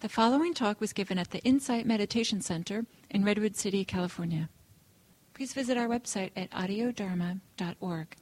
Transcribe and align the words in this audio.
The 0.00 0.08
following 0.08 0.54
talk 0.54 0.80
was 0.80 0.94
given 0.94 1.18
at 1.18 1.30
the 1.30 1.40
Insight 1.40 1.84
Meditation 1.84 2.40
Center 2.40 2.86
in 3.10 3.22
Redwood 3.22 3.54
City, 3.54 3.84
California. 3.84 4.48
Please 5.34 5.52
visit 5.52 5.76
our 5.76 5.88
website 5.88 6.30
at 6.34 6.50
audiodharma.org. 6.52 8.16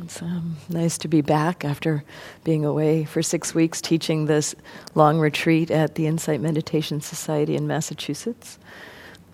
It's 0.00 0.22
um, 0.22 0.56
nice 0.70 0.96
to 0.96 1.08
be 1.08 1.20
back 1.20 1.62
after 1.62 2.04
being 2.42 2.64
away 2.64 3.04
for 3.04 3.22
six 3.22 3.54
weeks 3.54 3.82
teaching 3.82 4.24
this 4.24 4.54
long 4.94 5.18
retreat 5.18 5.70
at 5.70 5.94
the 5.96 6.06
Insight 6.06 6.40
Meditation 6.40 7.02
Society 7.02 7.54
in 7.54 7.66
Massachusetts. 7.66 8.58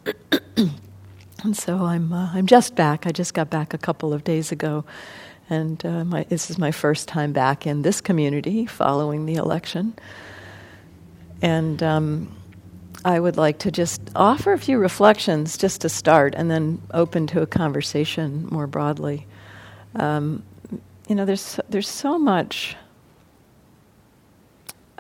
and 0.57 1.57
so 1.57 1.85
I'm, 1.85 2.13
uh, 2.13 2.33
I'm 2.35 2.49
just 2.49 2.75
back. 2.75 3.07
I 3.07 3.13
just 3.13 3.33
got 3.33 3.49
back 3.49 3.75
a 3.75 3.79
couple 3.79 4.13
of 4.13 4.25
days 4.25 4.51
ago. 4.51 4.85
And 5.49 5.87
uh, 5.87 6.05
my, 6.05 6.25
this 6.25 6.51
is 6.51 6.59
my 6.59 6.73
first 6.73 7.07
time 7.07 7.33
back 7.33 7.65
in 7.65 7.83
this 7.83 8.01
community 8.01 8.67
following 8.67 9.25
the 9.25 9.37
election. 9.37 9.95
And 11.43 11.83
um, 11.83 12.37
I 13.05 13.21
would 13.21 13.37
like 13.37 13.59
to 13.61 13.71
just 13.71 14.01
offer 14.17 14.53
a 14.53 14.59
few 14.59 14.79
reflections 14.79 15.57
just 15.57 15.81
to 15.83 15.89
start 15.89 16.35
and 16.35 16.51
then 16.51 16.83
open 16.93 17.27
to 17.29 17.43
a 17.43 17.47
conversation 17.47 18.47
more 18.51 18.67
broadly. 18.67 19.27
Um, 19.95 20.43
you 21.09 21.15
know, 21.15 21.25
there's, 21.25 21.61
there's 21.69 21.89
so 21.89 22.19
much. 22.19 22.77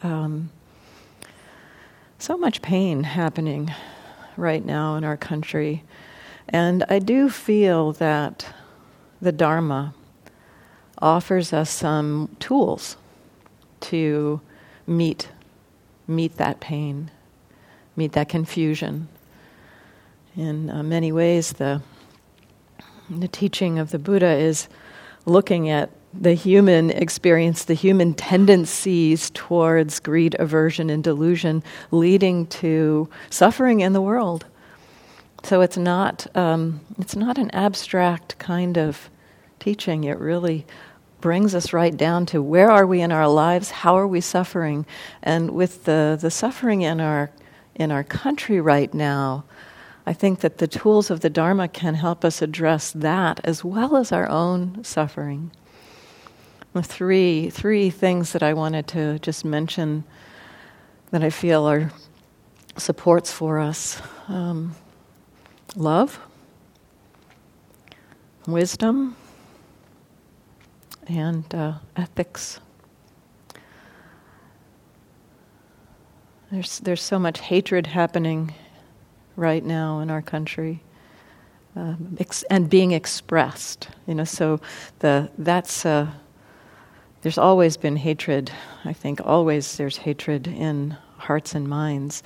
Um, 0.02 0.50
so 2.18 2.36
much 2.36 2.62
pain 2.62 3.04
happening 3.04 3.72
right 4.36 4.64
now 4.64 4.96
in 4.96 5.04
our 5.04 5.16
country. 5.16 5.84
And 6.48 6.84
I 6.88 6.98
do 6.98 7.28
feel 7.30 7.92
that 7.94 8.46
the 9.20 9.32
Dharma 9.32 9.94
offers 11.00 11.52
us 11.52 11.70
some 11.70 12.36
tools 12.40 12.96
to 13.80 14.40
meet 14.86 15.28
meet 16.08 16.36
that 16.38 16.58
pain, 16.58 17.10
meet 17.94 18.12
that 18.12 18.28
confusion. 18.28 19.08
In 20.36 20.70
uh, 20.70 20.82
many 20.82 21.12
ways, 21.12 21.52
the, 21.52 21.82
the 23.10 23.28
teaching 23.28 23.78
of 23.78 23.90
the 23.90 23.98
Buddha 23.98 24.32
is 24.32 24.68
looking 25.26 25.68
at 25.68 25.90
the 26.14 26.32
human 26.32 26.90
experience, 26.90 27.64
the 27.64 27.74
human 27.74 28.14
tendencies 28.14 29.30
towards 29.30 30.00
greed, 30.00 30.34
aversion, 30.38 30.88
and 30.90 31.04
delusion, 31.04 31.62
leading 31.90 32.46
to 32.46 33.08
suffering 33.30 33.80
in 33.80 33.92
the 33.92 34.00
world. 34.00 34.46
So 35.44 35.60
it's 35.60 35.76
not 35.76 36.26
um, 36.34 36.80
it's 36.98 37.14
not 37.14 37.38
an 37.38 37.50
abstract 37.52 38.38
kind 38.38 38.76
of 38.76 39.10
teaching. 39.60 40.04
It 40.04 40.18
really 40.18 40.66
brings 41.20 41.54
us 41.54 41.72
right 41.72 41.96
down 41.96 42.26
to 42.26 42.42
where 42.42 42.70
are 42.70 42.86
we 42.86 43.00
in 43.00 43.12
our 43.12 43.28
lives, 43.28 43.70
how 43.70 43.96
are 43.96 44.06
we 44.06 44.20
suffering, 44.20 44.86
and 45.22 45.50
with 45.50 45.84
the, 45.84 46.16
the 46.20 46.30
suffering 46.30 46.82
in 46.82 47.00
our 47.00 47.30
in 47.74 47.92
our 47.92 48.02
country 48.02 48.60
right 48.60 48.92
now, 48.92 49.44
I 50.04 50.12
think 50.12 50.40
that 50.40 50.58
the 50.58 50.66
tools 50.66 51.10
of 51.10 51.20
the 51.20 51.30
Dharma 51.30 51.68
can 51.68 51.94
help 51.94 52.24
us 52.24 52.42
address 52.42 52.90
that 52.90 53.40
as 53.44 53.64
well 53.64 53.96
as 53.96 54.10
our 54.10 54.28
own 54.28 54.82
suffering. 54.82 55.52
The 56.72 56.82
three 56.82 57.50
three 57.50 57.90
things 57.90 58.32
that 58.32 58.42
I 58.42 58.54
wanted 58.54 58.86
to 58.88 59.18
just 59.20 59.44
mention 59.44 60.04
that 61.10 61.22
I 61.22 61.30
feel 61.30 61.68
are 61.68 61.90
supports 62.76 63.32
for 63.32 63.58
us: 63.58 64.00
um, 64.28 64.74
love, 65.76 66.20
wisdom 68.46 69.16
and 71.08 71.54
uh, 71.54 71.74
ethics. 71.96 72.60
There's, 76.50 76.78
there's 76.80 77.02
so 77.02 77.18
much 77.18 77.40
hatred 77.40 77.86
happening 77.88 78.54
right 79.36 79.64
now 79.64 80.00
in 80.00 80.10
our 80.10 80.22
country. 80.22 80.82
Um, 81.76 82.16
ex- 82.18 82.42
and 82.44 82.68
being 82.68 82.92
expressed, 82.92 83.88
you 84.06 84.14
know. 84.14 84.24
So 84.24 84.60
the 84.98 85.30
that's 85.38 85.86
uh, 85.86 86.08
there's 87.22 87.38
always 87.38 87.76
been 87.76 87.94
hatred. 87.94 88.50
I 88.84 88.92
think 88.92 89.20
always 89.22 89.76
there's 89.76 89.98
hatred 89.98 90.48
in 90.48 90.96
hearts 91.18 91.54
and 91.54 91.68
minds, 91.68 92.24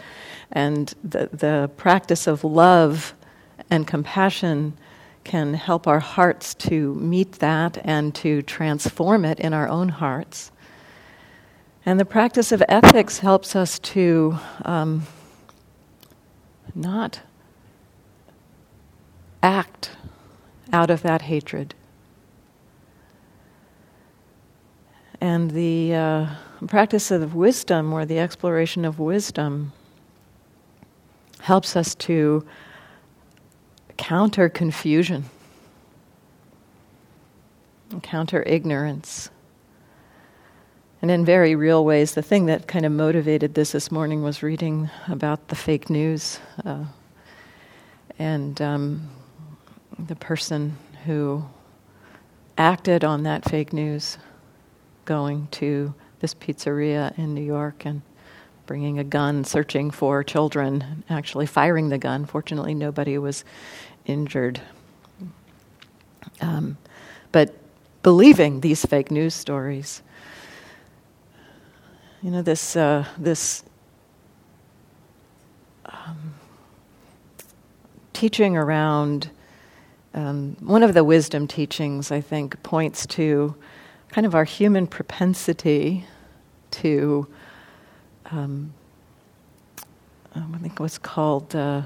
and 0.52 0.94
the 1.04 1.28
the 1.32 1.70
practice 1.76 2.26
of 2.26 2.44
love 2.44 3.12
and 3.68 3.86
compassion 3.86 4.72
can 5.24 5.54
help 5.54 5.86
our 5.86 6.00
hearts 6.00 6.54
to 6.54 6.94
meet 6.94 7.32
that 7.34 7.78
and 7.84 8.14
to 8.16 8.42
transform 8.42 9.24
it 9.24 9.40
in 9.40 9.52
our 9.52 9.68
own 9.68 9.88
hearts. 9.88 10.50
And 11.84 11.98
the 11.98 12.04
practice 12.04 12.52
of 12.52 12.62
ethics 12.68 13.18
helps 13.18 13.56
us 13.56 13.78
to 13.80 14.38
um, 14.64 15.06
not 16.74 17.20
act 19.42 19.90
out 20.72 20.90
of 20.90 21.02
that 21.02 21.22
hatred. 21.22 21.74
And 25.20 25.50
the 25.50 25.94
uh, 25.94 26.26
practice 26.66 27.10
of 27.10 27.34
wisdom, 27.34 27.92
or 27.92 28.04
the 28.04 28.18
exploration 28.18 28.84
of 28.84 28.98
wisdom, 28.98 29.72
helps 31.40 31.76
us 31.76 31.94
to 31.96 32.44
counter 33.96 34.48
confusion, 34.48 35.24
counter 38.02 38.42
ignorance. 38.44 39.30
And 41.00 41.10
in 41.10 41.24
very 41.24 41.56
real 41.56 41.84
ways, 41.84 42.14
the 42.14 42.22
thing 42.22 42.46
that 42.46 42.68
kind 42.68 42.86
of 42.86 42.92
motivated 42.92 43.54
this 43.54 43.72
this 43.72 43.90
morning 43.90 44.22
was 44.22 44.42
reading 44.42 44.88
about 45.08 45.48
the 45.48 45.56
fake 45.56 45.90
news. 45.90 46.38
Uh, 46.64 46.84
and 48.18 48.60
um, 48.62 49.10
the 49.98 50.14
person 50.14 50.76
who 51.04 51.44
acted 52.56 53.02
on 53.02 53.24
that 53.24 53.44
fake 53.50 53.72
news 53.72 54.18
going 55.04 55.48
to 55.50 55.92
this 56.20 56.34
pizzeria 56.34 57.16
in 57.18 57.34
New 57.34 57.42
York 57.42 57.84
and 57.84 58.02
bringing 58.66 58.98
a 58.98 59.04
gun, 59.04 59.44
searching 59.44 59.90
for 59.90 60.22
children, 60.22 61.04
actually 61.08 61.46
firing 61.46 61.88
the 61.88 61.98
gun. 61.98 62.24
Fortunately, 62.24 62.74
nobody 62.74 63.18
was 63.18 63.44
injured. 64.06 64.60
Um, 66.40 66.76
but 67.32 67.54
believing 68.02 68.60
these 68.60 68.84
fake 68.84 69.10
news 69.10 69.34
stories. 69.34 70.02
You 72.22 72.30
know, 72.30 72.42
this, 72.42 72.76
uh, 72.76 73.04
this 73.18 73.64
um, 75.86 76.34
teaching 78.12 78.56
around, 78.56 79.30
um, 80.14 80.56
one 80.60 80.82
of 80.82 80.94
the 80.94 81.04
wisdom 81.04 81.48
teachings, 81.48 82.12
I 82.12 82.20
think, 82.20 82.62
points 82.62 83.06
to 83.08 83.54
kind 84.10 84.26
of 84.26 84.34
our 84.34 84.44
human 84.44 84.86
propensity 84.86 86.04
to, 86.72 87.26
um, 88.32 88.72
I 90.34 90.58
think 90.58 90.80
what's 90.80 90.98
called. 90.98 91.54
Uh, 91.54 91.82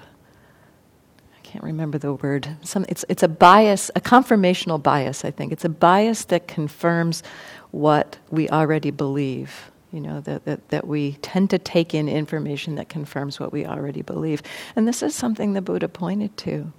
I 1.37 1.41
can't 1.43 1.65
remember 1.65 1.99
the 1.99 2.15
word. 2.15 2.49
Some, 2.63 2.87
it's, 2.89 3.05
it's 3.09 3.23
a 3.23 3.29
bias, 3.29 3.91
a 3.95 4.01
confirmational 4.01 4.83
bias, 4.83 5.25
I 5.25 5.31
think. 5.31 5.53
It's 5.53 5.65
a 5.65 5.69
bias 5.69 6.25
that 6.27 6.49
confirms 6.49 7.23
what 7.71 8.19
we 8.31 8.49
already 8.49 8.91
believe. 8.91 9.71
You 9.93 10.01
know, 10.01 10.21
that, 10.23 10.45
that, 10.45 10.69
that 10.69 10.87
we 10.87 11.13
tend 11.23 11.51
to 11.51 11.59
take 11.59 11.95
in 11.95 12.09
information 12.09 12.75
that 12.75 12.89
confirms 12.89 13.41
what 13.41 13.53
we 13.53 13.65
already 13.65 14.03
believe. 14.03 14.43
And 14.75 14.87
this 14.87 15.03
is 15.03 15.15
something 15.15 15.53
the 15.53 15.63
Buddha 15.63 15.89
pointed 15.89 16.37
to 16.39 16.73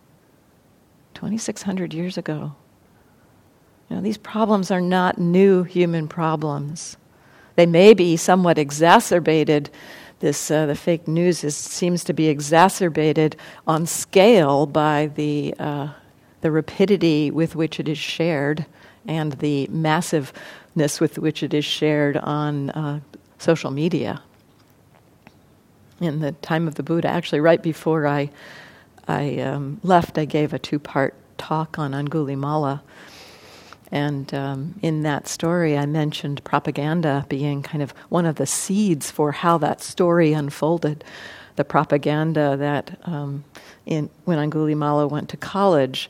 2,600 1.16 1.94
years 1.94 2.18
ago. 2.18 2.54
You 3.90 3.96
know, 3.96 4.02
these 4.02 4.18
problems 4.18 4.70
are 4.70 4.82
not 4.82 5.18
new 5.18 5.64
human 5.64 6.08
problems. 6.08 6.98
They 7.58 7.66
may 7.66 7.96
be 7.96 8.16
somewhat 8.18 8.60
exacerbated 8.60 9.72
this 10.20 10.50
uh, 10.50 10.66
the 10.66 10.76
fake 10.76 11.08
news 11.08 11.44
is, 11.44 11.56
seems 11.56 12.04
to 12.06 12.14
be 12.14 12.28
exacerbated 12.28 13.36
on 13.68 13.86
scale 13.86 14.66
by 14.66 15.12
the 15.16 15.54
uh, 15.60 15.90
the 16.42 16.52
rapidity 16.52 17.30
with 17.32 17.56
which 17.56 17.80
it 17.80 17.88
is 17.88 17.98
shared 17.98 18.66
and 19.08 19.34
the 19.34 19.68
massiveness 19.68 21.00
with 21.00 21.18
which 21.18 21.44
it 21.44 21.54
is 21.54 21.66
shared 21.66 22.18
on 22.18 22.70
uh, 22.72 23.00
social 23.38 23.72
media. 23.72 24.22
In 26.00 26.20
the 26.20 26.34
time 26.34 26.68
of 26.68 26.76
the 26.76 26.84
Buddha, 26.84 27.08
actually, 27.08 27.40
right 27.40 27.62
before 27.62 28.08
I 28.08 28.30
I 29.08 29.40
um, 29.40 29.80
left, 29.84 30.18
I 30.18 30.26
gave 30.26 30.54
a 30.54 30.60
two 30.60 30.80
part 30.80 31.16
talk 31.38 31.78
on 31.78 31.92
Angulimala 31.92 32.82
and 33.92 34.34
um, 34.34 34.76
in 34.82 35.04
that 35.04 35.28
story, 35.28 35.78
I 35.78 35.86
mentioned 35.86 36.44
propaganda 36.44 37.26
being 37.30 37.64
kind 37.64 37.82
of 37.82 37.92
one 38.10 38.26
of 38.26 38.36
the 38.36 38.46
seeds 38.46 39.10
for 39.10 39.32
how 39.32 39.58
that 39.60 39.82
story 39.82 40.34
unfolded. 40.34 41.04
The 41.56 41.64
propaganda 41.64 42.58
that 42.58 43.00
um, 43.06 43.44
in, 43.86 44.10
when 44.26 44.38
Angulimala 44.38 45.10
went 45.10 45.30
to 45.30 45.38
college, 45.38 46.10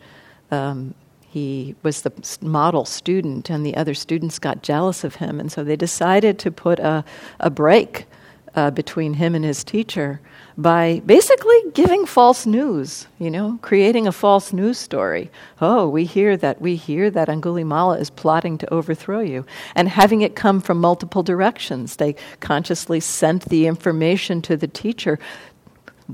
um, 0.51 0.93
he 1.21 1.75
was 1.83 2.01
the 2.01 2.11
model 2.41 2.83
student, 2.83 3.49
and 3.49 3.65
the 3.65 3.75
other 3.75 3.93
students 3.93 4.39
got 4.39 4.63
jealous 4.63 5.03
of 5.03 5.15
him, 5.15 5.39
and 5.39 5.51
so 5.51 5.63
they 5.63 5.75
decided 5.75 6.39
to 6.39 6.51
put 6.51 6.79
a, 6.79 7.05
a 7.39 7.49
break 7.49 8.05
uh, 8.55 8.71
between 8.71 9.13
him 9.15 9.35
and 9.35 9.45
his 9.45 9.63
teacher 9.63 10.19
by 10.57 11.01
basically 11.05 11.57
giving 11.73 12.05
false 12.05 12.45
news, 12.45 13.07
you 13.19 13.29
know, 13.29 13.59
creating 13.61 14.07
a 14.07 14.11
false 14.11 14.51
news 14.51 14.77
story. 14.77 15.29
Oh, 15.61 15.87
we 15.87 16.05
hear 16.05 16.35
that, 16.37 16.59
we 16.59 16.75
hear 16.75 17.11
that 17.11 17.27
Angulimala 17.27 17.99
is 17.99 18.09
plotting 18.09 18.57
to 18.57 18.73
overthrow 18.73 19.19
you, 19.19 19.45
and 19.75 19.87
having 19.87 20.21
it 20.21 20.35
come 20.35 20.59
from 20.59 20.79
multiple 20.79 21.21
directions. 21.21 21.97
They 21.97 22.15
consciously 22.39 22.99
sent 22.99 23.45
the 23.45 23.67
information 23.67 24.41
to 24.43 24.57
the 24.57 24.67
teacher 24.67 25.19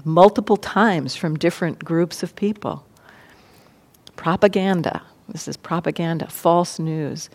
multiple 0.03 0.57
times 0.57 1.15
from 1.15 1.37
different 1.37 1.83
groups 1.85 2.23
of 2.23 2.35
people. 2.35 2.85
Propaganda. 4.15 5.01
This 5.29 5.47
is 5.47 5.55
propaganda, 5.55 6.27
false 6.27 6.79
news. 6.79 7.29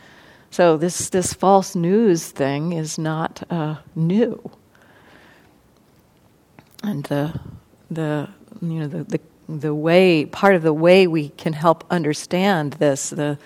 So 0.50 0.76
this, 0.76 1.08
this 1.08 1.32
false 1.32 1.74
news 1.74 2.28
thing 2.28 2.72
is 2.72 2.98
not 2.98 3.42
uh, 3.50 3.76
new 3.94 4.50
and 6.82 7.04
the 7.04 7.38
the 7.90 8.28
you 8.60 8.80
know 8.80 8.86
the, 8.86 9.04
the 9.04 9.20
the 9.48 9.74
way 9.74 10.26
part 10.26 10.54
of 10.54 10.62
the 10.62 10.72
way 10.72 11.06
we 11.06 11.30
can 11.30 11.52
help 11.52 11.84
understand 11.90 12.74
this 12.74 13.10
the 13.10 13.38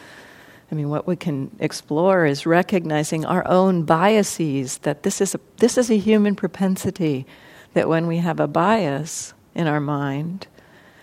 I 0.70 0.74
mean 0.74 0.88
what 0.88 1.06
we 1.06 1.16
can 1.16 1.54
explore 1.60 2.24
is 2.24 2.46
recognizing 2.46 3.24
our 3.24 3.46
own 3.46 3.84
biases 3.84 4.78
that 4.78 5.02
this 5.02 5.20
is 5.20 5.34
a, 5.34 5.40
this 5.58 5.76
is 5.76 5.90
a 5.90 5.98
human 5.98 6.34
propensity 6.34 7.26
that 7.74 7.88
when 7.88 8.06
we 8.06 8.18
have 8.18 8.40
a 8.40 8.46
bias 8.46 9.34
in 9.54 9.66
our 9.66 9.80
mind 9.80 10.46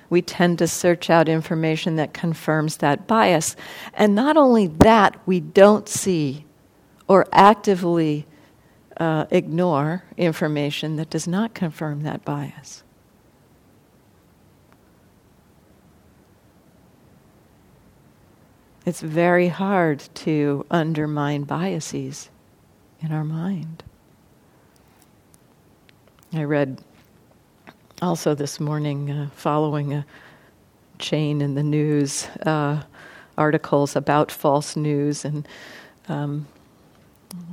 we 0.10 0.22
tend 0.22 0.58
to 0.60 0.68
search 0.68 1.10
out 1.10 1.30
information 1.30 1.96
that 1.98 2.14
confirms 2.14 2.78
that 2.78 3.08
bias. 3.08 3.56
And 3.94 4.16
not 4.16 4.38
only 4.38 4.68
that 4.68 5.20
we 5.26 5.40
don't 5.40 5.88
see 5.88 6.46
or 7.08 7.28
actively 7.32 8.26
uh, 9.00 9.26
ignore 9.32 10.04
information 10.18 10.98
that 10.98 11.10
does 11.10 11.28
not 11.28 11.54
confirm 11.54 12.04
that 12.04 12.26
bias. 12.26 12.84
It's 18.86 19.02
very 19.02 19.50
hard 19.50 20.00
to 20.16 20.66
undermine 20.72 21.44
biases 21.44 22.30
in 23.02 23.12
our 23.12 23.24
mind. 23.24 23.84
I 26.34 26.44
read 26.44 26.82
also 28.02 28.36
this 28.36 28.60
morning, 28.60 29.12
uh, 29.12 29.30
following 29.36 29.94
a 29.94 30.06
chain 30.98 31.42
in 31.42 31.56
the 31.56 31.64
news, 31.64 32.28
uh, 32.46 32.84
articles 33.38 33.96
about 33.96 34.32
false 34.32 34.76
news 34.76 35.24
and 35.24 35.48
um, 36.08 36.48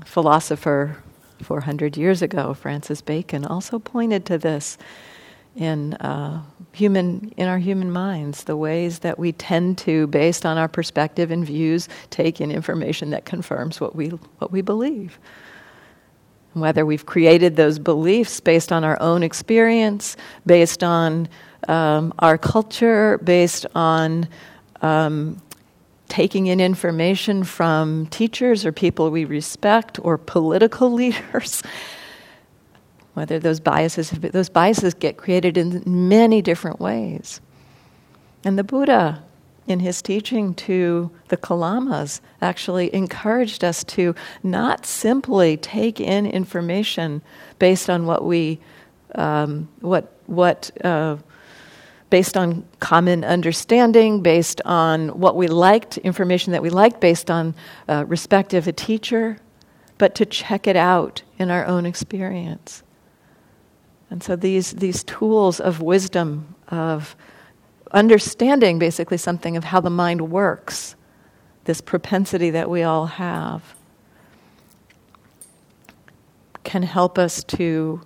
philosopher 0.04 0.96
400 1.43 1.97
years 1.97 2.23
ago, 2.23 2.55
Francis 2.55 3.00
Bacon 3.00 3.44
also 3.44 3.79
pointed 3.79 4.25
to 4.27 4.38
this 4.38 4.79
in 5.56 5.94
uh, 5.94 6.43
human 6.73 7.33
in 7.37 7.49
our 7.49 7.59
human 7.59 7.91
minds, 7.91 8.44
the 8.44 8.56
ways 8.56 9.00
that 9.00 9.19
we 9.19 9.33
tend 9.33 9.79
to, 9.79 10.06
based 10.09 10.44
on 10.44 10.59
our 10.59 10.69
perspective 10.69 11.31
and 11.31 11.44
views, 11.44 11.88
take 12.11 12.41
in 12.41 12.50
information 12.50 13.11
that 13.11 13.25
confirms 13.25 13.81
what 13.81 13.97
we 13.97 14.09
what 14.38 14.53
we 14.53 14.61
believe. 14.61 15.19
Whether 16.53 16.87
we've 16.87 17.05
created 17.05 17.56
those 17.56 17.79
beliefs 17.79 18.41
based 18.41 18.73
on 18.73 18.85
our 18.85 19.00
own 19.00 19.23
experience, 19.23 20.17
based 20.47 20.82
on 20.82 21.29
um, 21.69 22.15
our 22.19 22.39
culture, 22.39 23.19
based 23.19 23.67
on 23.75 24.29
um, 24.82 25.41
taking 26.08 26.47
in 26.47 26.61
information 26.61 27.44
from 27.44 28.06
teachers 28.06 28.64
or 28.64 28.73
people 28.73 29.11
we 29.11 29.25
respect 29.25 29.99
or 30.03 30.19
political 30.19 30.93
leaders. 31.00 31.62
Whether 33.14 33.38
those 33.38 33.61
biases, 33.61 34.11
those 34.11 34.49
biases 34.49 34.94
get 34.94 35.17
created 35.17 35.56
in 35.56 35.82
many 35.87 36.43
different 36.43 36.81
ways. 36.81 37.41
And 38.44 38.58
the 38.58 38.64
Buddha, 38.64 39.25
in 39.67 39.81
his 39.81 40.03
teaching 40.03 40.55
to 40.55 41.11
the 41.29 41.37
Kalamas, 41.37 42.20
actually 42.41 42.94
encouraged 42.94 43.64
us 43.64 43.82
to 43.85 44.14
not 44.43 44.87
simply 44.87 45.56
take 45.56 45.99
in 46.00 46.26
information 46.26 47.23
based 47.58 47.91
on 47.91 48.06
what 48.06 48.25
we, 48.25 48.61
um, 49.14 49.69
what, 49.81 50.12
what, 50.26 50.70
uh, 50.85 51.17
based 52.08 52.37
on 52.37 52.64
common 52.79 53.25
understanding, 53.25 54.23
based 54.23 54.61
on 54.64 55.08
what 55.08 55.37
we 55.37 55.49
liked, 55.49 55.99
information 55.99 56.53
that 56.53 56.62
we 56.62 56.70
liked, 56.70 57.00
based 57.00 57.31
on 57.31 57.55
uh, 57.88 58.05
respect 58.06 58.55
of 58.55 58.69
a 58.69 58.73
teacher, 58.73 59.38
but 59.99 60.14
to 60.14 60.26
check 60.26 60.67
it 60.67 60.76
out 60.76 61.23
in 61.38 61.50
our 61.50 61.67
own 61.67 61.85
experience. 61.85 62.82
And 64.08 64.23
so 64.23 64.37
these, 64.37 64.73
these 64.73 65.03
tools 65.03 65.58
of 65.58 65.81
wisdom, 65.81 66.55
of 66.69 67.17
understanding 67.91 68.79
basically 68.79 69.17
something 69.17 69.56
of 69.56 69.64
how 69.64 69.81
the 69.81 69.91
mind 69.91 70.31
works, 70.31 70.94
this 71.64 71.81
propensity 71.81 72.50
that 72.50 72.70
we 72.70 72.85
all 72.85 73.06
have, 73.06 73.75
can 76.62 76.82
help 76.82 77.19
us 77.19 77.43
to. 77.44 78.00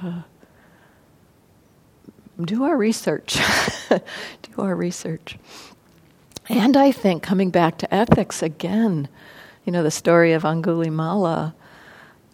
Uh, 0.00 0.22
do 2.44 2.64
our 2.64 2.76
research. 2.76 3.38
do 3.88 4.00
our 4.58 4.74
research. 4.74 5.38
And 6.48 6.76
I 6.76 6.92
think 6.92 7.22
coming 7.22 7.50
back 7.50 7.78
to 7.78 7.94
ethics 7.94 8.42
again, 8.42 9.08
you 9.64 9.72
know, 9.72 9.82
the 9.82 9.90
story 9.90 10.32
of 10.32 10.42
Angulimala, 10.42 11.54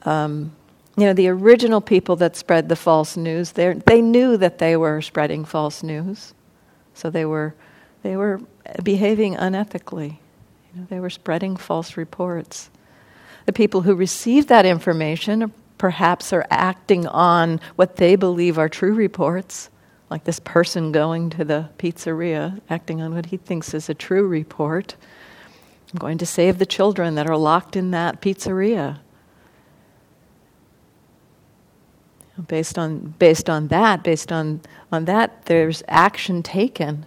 um, 0.05 0.53
you 0.97 1.07
know, 1.07 1.15
the 1.15 1.29
original 1.29 1.81
people 1.81 2.17
that 2.17 2.37
spread 2.37 2.69
the 2.69 2.77
false 2.77 3.17
news, 3.17 3.53
they 3.53 4.03
knew 4.03 4.37
that 4.37 4.59
they 4.59 4.77
were 4.77 5.01
spreading 5.01 5.45
false 5.45 5.83
news. 5.83 6.35
So 6.95 7.09
they 7.09 7.25
were, 7.25 7.55
they 8.03 8.17
were 8.17 8.41
behaving 8.83 9.37
unethically. 9.37 10.19
You 10.75 10.81
know, 10.81 10.87
they 10.91 11.01
were 11.01 11.11
spreading 11.11 11.57
false 11.57 11.97
reports. 11.97 12.69
The 13.47 13.53
people 13.53 13.83
who 13.83 13.95
received 13.95 14.49
that 14.49 14.67
information 14.67 15.53
perhaps 15.79 16.33
are 16.33 16.47
acting 16.51 17.07
on 17.07 17.61
what 17.77 17.97
they 17.97 18.15
believe 18.15 18.59
are 18.59 18.69
true 18.69 18.95
reports 18.95 19.71
like 20.13 20.25
this 20.25 20.41
person 20.41 20.93
going 20.93 21.31
to 21.31 21.43
the 21.43 21.71
pizzeria, 21.79 22.61
acting 22.69 23.01
on 23.01 23.15
what 23.15 23.27
he 23.27 23.39
thinks 23.39 23.73
is 23.73 23.89
a 23.89 23.95
true 23.95 24.27
report. 24.27 24.95
I'm 25.91 25.99
going 25.99 26.19
to 26.19 26.27
save 26.27 26.59
the 26.59 26.67
children 26.67 27.15
that 27.15 27.27
are 27.27 27.37
locked 27.37 27.77
in 27.77 27.93
that 27.93 28.21
pizzeria. 28.21 28.99
Based 32.47 32.79
on, 32.79 33.15
based 33.19 33.49
on 33.49 33.69
that, 33.69 34.05
based 34.05 34.31
on, 34.31 34.61
on 34.91 35.07
that, 35.07 35.47
there's 35.47 35.83
action 35.89 36.43
taken. 36.43 37.07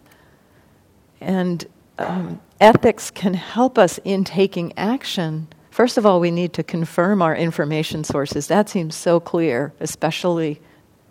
And 1.21 1.65
um, 1.99 2.41
ethics 2.59 3.11
can 3.11 3.35
help 3.35 3.77
us 3.77 3.99
in 4.03 4.23
taking 4.23 4.73
action. 4.77 5.47
First 5.69 5.99
of 5.99 6.07
all, 6.07 6.19
we 6.19 6.31
need 6.31 6.53
to 6.53 6.63
confirm 6.63 7.21
our 7.21 7.35
information 7.35 8.03
sources. 8.03 8.47
That 8.47 8.67
seems 8.67 8.95
so 8.95 9.19
clear, 9.19 9.73
especially 9.79 10.59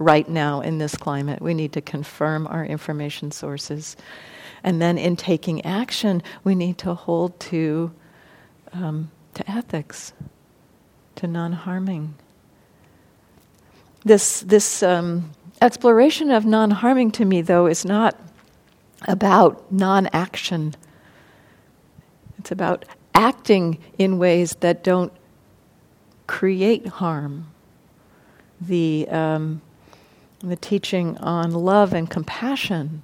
right 0.04 0.28
now 0.28 0.60
in 0.60 0.78
this 0.78 0.96
climate. 0.96 1.40
We 1.40 1.54
need 1.54 1.72
to 1.72 1.80
confirm 1.80 2.46
our 2.46 2.64
information 2.64 3.30
sources. 3.30 3.96
And 4.62 4.80
then 4.80 4.98
in 4.98 5.16
taking 5.16 5.64
action, 5.64 6.22
we 6.44 6.54
need 6.54 6.78
to 6.78 6.94
hold 6.94 7.38
to, 7.40 7.92
um, 8.72 9.10
to 9.34 9.50
ethics, 9.50 10.12
to 11.16 11.26
non 11.26 11.52
harming. 11.52 12.14
This, 14.04 14.40
this 14.40 14.82
um, 14.82 15.32
exploration 15.62 16.30
of 16.30 16.44
non 16.44 16.70
harming 16.70 17.12
to 17.12 17.24
me, 17.24 17.40
though, 17.40 17.66
is 17.66 17.84
not 17.84 18.18
about 19.08 19.72
non 19.72 20.08
action. 20.12 20.74
It's 22.38 22.50
about 22.50 22.84
acting 23.14 23.78
in 23.98 24.18
ways 24.18 24.56
that 24.60 24.84
don't 24.84 25.12
create 26.26 26.86
harm. 26.86 27.50
The, 28.60 29.08
um, 29.08 29.62
the 30.48 30.56
teaching 30.56 31.16
on 31.18 31.52
love 31.52 31.92
and 31.92 32.08
compassion. 32.08 33.02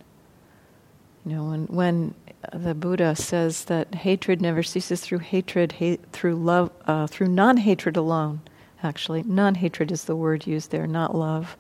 You 1.25 1.37
know, 1.37 1.45
when, 1.45 1.67
when 1.67 2.15
the 2.53 2.75
Buddha 2.75 3.15
says 3.15 3.65
that 3.65 3.95
hatred 3.95 4.41
never 4.41 4.63
ceases 4.63 5.01
through 5.01 5.19
hatred, 5.19 5.75
through 6.13 6.37
love, 6.37 6.71
uh, 6.87 7.07
through 7.07 7.29
non-hatred 7.29 7.97
alone. 7.97 8.41
Actually, 8.83 9.23
non-hatred 9.23 9.93
is 9.93 10.05
the 10.05 10.17
word 10.17 10.47
used 10.47 10.71
there, 10.71 10.87
not 10.87 11.15
love. 11.15 11.57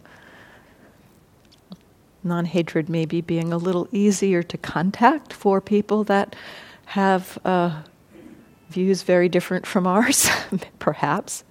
Non-hatred 2.22 2.88
may 2.88 3.04
be 3.04 3.20
being 3.20 3.52
a 3.52 3.58
little 3.58 3.88
easier 3.92 4.42
to 4.42 4.58
contact 4.58 5.32
for 5.32 5.60
people 5.60 6.04
that 6.04 6.34
have 6.86 7.38
uh, 7.44 7.82
views 8.70 9.02
very 9.02 9.28
different 9.28 9.66
from 9.66 9.86
ours, 9.86 10.28
perhaps, 10.78 11.44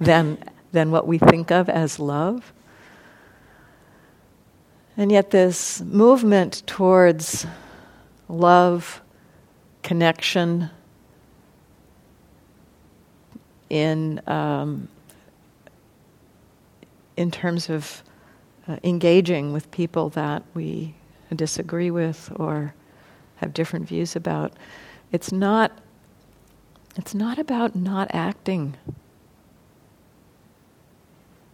than 0.00 0.38
than 0.72 0.90
what 0.90 1.06
we 1.06 1.18
think 1.18 1.52
of 1.52 1.68
as 1.68 2.00
love. 2.00 2.53
And 4.96 5.10
yet, 5.10 5.30
this 5.30 5.80
movement 5.80 6.62
towards 6.66 7.46
love, 8.28 9.02
connection, 9.82 10.70
in 13.70 14.20
um, 14.28 14.88
in 17.16 17.30
terms 17.30 17.70
of 17.70 18.02
uh, 18.66 18.76
engaging 18.82 19.52
with 19.52 19.70
people 19.70 20.08
that 20.10 20.42
we 20.54 20.94
disagree 21.34 21.90
with 21.90 22.32
or 22.36 22.74
have 23.36 23.52
different 23.54 23.86
views 23.86 24.16
about. 24.16 24.52
It's 25.12 25.32
not, 25.32 25.72
it's 26.96 27.14
not 27.14 27.38
about 27.38 27.74
not 27.74 28.08
acting. 28.12 28.76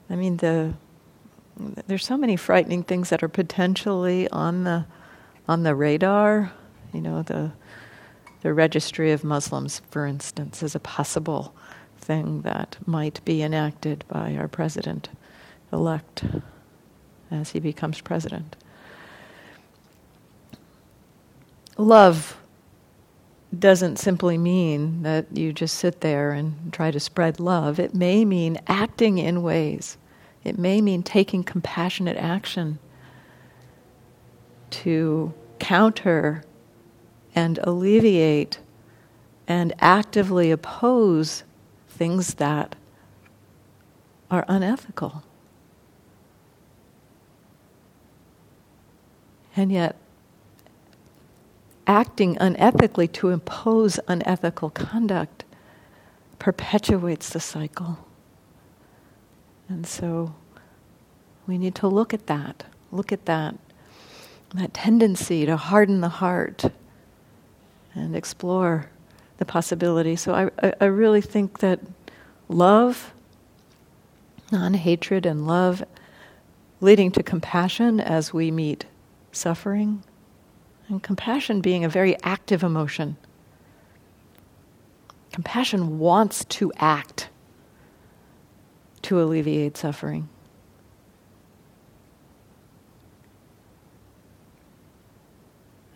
I 0.08 0.16
mean, 0.16 0.38
the, 0.38 0.74
there's 1.86 2.04
so 2.04 2.16
many 2.16 2.36
frightening 2.36 2.82
things 2.82 3.10
that 3.10 3.22
are 3.22 3.28
potentially 3.28 4.28
on 4.30 4.64
the, 4.64 4.86
on 5.48 5.62
the 5.62 5.74
radar. 5.74 6.52
You 6.92 7.00
know, 7.00 7.22
the, 7.22 7.52
the 8.42 8.52
registry 8.52 9.12
of 9.12 9.24
Muslims, 9.24 9.82
for 9.90 10.06
instance, 10.06 10.62
is 10.62 10.74
a 10.74 10.80
possible 10.80 11.54
thing 11.98 12.42
that 12.42 12.76
might 12.86 13.24
be 13.24 13.42
enacted 13.42 14.04
by 14.08 14.34
our 14.36 14.48
president 14.48 15.08
elect 15.72 16.24
as 17.30 17.50
he 17.50 17.60
becomes 17.60 18.00
president. 18.00 18.56
Love 21.76 22.36
doesn't 23.58 23.98
simply 23.98 24.38
mean 24.38 25.02
that 25.02 25.26
you 25.36 25.52
just 25.52 25.76
sit 25.76 26.00
there 26.00 26.32
and 26.32 26.72
try 26.72 26.90
to 26.90 27.00
spread 27.00 27.40
love. 27.40 27.80
It 27.80 27.94
may 27.94 28.24
mean 28.24 28.58
acting 28.66 29.18
in 29.18 29.42
ways, 29.42 29.96
it 30.44 30.58
may 30.58 30.80
mean 30.80 31.02
taking 31.02 31.44
compassionate 31.44 32.16
action 32.16 32.78
to 34.70 35.34
counter 35.58 36.42
and 37.34 37.58
alleviate 37.62 38.58
and 39.46 39.72
actively 39.80 40.50
oppose 40.50 41.44
things 41.88 42.34
that 42.34 42.76
are 44.30 44.44
unethical. 44.48 45.24
And 49.56 49.72
yet, 49.72 49.96
acting 51.86 52.36
unethically 52.36 53.12
to 53.12 53.30
impose 53.30 53.98
unethical 54.06 54.70
conduct 54.70 55.44
perpetuates 56.38 57.30
the 57.30 57.40
cycle. 57.40 57.98
And 59.70 59.86
so 59.86 60.34
we 61.46 61.56
need 61.56 61.76
to 61.76 61.86
look 61.86 62.12
at 62.12 62.26
that, 62.26 62.64
look 62.90 63.12
at 63.12 63.24
that, 63.26 63.54
that 64.52 64.74
tendency 64.74 65.46
to 65.46 65.56
harden 65.56 66.00
the 66.00 66.08
heart 66.08 66.64
and 67.94 68.16
explore 68.16 68.90
the 69.38 69.44
possibility. 69.44 70.16
So 70.16 70.34
I, 70.34 70.50
I, 70.66 70.74
I 70.80 70.84
really 70.86 71.20
think 71.20 71.60
that 71.60 71.78
love, 72.48 73.12
non 74.50 74.74
hatred, 74.74 75.24
and 75.24 75.46
love 75.46 75.84
leading 76.80 77.12
to 77.12 77.22
compassion 77.22 78.00
as 78.00 78.34
we 78.34 78.50
meet 78.50 78.86
suffering, 79.30 80.02
and 80.88 81.00
compassion 81.00 81.60
being 81.60 81.84
a 81.84 81.88
very 81.88 82.16
active 82.24 82.64
emotion. 82.64 83.16
Compassion 85.32 86.00
wants 86.00 86.44
to 86.46 86.72
act 86.78 87.29
to 89.02 89.20
alleviate 89.20 89.76
suffering. 89.76 90.28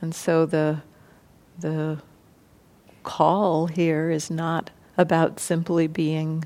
And 0.01 0.15
so 0.15 0.45
the, 0.47 0.83
the 1.59 1.99
call 3.03 3.67
here 3.67 4.11
is 4.11 4.31
not 4.31 4.71
about 4.97 5.41
simply 5.41 5.87
being 5.87 6.45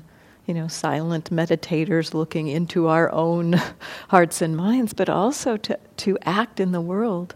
you 0.49 0.55
know, 0.55 0.67
silent 0.67 1.29
meditators 1.29 2.15
looking 2.15 2.47
into 2.47 2.87
our 2.87 3.11
own 3.11 3.61
hearts 4.07 4.41
and 4.41 4.57
minds, 4.57 4.93
but 4.93 5.07
also 5.07 5.57
to, 5.57 5.77
to 5.97 6.17
act 6.23 6.59
in 6.59 6.71
the 6.71 6.81
world. 6.81 7.35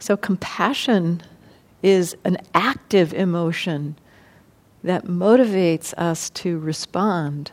So, 0.00 0.16
compassion 0.16 1.22
is 1.82 2.16
an 2.24 2.38
active 2.54 3.12
emotion 3.12 3.96
that 4.82 5.04
motivates 5.04 5.92
us 5.94 6.30
to 6.30 6.58
respond. 6.58 7.52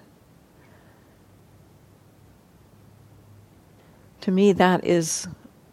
To 4.21 4.31
me, 4.31 4.53
that 4.53 4.85
is 4.85 5.27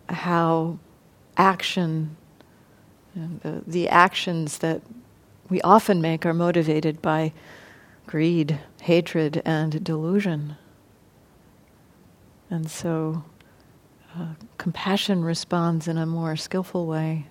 how 0.08 0.78
action 1.36 2.16
the, 3.14 3.62
the 3.66 3.88
actions 3.88 4.58
that 4.58 4.82
we 5.48 5.60
often 5.62 6.00
make 6.00 6.24
are 6.24 6.34
motivated 6.34 7.02
by 7.02 7.32
greed, 8.06 8.58
hatred, 8.82 9.42
and 9.44 9.82
delusion. 9.84 10.56
And 12.48 12.70
so 12.70 13.24
uh, 14.16 14.34
compassion 14.58 15.24
responds 15.24 15.86
in 15.86 15.98
a 15.98 16.06
more 16.06 16.36
skillful 16.36 16.86
way. 16.86 17.26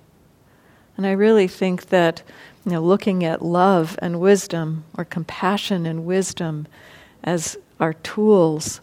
And 1.00 1.08
I 1.08 1.12
really 1.12 1.48
think 1.48 1.92
that 1.92 2.24
you 2.66 2.74
know, 2.74 2.82
looking 2.82 3.24
at 3.24 3.42
love 3.42 3.98
and 4.02 4.20
wisdom, 4.20 4.84
or 4.98 5.06
compassion 5.06 5.86
and 5.86 6.04
wisdom, 6.04 6.68
as 7.24 7.56
our 7.80 7.94
tools 7.94 8.82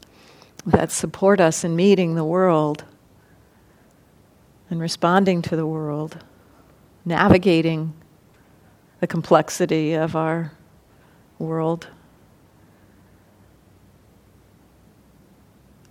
that 0.64 0.90
support 0.90 1.40
us 1.40 1.62
in 1.62 1.76
meeting 1.76 2.14
the 2.14 2.24
world 2.24 2.84
and 4.70 4.80
responding 4.80 5.42
to 5.42 5.56
the 5.56 5.66
world 5.66 6.24
navigating 7.04 7.92
the 9.00 9.06
complexity 9.06 9.92
of 9.92 10.16
our 10.16 10.52
world. 11.38 11.86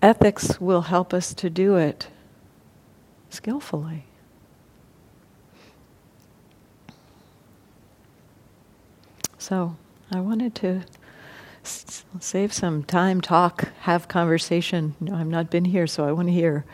Ethics 0.01 0.59
will 0.59 0.81
help 0.81 1.13
us 1.13 1.35
to 1.35 1.51
do 1.51 1.75
it 1.75 2.07
skillfully. 3.29 4.05
So, 9.47 9.75
I 10.11 10.21
wanted 10.21 10.55
to 10.55 10.81
s- 11.63 12.03
save 12.19 12.51
some 12.51 12.81
time, 12.81 13.21
talk, 13.21 13.69
have 13.81 14.07
conversation. 14.07 14.95
You 14.99 15.11
know, 15.11 15.15
I've 15.17 15.27
not 15.27 15.51
been 15.51 15.65
here, 15.65 15.85
so 15.85 16.03
I 16.03 16.13
want 16.13 16.29
to 16.29 16.33
hear 16.33 16.65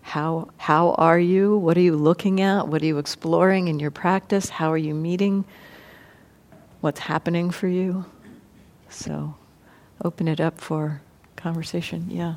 how, 0.00 0.48
how 0.56 0.92
are 0.92 1.18
you? 1.18 1.58
What 1.58 1.76
are 1.76 1.82
you 1.82 1.94
looking 1.94 2.40
at? 2.40 2.66
What 2.68 2.80
are 2.80 2.86
you 2.86 2.96
exploring 2.96 3.68
in 3.68 3.78
your 3.78 3.90
practice? 3.90 4.48
How 4.48 4.72
are 4.72 4.78
you 4.78 4.94
meeting? 4.94 5.44
What's 6.80 7.00
happening 7.00 7.50
for 7.50 7.68
you? 7.68 8.06
So 8.88 9.34
open 10.02 10.26
it 10.26 10.40
up 10.40 10.58
for 10.58 11.02
conversation. 11.36 12.06
Yeah, 12.08 12.36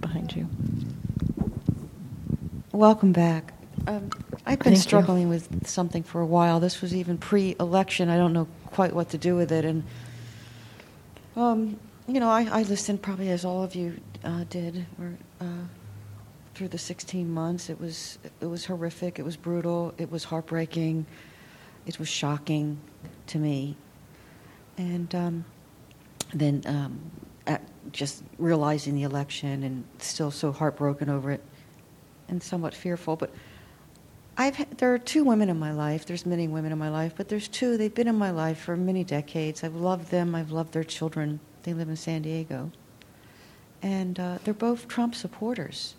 behind 0.00 0.34
you. 0.34 0.48
Welcome 2.72 3.12
back. 3.12 3.52
Um, 3.86 4.08
I've 4.46 4.58
been 4.60 4.72
Thank 4.72 4.84
struggling 4.84 5.24
you. 5.24 5.28
with 5.28 5.66
something 5.66 6.02
for 6.02 6.22
a 6.22 6.26
while. 6.26 6.60
This 6.60 6.80
was 6.80 6.94
even 6.94 7.18
pre 7.18 7.56
election. 7.60 8.08
I 8.08 8.16
don't 8.16 8.32
know 8.32 8.48
quite 8.72 8.92
what 8.92 9.10
to 9.10 9.18
do 9.18 9.36
with 9.36 9.52
it. 9.52 9.64
And, 9.64 9.84
um, 11.36 11.78
you 12.08 12.20
know, 12.20 12.28
I, 12.28 12.48
I 12.50 12.62
listened 12.62 13.02
probably 13.02 13.30
as 13.30 13.44
all 13.44 13.62
of 13.62 13.74
you 13.74 14.00
uh, 14.24 14.44
did. 14.48 14.86
Or, 15.00 15.14
uh, 15.40 15.64
through 16.54 16.68
the 16.68 16.78
16 16.78 17.30
months. 17.30 17.70
It 17.70 17.80
was 17.80 18.18
it 18.40 18.46
was 18.46 18.66
horrific. 18.66 19.18
It 19.18 19.24
was 19.24 19.36
brutal. 19.36 19.94
It 19.98 20.10
was 20.10 20.24
heartbreaking. 20.24 21.06
It 21.86 21.98
was 21.98 22.08
shocking 22.08 22.78
to 23.28 23.38
me. 23.38 23.76
And 24.78 25.14
um, 25.14 25.44
then 26.34 26.62
um, 26.66 27.58
just 27.90 28.22
realizing 28.38 28.94
the 28.94 29.02
election 29.02 29.62
and 29.62 29.84
still 29.98 30.30
so 30.30 30.52
heartbroken 30.52 31.08
over 31.08 31.30
it 31.30 31.42
and 32.28 32.42
somewhat 32.42 32.74
fearful. 32.74 33.16
But 33.16 33.30
I've 34.42 34.76
there 34.78 34.92
are 34.92 34.98
two 34.98 35.22
women 35.22 35.48
in 35.48 35.58
my 35.58 35.72
life. 35.72 36.06
There's 36.06 36.26
many 36.26 36.48
women 36.48 36.72
in 36.72 36.78
my 36.78 36.88
life, 36.88 37.14
but 37.16 37.28
there's 37.28 37.46
two. 37.46 37.76
They've 37.76 37.94
been 37.94 38.08
in 38.08 38.16
my 38.16 38.30
life 38.30 38.58
for 38.58 38.76
many 38.76 39.04
decades. 39.04 39.62
I've 39.62 39.76
loved 39.76 40.10
them. 40.10 40.34
I've 40.34 40.50
loved 40.50 40.72
their 40.72 40.84
children. 40.84 41.38
They 41.62 41.72
live 41.74 41.88
in 41.88 41.96
San 41.96 42.22
Diego, 42.22 42.72
and 43.82 44.18
uh, 44.18 44.38
they're 44.42 44.52
both 44.52 44.88
Trump 44.88 45.14
supporters. 45.14 45.94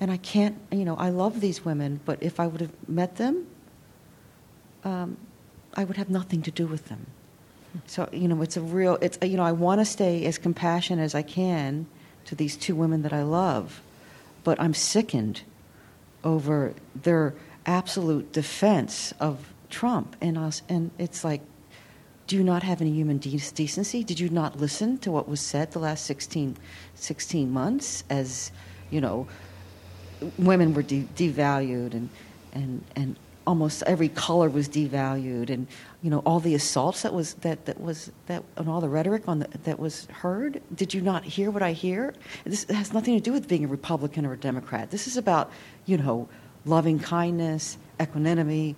And 0.00 0.10
I 0.10 0.18
can't, 0.18 0.56
you 0.70 0.84
know, 0.84 0.96
I 0.96 1.10
love 1.10 1.40
these 1.40 1.64
women, 1.64 2.00
but 2.04 2.22
if 2.22 2.38
I 2.38 2.46
would 2.46 2.60
have 2.60 2.88
met 2.88 3.16
them, 3.16 3.46
um, 4.84 5.16
I 5.74 5.84
would 5.84 5.96
have 5.96 6.10
nothing 6.10 6.42
to 6.42 6.50
do 6.50 6.66
with 6.66 6.88
them. 6.88 7.06
So, 7.86 8.08
you 8.12 8.28
know, 8.28 8.42
it's 8.42 8.56
a 8.56 8.60
real, 8.60 8.98
it's, 9.00 9.18
you 9.22 9.36
know, 9.36 9.44
I 9.44 9.52
want 9.52 9.80
to 9.80 9.84
stay 9.84 10.26
as 10.26 10.38
compassionate 10.38 11.02
as 11.02 11.14
I 11.14 11.22
can 11.22 11.86
to 12.26 12.34
these 12.34 12.56
two 12.56 12.76
women 12.76 13.02
that 13.02 13.12
I 13.12 13.22
love, 13.22 13.80
but 14.42 14.60
I'm 14.60 14.74
sickened 14.74 15.42
over 16.22 16.74
their 16.94 17.34
absolute 17.66 18.32
defense 18.32 19.12
of 19.20 19.52
Trump 19.70 20.16
and 20.20 20.38
us. 20.38 20.62
And 20.68 20.90
it's 20.98 21.24
like, 21.24 21.40
do 22.26 22.36
you 22.36 22.44
not 22.44 22.62
have 22.62 22.80
any 22.80 22.92
human 22.92 23.18
de- 23.18 23.38
decency? 23.54 24.02
Did 24.02 24.18
you 24.18 24.30
not 24.30 24.58
listen 24.58 24.98
to 24.98 25.10
what 25.10 25.28
was 25.28 25.40
said 25.40 25.72
the 25.72 25.78
last 25.78 26.06
16, 26.06 26.56
16 26.94 27.50
months 27.50 28.04
as, 28.08 28.50
you 28.90 29.00
know, 29.00 29.26
women 30.38 30.72
were 30.72 30.82
de- 30.82 31.08
devalued 31.16 31.92
and, 31.92 32.08
and, 32.52 32.84
and 32.96 33.16
almost 33.46 33.82
every 33.86 34.08
color 34.08 34.48
was 34.48 34.68
devalued, 34.68 35.50
and 35.50 35.66
you 36.02 36.10
know 36.10 36.20
all 36.20 36.40
the 36.40 36.54
assaults 36.54 37.02
that 37.02 37.12
was 37.12 37.34
that 37.34 37.64
that 37.66 37.80
was 37.80 38.10
that 38.26 38.42
and 38.56 38.68
all 38.68 38.80
the 38.80 38.88
rhetoric 38.88 39.28
on 39.28 39.40
the, 39.40 39.48
that 39.64 39.78
was 39.78 40.06
heard. 40.06 40.62
Did 40.74 40.94
you 40.94 41.00
not 41.00 41.24
hear 41.24 41.50
what 41.50 41.62
I 41.62 41.72
hear? 41.72 42.14
This 42.44 42.64
has 42.64 42.92
nothing 42.92 43.14
to 43.14 43.20
do 43.20 43.32
with 43.32 43.48
being 43.48 43.64
a 43.64 43.68
Republican 43.68 44.24
or 44.26 44.32
a 44.32 44.36
Democrat. 44.36 44.90
This 44.90 45.06
is 45.06 45.16
about 45.16 45.50
you 45.86 45.98
know 45.98 46.28
loving 46.64 46.98
kindness, 46.98 47.78
equanimity, 48.00 48.76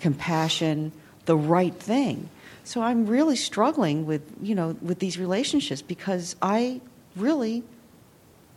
compassion, 0.00 0.92
the 1.24 1.36
right 1.36 1.74
thing. 1.74 2.28
So 2.64 2.82
I'm 2.82 3.06
really 3.06 3.36
struggling 3.36 4.06
with 4.06 4.22
you 4.40 4.54
know 4.54 4.76
with 4.80 4.98
these 4.98 5.18
relationships 5.18 5.82
because 5.82 6.36
I 6.40 6.80
really 7.16 7.64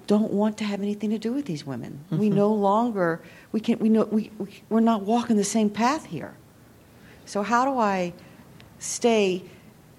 don't 0.07 0.31
want 0.31 0.57
to 0.59 0.63
have 0.63 0.81
anything 0.81 1.09
to 1.09 1.17
do 1.17 1.33
with 1.33 1.45
these 1.45 1.65
women. 1.65 1.99
Mm-hmm. 2.05 2.17
We 2.17 2.29
no 2.29 2.53
longer 2.53 3.21
we 3.51 3.59
can 3.59 3.79
we 3.79 3.89
know 3.89 4.03
we, 4.05 4.31
we 4.37 4.61
we're 4.69 4.79
not 4.79 5.01
walking 5.01 5.37
the 5.37 5.43
same 5.43 5.69
path 5.69 6.05
here. 6.05 6.33
So 7.25 7.41
how 7.41 7.65
do 7.65 7.79
I 7.79 8.13
stay 8.77 9.43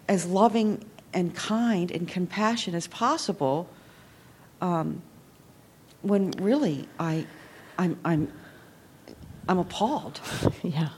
as 0.09 0.27
loving 0.27 0.85
and 1.13 1.35
kind 1.35 1.91
and 1.91 2.07
compassionate 2.07 2.77
as 2.77 2.87
possible 2.87 3.69
um, 4.61 5.03
when 6.03 6.31
really 6.33 6.89
I 7.01 7.27
I'm 7.79 7.99
I'm 8.05 8.33
I'm 9.49 9.59
appalled. 9.59 10.21
yeah. 10.63 10.89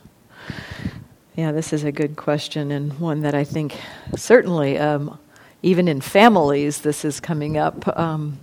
Yeah, 1.37 1.53
this 1.53 1.73
is 1.73 1.85
a 1.85 1.93
good 1.93 2.17
question 2.17 2.73
and 2.73 2.99
one 2.99 3.21
that 3.21 3.35
I 3.35 3.45
think 3.45 3.79
certainly, 4.17 4.79
um, 4.79 5.19
even 5.63 5.87
in 5.87 6.01
families, 6.01 6.81
this 6.81 7.05
is 7.05 7.21
coming 7.21 7.57
up. 7.57 7.97
Um, 7.99 8.39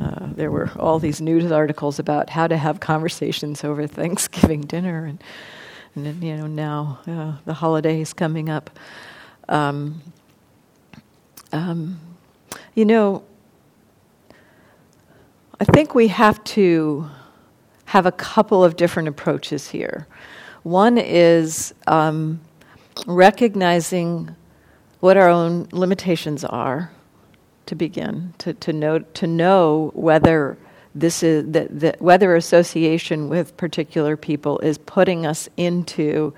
uh, 0.00 0.28
there 0.34 0.50
were 0.50 0.70
all 0.78 0.98
these 0.98 1.20
news 1.20 1.50
articles 1.50 1.98
about 1.98 2.30
how 2.30 2.46
to 2.46 2.56
have 2.56 2.78
conversations 2.78 3.64
over 3.64 3.86
Thanksgiving 3.86 4.60
dinner, 4.60 5.06
and, 5.06 5.22
and 5.96 6.06
then, 6.06 6.22
you 6.22 6.36
know 6.36 6.46
now 6.46 7.00
uh, 7.08 7.32
the 7.44 7.54
holidays 7.54 8.12
coming 8.12 8.48
up. 8.48 8.70
Um, 9.48 10.00
um, 11.52 11.98
you 12.74 12.84
know, 12.84 13.24
I 15.58 15.64
think 15.64 15.94
we 15.94 16.08
have 16.08 16.42
to 16.44 17.10
have 17.88 18.04
a 18.04 18.12
couple 18.12 18.62
of 18.62 18.76
different 18.76 19.08
approaches 19.08 19.70
here. 19.70 20.06
One 20.62 20.98
is 20.98 21.72
um, 21.86 22.38
recognizing 23.06 24.36
what 25.00 25.16
our 25.16 25.30
own 25.30 25.68
limitations 25.72 26.44
are 26.44 26.90
to 27.64 27.74
begin 27.74 28.34
to, 28.38 28.52
to 28.52 28.74
know 28.74 28.98
to 28.98 29.26
know 29.26 29.90
whether 29.94 30.58
this 30.94 31.22
is 31.22 31.50
that, 31.52 31.80
that 31.80 32.02
whether 32.02 32.36
association 32.36 33.30
with 33.30 33.56
particular 33.56 34.18
people 34.18 34.58
is 34.58 34.76
putting 34.76 35.24
us 35.24 35.48
into 35.56 36.34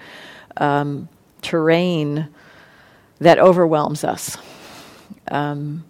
um, 0.58 1.08
terrain 1.42 2.28
that 3.18 3.40
overwhelms 3.40 4.04
us. 4.04 4.38
Um, 5.32 5.84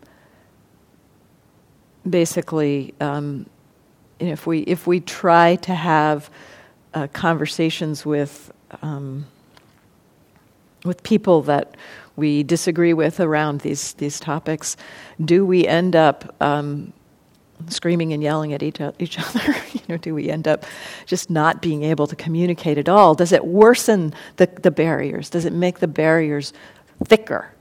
basically, 2.08 2.94
um, 2.98 3.44
if 4.20 4.46
we 4.46 4.60
if 4.60 4.86
we 4.86 5.00
try 5.00 5.56
to 5.56 5.74
have 5.74 6.30
uh, 6.94 7.06
conversations 7.12 8.04
with 8.04 8.52
um, 8.82 9.26
with 10.84 11.02
people 11.02 11.42
that 11.42 11.76
we 12.16 12.42
disagree 12.42 12.92
with 12.92 13.20
around 13.20 13.60
these, 13.60 13.94
these 13.94 14.20
topics, 14.20 14.76
do 15.24 15.44
we 15.44 15.66
end 15.66 15.96
up 15.96 16.34
um, 16.40 16.92
screaming 17.68 18.12
and 18.12 18.22
yelling 18.22 18.52
at 18.52 18.62
each, 18.62 18.80
each 18.98 19.18
other? 19.36 19.56
you 19.72 19.80
know, 19.88 19.96
do 19.96 20.14
we 20.14 20.30
end 20.30 20.46
up 20.46 20.64
just 21.06 21.30
not 21.30 21.62
being 21.62 21.82
able 21.82 22.06
to 22.06 22.16
communicate 22.16 22.78
at 22.78 22.88
all? 22.88 23.14
Does 23.14 23.32
it 23.32 23.44
worsen 23.44 24.14
the, 24.36 24.46
the 24.46 24.70
barriers? 24.70 25.30
Does 25.30 25.44
it 25.44 25.52
make 25.52 25.80
the 25.80 25.88
barriers 25.88 26.52
thicker 27.04 27.52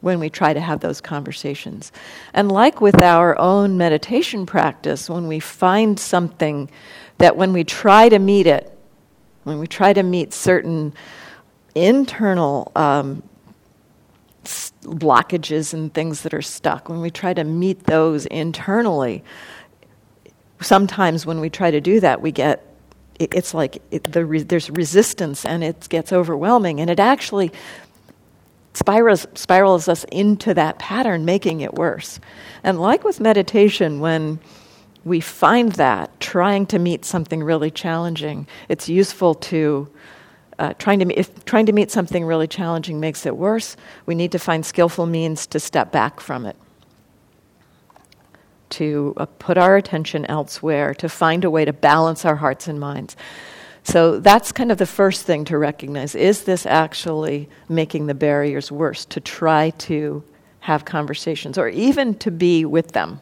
when 0.00 0.18
we 0.18 0.30
try 0.30 0.52
to 0.52 0.60
have 0.60 0.80
those 0.80 1.00
conversations? 1.00 1.92
And 2.34 2.50
like 2.50 2.80
with 2.80 3.02
our 3.02 3.38
own 3.38 3.76
meditation 3.76 4.46
practice, 4.46 5.08
when 5.10 5.26
we 5.26 5.40
find 5.40 5.98
something 5.98 6.70
that 7.18 7.36
when 7.36 7.52
we 7.52 7.64
try 7.64 8.08
to 8.08 8.18
meet 8.18 8.46
it, 8.46 8.76
when 9.44 9.58
we 9.58 9.66
try 9.66 9.92
to 9.92 10.02
meet 10.02 10.32
certain 10.32 10.92
internal 11.74 12.72
um, 12.74 13.22
blockages 14.82 15.74
and 15.74 15.92
things 15.92 16.22
that 16.22 16.34
are 16.34 16.42
stuck, 16.42 16.88
when 16.88 17.00
we 17.00 17.10
try 17.10 17.34
to 17.34 17.44
meet 17.44 17.84
those 17.84 18.26
internally, 18.26 19.22
sometimes 20.60 21.26
when 21.26 21.40
we 21.40 21.50
try 21.50 21.70
to 21.70 21.80
do 21.80 22.00
that, 22.00 22.20
we 22.20 22.32
get 22.32 22.66
it's 23.20 23.52
like 23.52 23.82
it, 23.90 24.04
the 24.04 24.24
re, 24.24 24.42
there's 24.42 24.70
resistance 24.70 25.44
and 25.44 25.62
it 25.62 25.86
gets 25.90 26.10
overwhelming, 26.10 26.80
and 26.80 26.88
it 26.88 26.98
actually 26.98 27.52
spirals, 28.74 29.26
spirals 29.34 29.88
us 29.88 30.04
into 30.12 30.54
that 30.54 30.78
pattern, 30.78 31.24
making 31.24 31.60
it 31.60 31.74
worse. 31.74 32.20
And 32.62 32.80
like 32.80 33.04
with 33.04 33.20
meditation, 33.20 34.00
when 34.00 34.38
we 35.04 35.20
find 35.20 35.72
that 35.72 36.20
trying 36.20 36.66
to 36.66 36.78
meet 36.78 37.04
something 37.04 37.42
really 37.42 37.70
challenging, 37.70 38.46
it's 38.68 38.88
useful 38.88 39.34
to 39.34 39.88
uh, 40.58 40.74
trying 40.74 40.98
to 40.98 41.18
if 41.18 41.42
trying 41.46 41.64
to 41.64 41.72
meet 41.72 41.90
something 41.90 42.22
really 42.22 42.46
challenging 42.46 43.00
makes 43.00 43.24
it 43.24 43.34
worse, 43.34 43.76
we 44.04 44.14
need 44.14 44.30
to 44.30 44.38
find 44.38 44.64
skillful 44.64 45.06
means 45.06 45.46
to 45.46 45.58
step 45.58 45.90
back 45.90 46.20
from 46.20 46.44
it, 46.44 46.54
to 48.68 49.14
uh, 49.16 49.24
put 49.38 49.56
our 49.56 49.76
attention 49.76 50.26
elsewhere, 50.26 50.92
to 50.92 51.08
find 51.08 51.46
a 51.46 51.50
way 51.50 51.64
to 51.64 51.72
balance 51.72 52.26
our 52.26 52.36
hearts 52.36 52.68
and 52.68 52.78
minds. 52.78 53.16
So 53.82 54.20
that's 54.20 54.52
kind 54.52 54.70
of 54.70 54.78
the 54.78 54.86
first 54.86 55.24
thing 55.26 55.44
to 55.46 55.58
recognize: 55.58 56.14
is 56.14 56.44
this 56.44 56.66
actually 56.66 57.48
making 57.68 58.06
the 58.06 58.14
barriers 58.14 58.70
worse? 58.70 59.04
To 59.06 59.20
try 59.20 59.70
to 59.70 60.22
have 60.60 60.84
conversations, 60.84 61.58
or 61.58 61.68
even 61.68 62.14
to 62.18 62.30
be 62.30 62.64
with 62.64 62.92
them, 62.92 63.20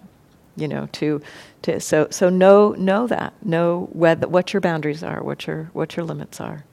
you 0.57 0.69
know, 0.69 0.89
to 0.93 1.21
to 1.63 1.81
so 1.81 2.09
so 2.11 2.29
know 2.29 2.73
know 2.73 3.07
that 3.07 3.33
know 3.45 3.89
whether, 3.93 4.27
what 4.27 4.53
your 4.53 4.61
boundaries 4.61 5.03
are, 5.03 5.23
what 5.23 5.47
your 5.47 5.71
what 5.73 5.97
your 5.97 6.05
limits 6.05 6.41
are. 6.41 6.65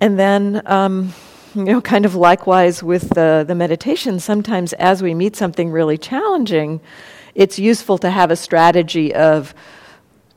And 0.00 0.18
then, 0.18 0.62
um, 0.66 1.14
you 1.54 1.64
know, 1.64 1.80
kind 1.80 2.04
of 2.04 2.16
likewise 2.16 2.82
with 2.82 3.10
the, 3.10 3.44
the 3.46 3.54
meditation, 3.54 4.18
sometimes 4.18 4.72
as 4.72 5.00
we 5.00 5.14
meet 5.14 5.36
something 5.36 5.70
really 5.70 5.96
challenging, 5.96 6.80
it's 7.36 7.56
useful 7.56 7.98
to 7.98 8.10
have 8.10 8.32
a 8.32 8.36
strategy 8.36 9.14
of 9.14 9.54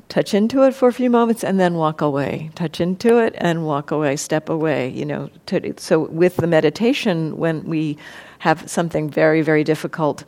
touch 0.09 0.33
into 0.33 0.63
it 0.63 0.73
for 0.73 0.87
a 0.87 0.93
few 0.93 1.09
moments 1.09 1.43
and 1.43 1.59
then 1.59 1.75
walk 1.75 2.01
away. 2.01 2.51
Touch 2.55 2.79
into 2.79 3.17
it 3.17 3.33
and 3.37 3.65
walk 3.65 3.91
away, 3.91 4.15
step 4.15 4.49
away, 4.49 4.89
you 4.89 5.05
know. 5.05 5.29
To, 5.47 5.73
so 5.77 6.01
with 6.01 6.37
the 6.37 6.47
meditation, 6.47 7.37
when 7.37 7.63
we 7.63 7.97
have 8.39 8.69
something 8.69 9.09
very, 9.09 9.41
very 9.41 9.63
difficult, 9.63 10.23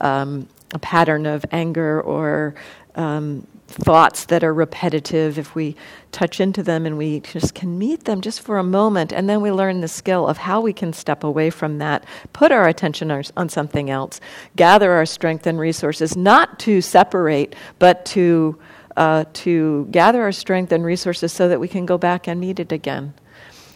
um, 0.00 0.48
a 0.74 0.78
pattern 0.78 1.26
of 1.26 1.44
anger 1.52 2.00
or 2.00 2.54
um, 2.94 3.46
thoughts 3.68 4.26
that 4.26 4.44
are 4.44 4.52
repetitive, 4.52 5.38
if 5.38 5.54
we 5.54 5.74
touch 6.10 6.40
into 6.40 6.62
them 6.62 6.84
and 6.84 6.98
we 6.98 7.20
just 7.20 7.54
can 7.54 7.78
meet 7.78 8.04
them 8.04 8.20
just 8.20 8.42
for 8.42 8.58
a 8.58 8.62
moment, 8.62 9.12
and 9.12 9.28
then 9.28 9.40
we 9.40 9.50
learn 9.50 9.80
the 9.80 9.88
skill 9.88 10.28
of 10.28 10.36
how 10.36 10.60
we 10.60 10.72
can 10.72 10.92
step 10.92 11.24
away 11.24 11.48
from 11.48 11.78
that, 11.78 12.04
put 12.34 12.52
our 12.52 12.68
attention 12.68 13.10
on 13.10 13.48
something 13.48 13.88
else, 13.88 14.20
gather 14.56 14.92
our 14.92 15.06
strength 15.06 15.46
and 15.46 15.58
resources, 15.58 16.16
not 16.16 16.58
to 16.58 16.82
separate, 16.82 17.54
but 17.78 18.04
to, 18.04 18.58
uh, 18.96 19.24
to 19.32 19.86
gather 19.90 20.22
our 20.22 20.32
strength 20.32 20.72
and 20.72 20.84
resources 20.84 21.32
so 21.32 21.48
that 21.48 21.60
we 21.60 21.68
can 21.68 21.86
go 21.86 21.98
back 21.98 22.28
and 22.28 22.40
meet 22.40 22.60
it 22.60 22.72
again. 22.72 23.14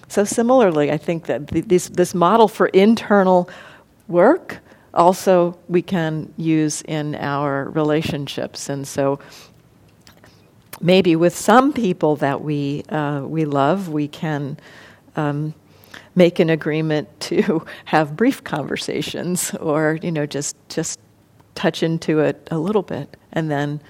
So, 0.09 0.25
similarly, 0.25 0.93
I 0.93 0.99
think 0.99 1.27
that 1.27 1.49
this, 1.49 1.89
this 1.89 2.15
model 2.15 2.49
for 2.49 2.67
internal 2.69 3.49
work 4.09 4.61
also 4.97 5.57
we 5.69 5.83
can 5.83 6.33
use 6.37 6.83
in 6.83 7.15
our 7.15 7.71
relationships. 7.71 8.69
And 8.69 8.89
so 8.89 9.21
maybe 10.81 11.15
with 11.15 11.37
some 11.37 11.73
people 11.73 12.17
that 12.17 12.41
we 12.41 12.83
uh, 12.89 13.21
we 13.21 13.45
love, 13.45 13.89
we 13.89 14.09
can 14.09 14.59
um, 15.15 15.55
make 16.15 16.39
an 16.39 16.51
agreement 16.51 17.09
to 17.21 17.65
have 17.85 18.17
brief 18.17 18.43
conversations, 18.43 19.55
or 19.55 19.99
you 20.03 20.11
know, 20.11 20.27
just 20.27 20.57
just 20.69 20.99
touch 21.55 21.83
into 21.83 22.21
it 22.21 22.49
a 22.51 22.59
little 22.59 22.83
bit, 22.83 23.17
and 23.33 23.51
then 23.51 23.81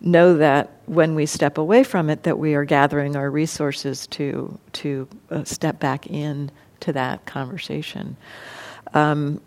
know 0.00 0.34
that 0.36 0.70
when 0.86 1.14
we 1.14 1.26
step 1.26 1.58
away 1.58 1.82
from 1.82 2.10
it, 2.10 2.22
that 2.24 2.38
we 2.38 2.54
are 2.54 2.64
gathering 2.64 3.16
our 3.16 3.30
resources 3.30 4.06
to 4.08 4.58
to 4.72 5.08
uh, 5.30 5.44
step 5.44 5.80
back 5.80 6.06
in 6.06 6.50
to 6.80 6.92
that 6.92 7.24
conversation. 7.26 8.16
Um, 8.94 9.40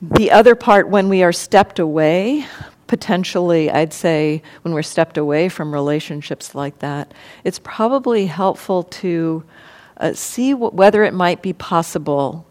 the 0.00 0.30
other 0.30 0.54
part, 0.54 0.88
when 0.88 1.08
we 1.08 1.22
are 1.22 1.32
stepped 1.32 1.78
away 1.78 2.46
potentially, 2.86 3.70
I'd 3.70 3.92
say, 3.92 4.42
when 4.62 4.74
we're 4.74 4.82
stepped 4.82 5.16
away 5.16 5.48
from 5.48 5.72
relationships 5.72 6.54
like 6.54 6.78
that, 6.80 7.12
it's 7.42 7.58
probably 7.58 8.26
helpful 8.26 8.82
to 8.84 9.44
uh, 9.96 10.12
see 10.12 10.52
w- 10.52 10.70
whether 10.70 11.02
it 11.02 11.14
might 11.14 11.42
be 11.42 11.52
possible. 11.52 12.46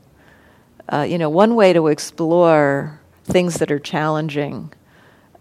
Uh, 0.91 1.05
you 1.07 1.17
know, 1.17 1.29
one 1.29 1.55
way 1.55 1.73
to 1.73 1.87
explore 1.87 2.99
things 3.25 3.55
that 3.59 3.71
are 3.71 3.79
challenging 3.79 4.71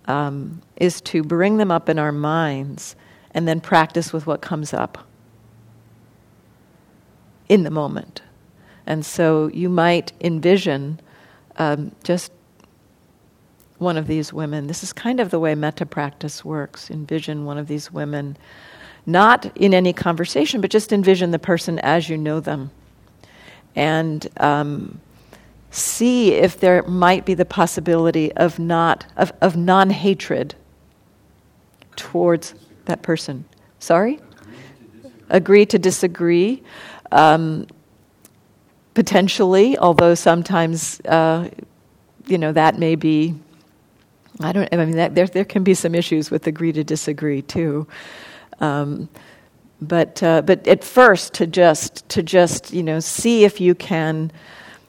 um, 0.07 0.63
is 0.77 1.01
to 1.03 1.23
bring 1.23 1.57
them 1.57 1.71
up 1.71 1.89
in 1.89 1.99
our 1.99 2.13
minds 2.13 2.97
and 3.33 3.47
then 3.49 3.61
practice 3.61 4.13
with 4.13 4.27
what 4.27 4.41
comes 4.41 4.75
up 4.75 5.07
in 7.49 7.63
the 7.63 7.71
moment. 7.71 8.23
And 8.87 9.05
so 9.05 9.49
you 9.49 9.69
might 9.69 10.13
envision 10.21 11.01
um, 11.57 11.95
just 12.03 12.33
one 13.79 13.97
of 13.97 14.07
these 14.07 14.33
women. 14.33 14.67
This 14.67 14.83
is 14.83 14.93
kind 14.93 15.21
of 15.21 15.31
the 15.31 15.39
way 15.39 15.55
metta 15.55 15.87
practice 15.87 16.45
works. 16.45 16.91
Envision 16.91 17.45
one 17.45 17.59
of 17.59 17.67
these 17.67 17.93
women, 17.93 18.37
not 19.07 19.55
in 19.57 19.75
any 19.75 19.93
conversation, 19.93 20.61
but 20.61 20.71
just 20.71 20.93
envision 20.93 21.31
the 21.31 21.39
person 21.39 21.79
as 21.81 22.09
you 22.09 22.17
know 22.17 22.41
them. 22.41 22.71
And 23.75 24.27
um, 24.39 25.01
see 25.73 26.35
if 26.35 26.61
there 26.61 26.83
might 26.83 27.25
be 27.25 27.35
the 27.35 27.47
possibility 27.47 28.31
of 28.35 28.59
not 28.59 29.07
of, 29.17 29.33
of 29.41 29.57
non-hatred 29.57 30.55
towards 31.97 32.55
that 32.85 33.03
person. 33.03 33.45
Sorry? 33.79 34.21
Agree 35.31 35.67
to 35.67 35.79
disagree. 35.79 36.63
Um, 37.11 37.67
potentially, 38.95 39.79
although 39.79 40.15
sometimes, 40.15 41.01
uh, 41.01 41.49
you 42.27 42.39
know, 42.39 42.53
that 42.53 42.79
may 42.79 42.95
be. 42.95 43.35
I 44.41 44.53
don't. 44.53 44.69
I 44.73 44.77
mean, 44.77 44.97
that, 44.97 45.15
there 45.15 45.27
there 45.27 45.45
can 45.45 45.65
be 45.65 45.75
some 45.75 45.95
issues 45.95 46.31
with 46.31 46.47
agree 46.47 46.73
to 46.73 46.85
disagree 46.85 47.43
too. 47.43 47.87
Um, 48.61 49.09
but 49.81 50.23
uh, 50.23 50.43
but 50.43 50.67
at 50.67 50.85
first, 50.85 51.35
to 51.35 51.47
just 51.47 52.09
to 52.11 52.23
just 52.23 52.73
you 52.73 52.83
know 52.83 53.01
see 53.01 53.45
if 53.45 53.61
you 53.61 53.75
can 53.75 54.31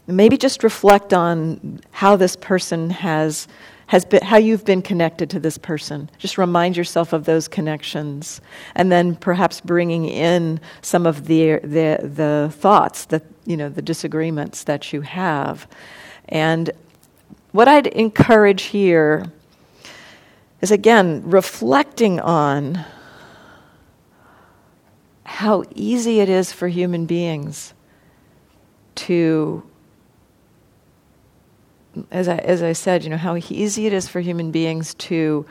maybe 0.07 0.37
just 0.37 0.63
reflect 0.63 1.13
on 1.13 1.79
how 1.91 2.15
this 2.15 2.35
person 2.35 2.89
has 2.89 3.47
has 3.87 4.05
been, 4.05 4.23
how 4.23 4.37
you've 4.37 4.65
been 4.65 4.81
connected 4.81 5.29
to 5.29 5.39
this 5.39 5.57
person. 5.57 6.09
Just 6.17 6.37
remind 6.37 6.75
yourself 6.75 7.13
of 7.13 7.25
those 7.25 7.47
connections, 7.47 8.41
and 8.75 8.91
then 8.91 9.15
perhaps 9.15 9.61
bringing 9.61 10.05
in 10.05 10.59
some 10.81 11.05
of 11.05 11.25
the 11.25 11.59
the, 11.59 11.99
the 12.01 12.53
thoughts 12.55 13.05
that 13.05 13.23
you 13.45 13.57
know 13.57 13.69
the 13.69 13.81
disagreements 13.81 14.63
that 14.63 14.93
you 14.93 15.01
have. 15.01 15.67
And 16.29 16.71
what 17.51 17.67
I'd 17.67 17.87
encourage 17.87 18.63
here 18.63 19.25
is 20.61 20.71
again 20.71 21.21
reflecting 21.29 22.19
on 22.19 22.83
how 25.25 25.63
easy 25.75 26.19
it 26.19 26.29
is 26.29 26.53
for 26.53 26.67
human 26.67 27.05
beings 27.05 27.73
to 28.95 29.63
as 32.11 32.27
I, 32.27 32.37
as 32.37 32.63
I 32.63 32.73
said, 32.73 33.03
you 33.03 33.09
know, 33.09 33.17
how 33.17 33.35
easy 33.35 33.85
it 33.85 33.93
is 33.93 34.07
for 34.07 34.19
human 34.19 34.51
beings 34.51 34.93
to 34.95 35.45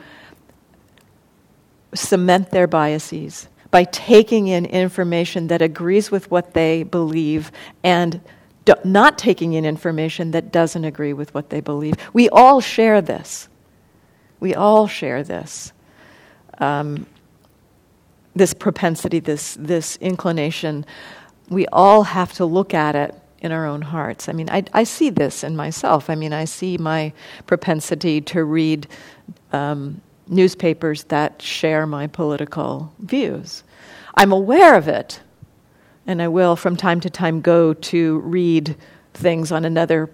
cement 1.93 2.51
their 2.51 2.67
biases 2.67 3.47
by 3.71 3.85
taking 3.85 4.47
in 4.47 4.65
information 4.65 5.47
that 5.47 5.61
agrees 5.61 6.11
with 6.11 6.29
what 6.29 6.53
they 6.53 6.83
believe 6.83 7.51
and 7.83 8.21
do, 8.65 8.73
not 8.83 9.17
taking 9.17 9.53
in 9.53 9.65
information 9.65 10.31
that 10.31 10.51
doesn't 10.51 10.85
agree 10.85 11.13
with 11.13 11.33
what 11.33 11.49
they 11.49 11.59
believe. 11.59 11.95
We 12.13 12.29
all 12.29 12.61
share 12.61 13.01
this. 13.01 13.49
We 14.39 14.53
all 14.53 14.87
share 14.87 15.23
this. 15.23 15.73
Um, 16.59 17.07
this 18.35 18.53
propensity, 18.53 19.19
this, 19.19 19.55
this 19.59 19.97
inclination. 19.97 20.85
We 21.49 21.67
all 21.67 22.03
have 22.03 22.33
to 22.33 22.45
look 22.45 22.73
at 22.73 22.95
it 22.95 23.19
in 23.43 23.51
our 23.51 23.65
own 23.65 23.81
hearts. 23.81 24.29
I 24.29 24.31
mean, 24.31 24.49
I, 24.49 24.63
I 24.73 24.85
see 24.85 25.09
this 25.09 25.43
in 25.43 25.55
myself. 25.55 26.09
I 26.09 26.15
mean, 26.15 26.33
I 26.33 26.45
see 26.45 26.77
my 26.77 27.11
propensity 27.45 28.21
to 28.21 28.45
read 28.45 28.87
um, 29.51 30.01
newspapers 30.27 31.03
that 31.05 31.41
share 31.41 31.85
my 31.85 32.07
political 32.07 32.93
views. 32.99 33.63
I'm 34.15 34.31
aware 34.31 34.75
of 34.75 34.87
it, 34.87 35.19
and 36.07 36.21
I 36.21 36.29
will 36.29 36.55
from 36.55 36.77
time 36.77 37.01
to 37.01 37.09
time 37.09 37.41
go 37.41 37.73
to 37.73 38.19
read 38.19 38.75
things 39.13 39.51
on 39.51 39.65
another 39.65 40.09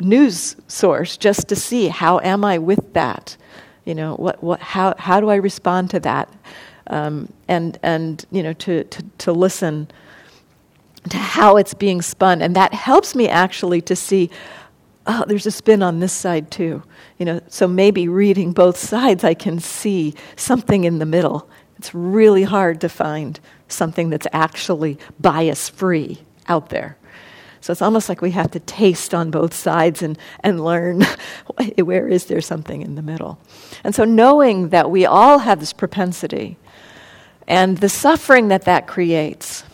news 0.00 0.56
source 0.68 1.16
just 1.16 1.48
to 1.48 1.56
see 1.56 1.88
how 1.88 2.18
am 2.20 2.44
I 2.44 2.58
with 2.58 2.94
that. 2.94 3.36
You 3.84 3.94
know, 3.94 4.14
what, 4.14 4.42
what, 4.42 4.60
how, 4.60 4.94
how 4.98 5.20
do 5.20 5.28
I 5.28 5.36
respond 5.36 5.90
to 5.90 6.00
that? 6.00 6.32
Um, 6.86 7.30
and, 7.48 7.78
and, 7.82 8.24
you 8.30 8.42
know, 8.42 8.54
to, 8.54 8.84
to, 8.84 9.04
to 9.18 9.32
listen 9.32 9.88
to 11.10 11.16
how 11.16 11.56
it's 11.56 11.74
being 11.74 12.02
spun. 12.02 12.42
And 12.42 12.54
that 12.56 12.74
helps 12.74 13.14
me 13.14 13.28
actually 13.28 13.80
to 13.82 13.96
see, 13.96 14.30
oh, 15.06 15.24
there's 15.26 15.46
a 15.46 15.50
spin 15.50 15.82
on 15.82 16.00
this 16.00 16.12
side 16.12 16.50
too. 16.50 16.82
You 17.18 17.26
know, 17.26 17.40
so 17.48 17.66
maybe 17.66 18.08
reading 18.08 18.52
both 18.52 18.76
sides, 18.76 19.24
I 19.24 19.34
can 19.34 19.58
see 19.58 20.14
something 20.36 20.84
in 20.84 20.98
the 20.98 21.06
middle. 21.06 21.48
It's 21.76 21.94
really 21.94 22.42
hard 22.42 22.80
to 22.80 22.88
find 22.88 23.38
something 23.68 24.10
that's 24.10 24.26
actually 24.32 24.98
bias 25.20 25.68
free 25.68 26.18
out 26.48 26.70
there. 26.70 26.96
So 27.60 27.72
it's 27.72 27.82
almost 27.82 28.08
like 28.08 28.20
we 28.20 28.30
have 28.32 28.50
to 28.52 28.60
taste 28.60 29.14
on 29.14 29.30
both 29.30 29.52
sides 29.52 30.02
and, 30.02 30.18
and 30.40 30.64
learn 30.64 31.02
where 31.76 32.08
is 32.08 32.26
there 32.26 32.40
something 32.40 32.82
in 32.82 32.94
the 32.94 33.02
middle. 33.02 33.38
And 33.84 33.94
so 33.94 34.04
knowing 34.04 34.68
that 34.70 34.90
we 34.90 35.06
all 35.06 35.40
have 35.40 35.60
this 35.60 35.72
propensity 35.72 36.56
and 37.46 37.78
the 37.78 37.88
suffering 37.88 38.48
that 38.48 38.62
that 38.62 38.86
creates 38.86 39.64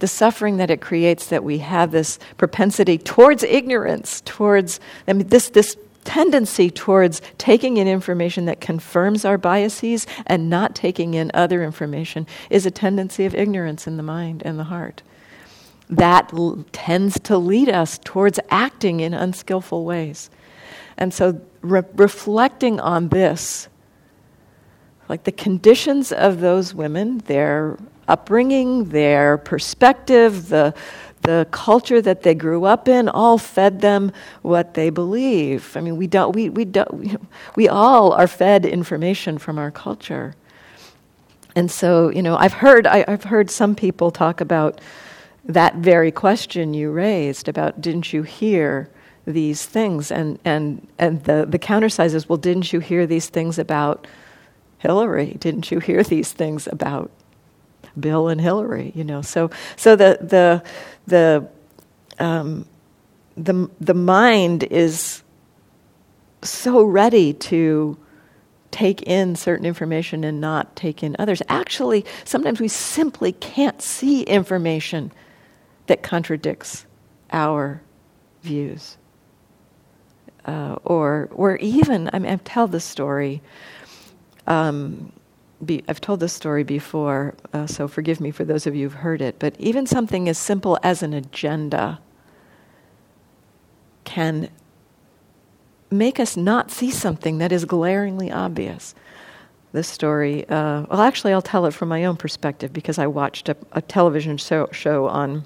the 0.00 0.08
suffering 0.08 0.56
that 0.56 0.70
it 0.70 0.80
creates 0.80 1.26
that 1.26 1.44
we 1.44 1.58
have 1.58 1.92
this 1.92 2.18
propensity 2.36 2.98
towards 2.98 3.42
ignorance, 3.44 4.20
towards 4.22 4.80
I 5.06 5.12
mean, 5.12 5.28
this, 5.28 5.50
this 5.50 5.76
tendency 6.04 6.70
towards 6.70 7.20
taking 7.38 7.76
in 7.76 7.86
information 7.86 8.46
that 8.46 8.60
confirms 8.60 9.24
our 9.24 9.38
biases 9.38 10.06
and 10.26 10.48
not 10.48 10.74
taking 10.74 11.14
in 11.14 11.30
other 11.34 11.62
information 11.62 12.26
is 12.48 12.66
a 12.66 12.70
tendency 12.70 13.26
of 13.26 13.34
ignorance 13.34 13.86
in 13.86 13.96
the 13.96 14.02
mind 14.02 14.42
and 14.44 14.58
the 14.58 14.64
heart. 14.64 15.02
That 15.88 16.32
l- 16.32 16.64
tends 16.72 17.20
to 17.20 17.36
lead 17.36 17.68
us 17.68 17.98
towards 18.02 18.40
acting 18.48 19.00
in 19.00 19.12
unskillful 19.12 19.84
ways. 19.84 20.30
And 20.96 21.12
so, 21.12 21.40
re- 21.60 21.82
reflecting 21.94 22.80
on 22.80 23.08
this, 23.08 23.68
like 25.08 25.24
the 25.24 25.32
conditions 25.32 26.12
of 26.12 26.40
those 26.40 26.74
women, 26.74 27.18
their 27.18 27.76
upbringing, 28.10 28.90
their 28.90 29.38
perspective, 29.38 30.48
the, 30.48 30.74
the 31.22 31.46
culture 31.50 32.00
that 32.00 32.22
they 32.22 32.34
grew 32.34 32.64
up 32.64 32.88
in, 32.88 33.08
all 33.08 33.38
fed 33.38 33.80
them 33.80 34.12
what 34.42 34.74
they 34.74 34.90
believe. 34.90 35.76
I 35.76 35.80
mean, 35.80 35.96
we, 35.96 36.06
don't, 36.06 36.34
we, 36.34 36.48
we, 36.48 36.64
don't, 36.64 37.20
we, 37.56 37.68
all 37.68 38.12
are 38.12 38.26
fed 38.26 38.64
information 38.64 39.38
from 39.38 39.58
our 39.58 39.70
culture. 39.70 40.34
And 41.54 41.70
so, 41.70 42.10
you 42.10 42.22
know, 42.22 42.36
I've 42.36 42.54
heard, 42.54 42.86
I, 42.86 43.04
I've 43.06 43.24
heard 43.24 43.50
some 43.50 43.74
people 43.74 44.10
talk 44.10 44.40
about 44.40 44.80
that 45.44 45.76
very 45.76 46.10
question 46.10 46.74
you 46.74 46.90
raised 46.90 47.48
about 47.48 47.80
didn't 47.80 48.12
you 48.12 48.22
hear 48.22 48.88
these 49.26 49.66
things? 49.66 50.10
And, 50.10 50.38
and, 50.44 50.86
and 50.98 51.24
the, 51.24 51.46
the 51.48 51.58
countersize 51.58 52.14
is, 52.14 52.28
well, 52.28 52.38
didn't 52.38 52.72
you 52.72 52.80
hear 52.80 53.06
these 53.06 53.28
things 53.28 53.58
about 53.58 54.06
Hillary? 54.78 55.36
Didn't 55.38 55.70
you 55.70 55.80
hear 55.80 56.02
these 56.02 56.32
things 56.32 56.66
about 56.66 57.10
Bill 58.00 58.28
and 58.28 58.40
Hillary, 58.40 58.92
you 58.94 59.04
know. 59.04 59.22
So, 59.22 59.50
so 59.76 59.96
the 59.96 60.18
the 60.20 60.62
the 61.06 62.24
um, 62.24 62.66
the 63.36 63.70
the 63.80 63.94
mind 63.94 64.64
is 64.64 65.22
so 66.42 66.82
ready 66.82 67.32
to 67.34 67.96
take 68.70 69.02
in 69.02 69.36
certain 69.36 69.66
information 69.66 70.24
and 70.24 70.40
not 70.40 70.76
take 70.76 71.02
in 71.02 71.16
others. 71.18 71.42
Actually, 71.48 72.04
sometimes 72.24 72.60
we 72.60 72.68
simply 72.68 73.32
can't 73.32 73.82
see 73.82 74.22
information 74.22 75.12
that 75.86 76.02
contradicts 76.02 76.86
our 77.32 77.82
views. 78.42 78.96
Uh, 80.44 80.76
or, 80.84 81.28
or 81.32 81.56
even, 81.56 82.08
I 82.12 82.18
mean, 82.18 82.32
I've 82.32 82.44
told 82.44 82.72
this 82.72 82.84
story. 82.84 83.42
Um, 84.46 85.12
be, 85.64 85.84
I've 85.88 86.00
told 86.00 86.20
this 86.20 86.32
story 86.32 86.64
before, 86.64 87.34
uh, 87.52 87.66
so 87.66 87.88
forgive 87.88 88.20
me 88.20 88.30
for 88.30 88.44
those 88.44 88.66
of 88.66 88.74
you 88.74 88.88
who've 88.88 89.00
heard 89.00 89.20
it, 89.20 89.38
but 89.38 89.54
even 89.58 89.86
something 89.86 90.28
as 90.28 90.38
simple 90.38 90.78
as 90.82 91.02
an 91.02 91.12
agenda 91.12 92.00
can 94.04 94.48
make 95.90 96.18
us 96.20 96.36
not 96.36 96.70
see 96.70 96.90
something 96.90 97.38
that 97.38 97.52
is 97.52 97.64
glaringly 97.64 98.30
obvious. 98.30 98.94
This 99.72 99.88
story, 99.88 100.48
uh, 100.48 100.86
well, 100.90 101.00
actually, 101.00 101.32
I'll 101.32 101.42
tell 101.42 101.66
it 101.66 101.74
from 101.74 101.88
my 101.88 102.04
own 102.04 102.16
perspective 102.16 102.72
because 102.72 102.98
I 102.98 103.06
watched 103.06 103.48
a, 103.48 103.56
a 103.72 103.80
television 103.80 104.36
show, 104.36 104.68
show 104.72 105.06
on 105.06 105.44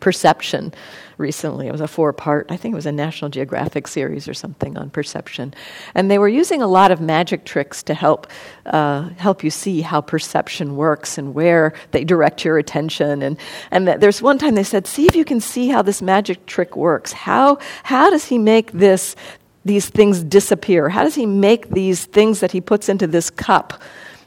perception 0.00 0.72
recently. 1.18 1.68
It 1.68 1.72
was 1.72 1.80
a 1.80 1.88
four 1.88 2.12
part, 2.12 2.46
I 2.50 2.56
think 2.56 2.72
it 2.72 2.76
was 2.76 2.86
a 2.86 2.92
National 2.92 3.30
Geographic 3.30 3.86
series 3.86 4.28
or 4.28 4.34
something 4.34 4.76
on 4.76 4.90
perception. 4.90 5.54
And 5.94 6.10
they 6.10 6.18
were 6.18 6.28
using 6.28 6.62
a 6.62 6.66
lot 6.66 6.90
of 6.90 7.00
magic 7.00 7.44
tricks 7.44 7.82
to 7.84 7.94
help, 7.94 8.26
uh, 8.66 9.10
help 9.10 9.44
you 9.44 9.50
see 9.50 9.80
how 9.80 10.00
perception 10.00 10.76
works 10.76 11.18
and 11.18 11.34
where 11.34 11.72
they 11.92 12.04
direct 12.04 12.44
your 12.44 12.58
attention. 12.58 13.22
And, 13.22 13.38
and 13.70 13.88
there's 13.88 14.20
one 14.22 14.38
time 14.38 14.54
they 14.54 14.64
said, 14.64 14.86
See 14.86 15.06
if 15.06 15.16
you 15.16 15.24
can 15.24 15.40
see 15.40 15.68
how 15.68 15.82
this 15.82 16.02
magic 16.02 16.46
trick 16.46 16.76
works. 16.76 17.12
How, 17.12 17.58
how 17.82 18.10
does 18.10 18.26
he 18.26 18.38
make 18.38 18.72
this, 18.72 19.16
these 19.64 19.88
things 19.88 20.22
disappear? 20.22 20.88
How 20.88 21.04
does 21.04 21.14
he 21.14 21.26
make 21.26 21.70
these 21.70 22.04
things 22.04 22.40
that 22.40 22.52
he 22.52 22.60
puts 22.60 22.88
into 22.88 23.06
this 23.06 23.30
cup? 23.30 23.80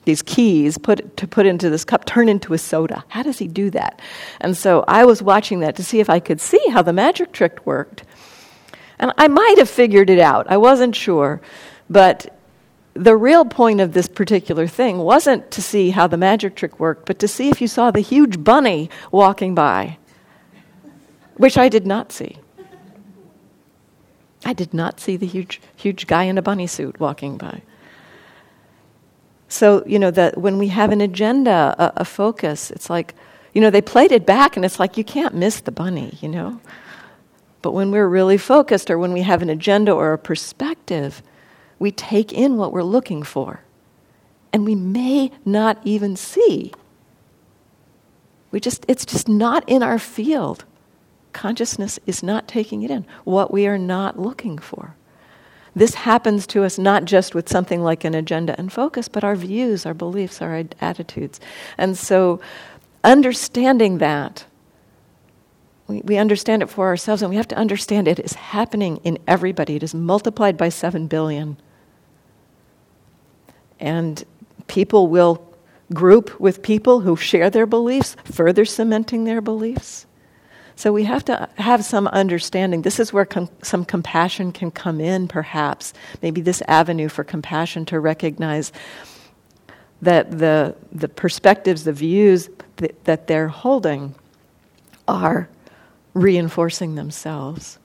These 0.08 0.22
keys 0.24 0.78
put 0.78 1.18
to 1.18 1.28
put 1.28 1.46
into 1.46 1.70
this 1.70 1.84
cup 1.84 2.06
turn 2.06 2.30
into 2.30 2.54
a 2.54 2.58
soda. 2.58 3.04
How 3.10 3.24
does 3.24 3.38
he 3.38 3.48
do 3.48 3.70
that? 3.72 4.02
And 4.40 4.56
so 4.56 4.86
I 4.88 5.04
was 5.04 5.22
watching 5.22 5.60
that 5.60 5.76
to 5.76 5.84
see 5.84 6.00
if 6.00 6.10
I 6.10 6.20
could 6.20 6.40
see 6.40 6.64
how 6.70 6.82
the 6.82 6.94
magic 6.94 7.34
trick 7.34 7.66
worked. 7.66 8.04
And 9.00 9.12
I 9.18 9.28
might 9.28 9.56
have 9.58 9.70
figured 9.70 10.10
it 10.10 10.20
out. 10.20 10.48
I 10.50 10.56
wasn't 10.56 10.96
sure. 10.96 11.42
But 11.90 12.34
the 12.94 13.18
real 13.18 13.44
point 13.44 13.82
of 13.82 13.92
this 13.92 14.08
particular 14.08 14.66
thing 14.66 15.00
wasn't 15.00 15.52
to 15.52 15.62
see 15.62 15.90
how 15.90 16.08
the 16.08 16.18
magic 16.18 16.56
trick 16.56 16.80
worked, 16.80 17.06
but 17.06 17.20
to 17.20 17.28
see 17.28 17.50
if 17.50 17.62
you 17.62 17.68
saw 17.68 17.92
the 17.92 18.00
huge 18.00 18.42
bunny 18.44 18.90
walking 19.12 19.54
by, 19.54 19.98
which 21.36 21.58
I 21.58 21.68
did 21.68 21.86
not 21.86 22.14
see. 22.14 22.38
I 24.46 24.54
did 24.54 24.74
not 24.74 25.02
see 25.02 25.18
the 25.18 25.28
huge, 25.28 25.60
huge 25.76 26.08
guy 26.08 26.24
in 26.24 26.38
a 26.38 26.42
bunny 26.42 26.66
suit 26.66 26.98
walking 26.98 27.38
by. 27.38 27.62
So, 29.50 29.84
you 29.86 29.98
know, 30.00 30.12
that 30.12 30.38
when 30.38 30.58
we 30.58 30.68
have 30.68 30.92
an 30.92 31.02
agenda, 31.02 31.76
a, 31.78 32.02
a 32.02 32.06
focus, 32.06 32.70
it's 32.72 32.90
like, 32.90 33.16
you 33.54 33.62
know, 33.62 33.70
they 33.70 33.82
played 33.82 34.12
it 34.12 34.26
back 34.26 34.56
and 34.56 34.66
it's 34.66 34.80
like 34.80 34.98
you 34.98 35.04
can't 35.04 35.34
miss 35.34 35.62
the 35.62 35.72
bunny, 35.72 36.18
you 36.22 36.30
know? 36.30 36.60
But 37.62 37.72
when 37.72 37.92
we're 37.92 38.08
really 38.08 38.38
focused 38.38 38.92
or 38.92 38.98
when 38.98 39.14
we 39.14 39.22
have 39.22 39.42
an 39.42 39.50
agenda 39.50 39.92
or 39.92 40.14
a 40.14 40.18
perspective, 40.18 41.22
we 41.80 41.92
take 41.92 42.34
in 42.34 42.58
what 42.58 42.72
we're 42.72 42.84
looking 42.84 43.24
for. 43.24 43.62
And 44.54 44.66
we 44.66 44.76
may 44.76 45.32
not 45.46 45.80
even 45.84 46.16
see. 46.16 46.74
We 48.52 48.60
just, 48.60 48.86
it's 48.88 49.06
just 49.06 49.28
not 49.28 49.68
in 49.68 49.84
our 49.84 50.00
field. 50.00 50.66
Consciousness 51.34 52.00
is 52.06 52.24
not 52.24 52.48
taking 52.48 52.84
it 52.84 52.92
in, 52.92 53.06
what 53.24 53.52
we 53.52 53.68
are 53.68 53.78
not 53.78 54.20
looking 54.20 54.58
for. 54.58 54.96
This 55.78 55.94
happens 55.94 56.48
to 56.48 56.64
us 56.64 56.80
not 56.80 57.06
just 57.06 57.36
with 57.36 57.48
something 57.48 57.84
like 57.84 58.04
an 58.04 58.16
agenda 58.16 58.56
and 58.58 58.74
focus, 58.74 59.08
but 59.08 59.24
our 59.24 59.36
views, 59.36 59.86
our 59.86 59.94
beliefs, 59.94 60.42
our 60.42 60.64
attitudes. 60.82 61.40
And 61.78 61.96
so, 61.96 62.42
understanding 63.04 64.00
that, 64.00 64.46
we, 65.86 66.02
we 66.02 66.18
understand 66.18 66.64
it 66.64 66.70
for 66.72 66.88
ourselves, 66.88 67.22
and 67.22 67.30
we 67.30 67.36
have 67.36 67.48
to 67.50 67.56
understand 67.56 68.08
it 68.08 68.18
is 68.18 68.34
happening 68.34 68.98
in 69.04 69.20
everybody. 69.28 69.76
It 69.76 69.84
is 69.84 69.94
multiplied 69.94 70.58
by 70.58 70.70
7 70.70 71.06
billion. 71.06 71.58
And 73.80 74.24
people 74.66 75.06
will 75.06 75.48
group 75.94 76.40
with 76.40 76.64
people 76.64 77.02
who 77.02 77.16
share 77.16 77.52
their 77.52 77.68
beliefs, 77.68 78.16
further 78.24 78.66
cementing 78.66 79.26
their 79.26 79.42
beliefs. 79.42 80.07
So 80.78 80.94
we 80.94 81.04
have 81.04 81.26
to 81.26 81.50
have 81.56 81.84
some 81.84 82.08
understanding. 82.08 82.84
This 82.84 83.00
is 83.00 83.12
where 83.12 83.26
com- 83.26 83.50
some 83.64 83.84
compassion 83.84 84.52
can 84.52 84.72
come 84.72 85.02
in, 85.02 85.28
perhaps. 85.28 85.94
Maybe 86.22 86.40
this 86.40 86.62
avenue 86.68 87.10
for 87.10 87.24
compassion 87.24 87.84
to 87.88 88.00
recognize 88.00 88.72
that 90.02 90.38
the, 90.38 90.76
the 90.92 91.10
perspectives, 91.10 91.84
the 91.84 91.92
views 91.92 92.50
th- 92.78 92.96
that 93.06 93.26
they're 93.26 93.48
holding 93.48 94.14
are 95.08 95.50
reinforcing 96.14 96.96
themselves. 96.96 97.80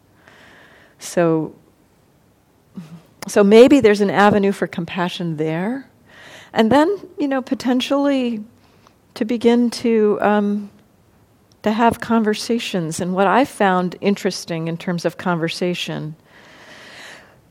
So 0.99 1.55
so 3.29 3.45
maybe 3.45 3.81
there's 3.81 4.01
an 4.01 4.11
avenue 4.11 4.53
for 4.53 4.67
compassion 4.67 5.37
there. 5.37 5.89
And 6.53 6.71
then, 6.71 6.89
you 7.19 7.29
know, 7.29 7.41
potentially 7.41 8.43
to 9.15 9.25
begin 9.25 9.71
to, 9.71 10.19
um, 10.21 10.71
to 11.63 11.73
have 11.73 12.01
conversations. 12.01 13.01
And 13.01 13.15
what 13.15 13.27
I 13.27 13.45
found 13.45 13.97
interesting 14.01 14.69
in 14.69 14.77
terms 14.77 15.05
of 15.05 15.17
conversation 15.17 16.17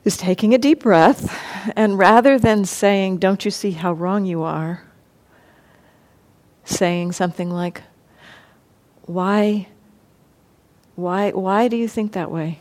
is 0.04 0.18
taking 0.18 0.54
a 0.54 0.58
deep 0.58 0.82
breath 0.82 1.38
and 1.76 1.98
rather 1.98 2.38
than 2.40 2.66
saying, 2.66 3.18
Don't 3.18 3.46
you 3.46 3.52
see 3.52 3.72
how 3.72 3.94
wrong 3.94 4.26
you 4.26 4.44
are, 4.44 4.84
saying 6.66 7.12
something 7.12 7.50
like, 7.50 7.84
Why, 9.04 9.68
why, 10.96 11.32
why 11.32 11.68
do 11.68 11.78
you 11.78 11.88
think 11.88 12.14
that 12.14 12.32
way? 12.32 12.60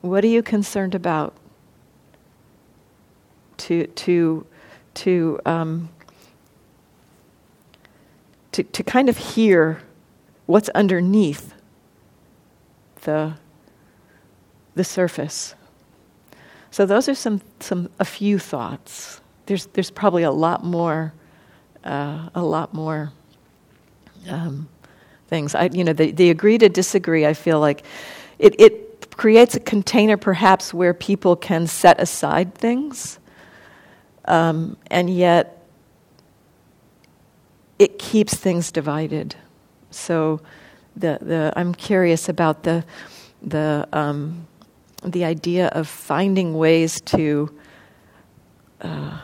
What 0.00 0.24
are 0.24 0.28
you 0.28 0.42
concerned 0.42 0.94
about? 0.94 1.34
to 3.60 3.86
to 3.88 4.46
to 4.94 5.38
um, 5.44 5.88
to, 8.52 8.62
to 8.62 8.82
kind 8.82 9.08
of 9.08 9.16
hear 9.16 9.80
what's 10.50 10.68
underneath 10.70 11.54
the 13.02 13.34
the 14.74 14.84
surface. 14.84 15.54
So 16.70 16.86
those 16.86 17.08
are 17.08 17.14
some 17.14 17.40
some 17.60 17.88
a 17.98 18.04
few 18.04 18.38
thoughts. 18.38 19.20
There's 19.46 19.66
there's 19.66 19.90
probably 19.90 20.22
a 20.22 20.30
lot 20.30 20.64
more 20.64 21.12
uh, 21.84 22.28
a 22.34 22.42
lot 22.42 22.74
more 22.74 23.12
um, 24.28 24.68
things. 25.28 25.54
I 25.54 25.70
you 25.72 25.84
know 25.84 25.92
the, 25.92 26.10
the 26.12 26.30
agree 26.30 26.58
to 26.58 26.68
disagree. 26.68 27.26
I 27.26 27.34
feel 27.34 27.60
like 27.60 27.84
it 28.38 28.60
it 28.60 29.16
creates 29.16 29.54
a 29.54 29.60
container 29.60 30.16
perhaps 30.16 30.72
where 30.72 30.94
people 30.94 31.36
can 31.36 31.66
set 31.66 32.00
aside 32.00 32.54
things 32.54 33.20
um, 34.30 34.76
and 34.90 35.10
yet, 35.10 35.66
it 37.78 37.98
keeps 37.98 38.34
things 38.34 38.70
divided. 38.70 39.34
So, 39.90 40.40
the, 40.96 41.18
the, 41.20 41.52
I'm 41.56 41.74
curious 41.74 42.28
about 42.28 42.62
the, 42.62 42.84
the, 43.42 43.88
um, 43.92 44.46
the 45.04 45.24
idea 45.24 45.68
of 45.68 45.88
finding 45.88 46.54
ways 46.54 47.00
to 47.02 47.54
uh, 48.80 49.20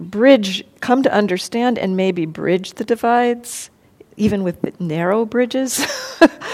bridge, 0.00 0.64
come 0.80 1.02
to 1.02 1.12
understand, 1.12 1.78
and 1.78 1.96
maybe 1.96 2.26
bridge 2.26 2.74
the 2.74 2.84
divides, 2.84 3.70
even 4.16 4.42
with 4.42 4.80
narrow 4.80 5.24
bridges. 5.24 5.86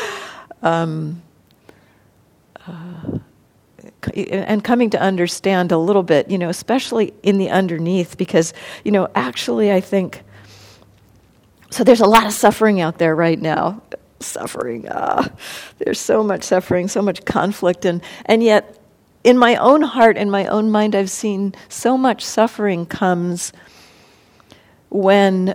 um, 0.62 1.22
uh, 2.66 3.18
and 4.16 4.62
coming 4.62 4.90
to 4.90 5.00
understand 5.00 5.72
a 5.72 5.78
little 5.78 6.02
bit, 6.02 6.30
you 6.30 6.36
know, 6.36 6.48
especially 6.48 7.14
in 7.22 7.38
the 7.38 7.48
underneath, 7.48 8.18
because, 8.18 8.52
you 8.84 8.90
know, 8.90 9.08
actually, 9.14 9.72
I 9.72 9.80
think 9.80 10.23
so. 11.74 11.84
There's 11.84 12.00
a 12.00 12.06
lot 12.06 12.26
of 12.26 12.32
suffering 12.32 12.80
out 12.80 12.98
there 12.98 13.14
right 13.14 13.40
now. 13.40 13.82
Suffering, 14.20 14.86
ah, 14.90 15.28
there's 15.78 16.00
so 16.00 16.22
much 16.22 16.44
suffering, 16.44 16.88
so 16.88 17.02
much 17.02 17.24
conflict, 17.24 17.84
and 17.84 18.02
and 18.26 18.42
yet, 18.42 18.78
in 19.22 19.36
my 19.36 19.56
own 19.56 19.82
heart, 19.82 20.16
in 20.16 20.30
my 20.30 20.46
own 20.46 20.70
mind, 20.70 20.94
I've 20.94 21.10
seen 21.10 21.54
so 21.68 21.98
much 21.98 22.24
suffering 22.24 22.86
comes 22.86 23.52
when 24.88 25.54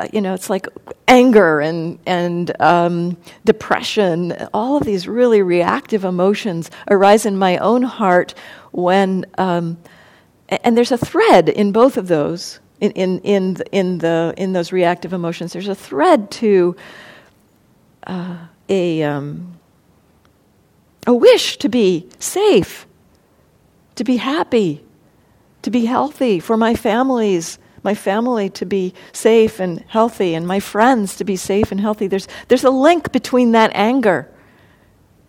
uh, 0.00 0.08
you 0.14 0.22
know, 0.22 0.32
it's 0.32 0.48
like 0.48 0.66
anger 1.08 1.60
and, 1.60 1.98
and 2.06 2.58
um, 2.58 3.18
depression, 3.44 4.32
all 4.54 4.78
of 4.78 4.84
these 4.84 5.06
really 5.06 5.42
reactive 5.42 6.06
emotions 6.06 6.70
arise 6.88 7.26
in 7.26 7.36
my 7.36 7.58
own 7.58 7.82
heart 7.82 8.32
when, 8.70 9.26
um, 9.36 9.76
and 10.48 10.74
there's 10.74 10.90
a 10.92 10.96
thread 10.96 11.50
in 11.50 11.70
both 11.70 11.98
of 11.98 12.08
those, 12.08 12.60
in, 12.80 12.90
in, 12.92 13.18
in, 13.20 13.56
in, 13.72 13.98
the, 13.98 14.34
in 14.36 14.52
those 14.52 14.72
reactive 14.72 15.12
emotions, 15.12 15.52
there's 15.52 15.68
a 15.68 15.74
thread 15.74 16.30
to 16.32 16.76
uh, 18.06 18.38
a, 18.68 19.02
um, 19.02 19.58
a 21.06 21.14
wish 21.14 21.58
to 21.58 21.68
be 21.68 22.08
safe, 22.18 22.86
to 23.94 24.04
be 24.04 24.16
happy, 24.16 24.82
to 25.62 25.70
be 25.70 25.84
healthy 25.84 26.40
for 26.40 26.56
my 26.56 26.74
families 26.74 27.58
my 27.82 27.94
family 27.94 28.50
to 28.50 28.66
be 28.66 28.92
safe 29.12 29.60
and 29.60 29.82
healthy, 29.88 30.34
and 30.34 30.46
my 30.46 30.60
friends 30.60 31.16
to 31.16 31.24
be 31.24 31.36
safe 31.36 31.72
and 31.72 31.80
healthy. 31.80 32.06
There's, 32.06 32.28
there's 32.48 32.64
a 32.64 32.70
link 32.70 33.12
between 33.12 33.52
that 33.52 33.70
anger 33.74 34.30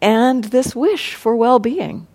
and 0.02 0.46
this 0.46 0.76
wish 0.76 1.16
for 1.16 1.36
well 1.36 1.60
being. 1.60 2.08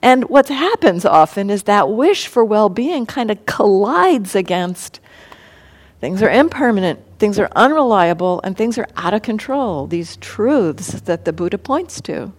And 0.00 0.28
what 0.28 0.48
happens 0.48 1.04
often 1.04 1.50
is 1.50 1.64
that 1.64 1.90
wish 1.90 2.26
for 2.26 2.44
well 2.44 2.68
being 2.68 3.06
kind 3.06 3.30
of 3.30 3.44
collides 3.46 4.34
against 4.34 5.00
things 6.00 6.22
are 6.22 6.30
impermanent, 6.30 7.00
things 7.18 7.38
are 7.38 7.48
unreliable, 7.56 8.40
and 8.44 8.56
things 8.56 8.78
are 8.78 8.86
out 8.96 9.14
of 9.14 9.22
control. 9.22 9.86
These 9.86 10.16
truths 10.16 11.00
that 11.02 11.24
the 11.24 11.32
Buddha 11.32 11.58
points 11.58 12.00
to. 12.02 12.32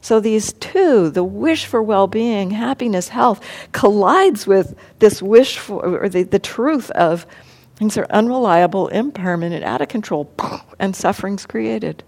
So 0.00 0.20
these 0.20 0.52
two, 0.54 1.10
the 1.10 1.24
wish 1.24 1.66
for 1.66 1.82
well-being, 1.82 2.52
happiness, 2.52 3.08
health, 3.08 3.44
collides 3.72 4.46
with 4.46 4.76
this 5.00 5.20
wish 5.20 5.58
for, 5.58 6.02
or 6.04 6.08
the, 6.08 6.22
the 6.22 6.38
truth 6.38 6.90
of 6.92 7.26
things 7.74 7.98
are 7.98 8.06
unreliable, 8.10 8.88
impermanent, 8.88 9.64
out 9.64 9.80
of 9.80 9.88
control, 9.88 10.30
and 10.78 10.94
suffering's 10.94 11.46
created. 11.46 12.04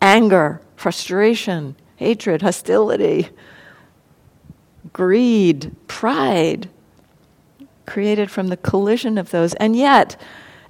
Anger, 0.00 0.60
frustration, 0.76 1.74
hatred, 2.00 2.40
hostility, 2.40 3.28
greed, 4.94 5.70
pride, 5.86 6.70
created 7.84 8.30
from 8.30 8.48
the 8.48 8.56
collision 8.56 9.18
of 9.18 9.30
those. 9.30 9.52
And 9.56 9.76
yet, 9.76 10.18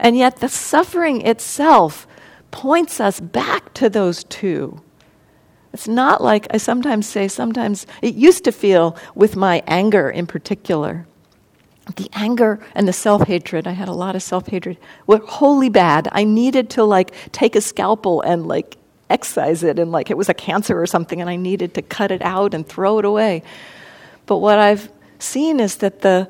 and 0.00 0.16
yet 0.16 0.38
the 0.38 0.48
suffering 0.48 1.24
itself 1.24 2.08
points 2.50 2.98
us 2.98 3.20
back 3.20 3.72
to 3.74 3.88
those 3.88 4.24
two 4.24 4.82
It's 5.72 5.86
not 5.86 6.20
like 6.20 6.48
I 6.50 6.56
sometimes 6.56 7.06
say, 7.06 7.28
sometimes 7.28 7.86
it 8.02 8.16
used 8.16 8.42
to 8.44 8.50
feel 8.52 8.96
with 9.14 9.36
my 9.36 9.62
anger 9.68 10.10
in 10.10 10.26
particular. 10.26 11.06
The 11.94 12.10
anger 12.12 12.58
and 12.74 12.88
the 12.88 12.92
self 12.92 13.28
hatred, 13.28 13.68
I 13.68 13.72
had 13.72 13.86
a 13.88 13.92
lot 13.92 14.16
of 14.16 14.22
self 14.24 14.48
hatred, 14.48 14.78
were 15.06 15.18
wholly 15.18 15.68
bad. 15.68 16.08
I 16.10 16.24
needed 16.24 16.70
to 16.70 16.82
like 16.82 17.12
take 17.30 17.54
a 17.54 17.60
scalpel 17.60 18.20
and 18.22 18.48
like 18.48 18.76
excise 19.11 19.62
it 19.62 19.79
and 19.79 19.92
like 19.92 20.11
it 20.11 20.16
was 20.16 20.29
a 20.29 20.35
cancer 20.35 20.81
or 20.81 20.87
something 20.87 21.20
and 21.20 21.29
I 21.29 21.37
needed 21.37 21.75
to 21.75 21.83
cut 21.83 22.11
it 22.11 22.23
out 22.23 22.55
and 22.55 22.66
throw 22.66 22.99
it 22.99 23.05
away. 23.05 23.42
But 24.27 24.38
what 24.38 24.59
I've 24.59 24.90
seen 25.18 25.61
is 25.61 25.77
that 25.77 26.01
the 26.01 26.29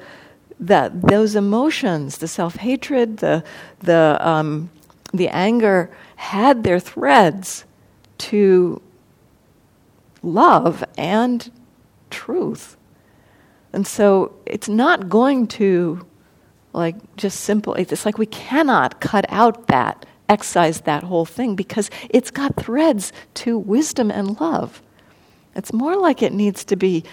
that 0.59 1.01
those 1.03 1.35
emotions, 1.37 2.19
the 2.19 2.29
self 2.29 2.57
hatred, 2.57 3.19
the 3.19 3.45
the 3.81 4.19
um, 4.21 4.71
the 5.13 5.29
anger, 5.29 5.91
had 6.17 6.65
their 6.65 6.79
threads 6.79 7.65
to 8.19 8.81
love 10.23 10.85
and 10.99 11.51
truth. 12.11 12.77
And 13.73 13.87
so 13.87 14.35
it's 14.45 14.69
not 14.69 15.09
going 15.09 15.47
to 15.49 16.07
like 16.73 17.17
just 17.17 17.41
simple 17.41 17.75
it's 17.75 18.07
like 18.07 18.17
we 18.17 18.27
cannot 18.27 19.01
cut 19.01 19.25
out 19.29 19.67
that 19.67 20.07
excise 20.31 20.83
that 20.83 21.03
whole 21.03 21.27
thing 21.27 21.57
because 21.57 21.91
it's 22.09 22.31
got 22.31 22.57
threads 22.57 23.13
to 23.35 23.59
wisdom 23.59 24.11
and 24.11 24.41
love. 24.41 24.81
It's 25.57 25.73
more 25.73 25.97
like 25.97 26.23
it 26.23 26.33
needs 26.33 26.65
to 26.67 26.77
be 26.77 27.05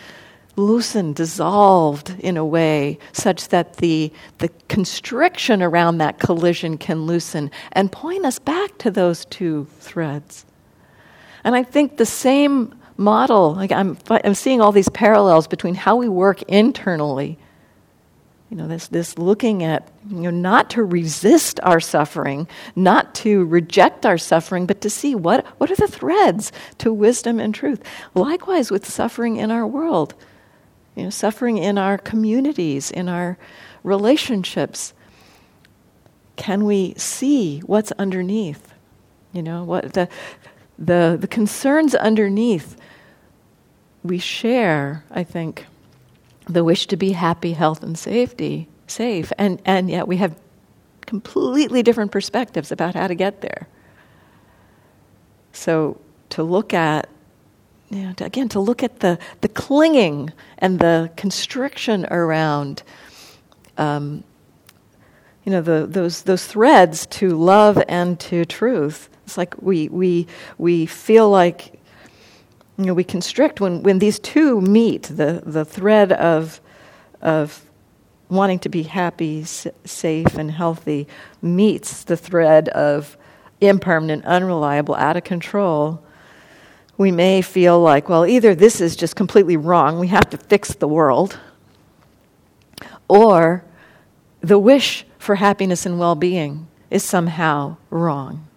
loosened, 0.56 1.16
dissolved 1.16 2.16
in 2.20 2.38
a 2.38 2.46
way 2.46 2.98
such 3.14 3.50
that 3.50 3.78
the, 3.78 4.12
the 4.40 4.50
constriction 4.70 5.62
around 5.62 5.98
that 5.98 6.20
collision 6.20 6.78
can 6.78 7.06
loosen 7.06 7.52
and 7.74 7.92
point 7.92 8.26
us 8.26 8.40
back 8.40 8.78
to 8.80 8.92
those 8.92 9.26
two 9.26 9.68
threads. 9.80 10.46
And 11.44 11.56
I 11.56 11.64
think 11.64 11.98
the 11.98 12.06
same 12.06 12.74
model, 12.98 13.54
like 13.54 13.72
I'm, 13.72 13.98
I'm 14.10 14.34
seeing 14.34 14.62
all 14.62 14.72
these 14.72 14.90
parallels 14.90 15.48
between 15.48 15.76
how 15.76 15.96
we 15.96 16.10
work 16.10 16.42
internally. 16.44 17.38
You 18.50 18.56
know, 18.56 18.68
this, 18.68 18.88
this 18.88 19.18
looking 19.18 19.62
at, 19.64 19.92
you 20.10 20.22
know, 20.22 20.30
not 20.30 20.70
to 20.72 20.84
resist 20.84 21.60
our 21.64 21.82
suffering, 21.82 22.48
not 22.78 23.14
to 23.16 23.44
reject 23.46 24.06
our 24.06 24.18
suffering, 24.18 24.66
but 24.66 24.80
to 24.82 24.90
see 24.90 25.16
what, 25.16 25.46
what 25.60 25.70
are 25.70 25.76
the 25.76 25.88
threads 25.88 26.54
to 26.78 26.94
wisdom 26.94 27.40
and 27.42 27.54
truth. 27.54 27.84
Likewise 28.14 28.72
with 28.72 28.88
suffering 28.88 29.36
in 29.36 29.52
our 29.52 29.68
world, 29.68 30.14
you 30.96 31.04
know, 31.04 31.10
suffering 31.10 31.58
in 31.58 31.78
our 31.78 31.98
communities, 31.98 32.90
in 32.90 33.10
our 33.10 33.38
relationships. 33.84 34.94
Can 36.38 36.64
we 36.64 36.94
see 36.96 37.60
what's 37.60 37.92
underneath? 37.94 38.74
You 39.34 39.44
know, 39.44 39.66
what 39.66 39.94
the, 39.94 40.08
the, 40.80 41.18
the 41.20 41.28
concerns 41.28 41.96
underneath 41.96 42.78
we 44.04 44.20
share, 44.20 45.04
I 45.12 45.24
think, 45.24 45.66
the 46.48 46.64
wish 46.64 46.88
to 46.88 46.98
be 46.98 47.12
happy, 47.12 47.54
health, 47.54 47.84
and 47.84 47.98
safety, 47.98 48.68
safe, 48.88 49.32
and, 49.38 49.62
and 49.66 49.90
yet 49.90 50.08
we 50.08 50.18
have 50.18 50.36
completely 51.06 51.84
different 51.84 52.12
perspectives 52.12 52.72
about 52.72 52.96
how 52.96 53.08
to 53.08 53.16
get 53.16 53.42
there. 53.42 53.68
So 55.54 56.00
to 56.30 56.44
look 56.44 56.74
at, 56.74 57.10
you 57.90 58.04
know, 58.04 58.14
to, 58.14 58.26
again, 58.26 58.50
to 58.50 58.60
look 58.60 58.84
at 58.84 59.00
the, 59.00 59.18
the 59.42 59.48
clinging 59.48 60.32
and 60.58 60.80
the 60.80 61.10
constriction 61.16 62.06
around, 62.12 62.84
um, 63.78 64.24
you 65.46 65.52
know, 65.52 65.62
the, 65.62 65.88
those, 65.90 66.24
those 66.24 66.46
threads 66.46 67.06
to 67.08 67.30
love 67.38 67.82
and 67.88 68.20
to 68.20 68.46
truth. 68.46 69.10
It's 69.24 69.38
like 69.38 69.56
we, 69.62 69.88
we, 69.90 70.28
we 70.58 70.86
feel 70.86 71.30
like 71.30 71.77
you 72.78 72.86
know, 72.86 72.94
we 72.94 73.04
constrict 73.04 73.60
when, 73.60 73.82
when 73.82 74.00
these 74.00 74.20
two 74.20 74.62
meet 74.62 75.04
the, 75.04 75.42
the 75.46 75.66
thread 75.66 76.12
of, 76.12 76.62
of 77.22 77.64
wanting 78.30 78.60
to 78.60 78.70
be 78.70 78.84
happy, 78.84 79.42
s- 79.42 79.68
safe, 79.84 80.36
and 80.36 80.52
healthy 80.52 81.08
meets 81.42 82.04
the 82.04 82.16
thread 82.18 82.70
of 82.70 83.18
impermanent, 83.62 84.24
unreliable, 84.26 84.94
out 84.96 85.18
of 85.18 85.24
control. 85.24 86.04
We 86.98 87.12
may 87.12 87.42
feel 87.42 87.80
like, 87.80 88.10
well, 88.10 88.26
either 88.26 88.54
this 88.54 88.80
is 88.80 88.96
just 88.96 89.16
completely 89.16 89.58
wrong, 89.58 90.00
we 90.00 90.08
have 90.10 90.30
to 90.30 90.38
fix 90.38 90.74
the 90.74 90.88
world, 90.88 91.40
or 93.08 93.64
the 94.42 94.60
wish 94.60 95.06
for 95.18 95.36
happiness 95.36 95.86
and 95.86 95.98
well 95.98 96.16
being 96.16 96.68
is 96.92 97.04
somehow 97.04 97.78
wrong. 97.90 98.48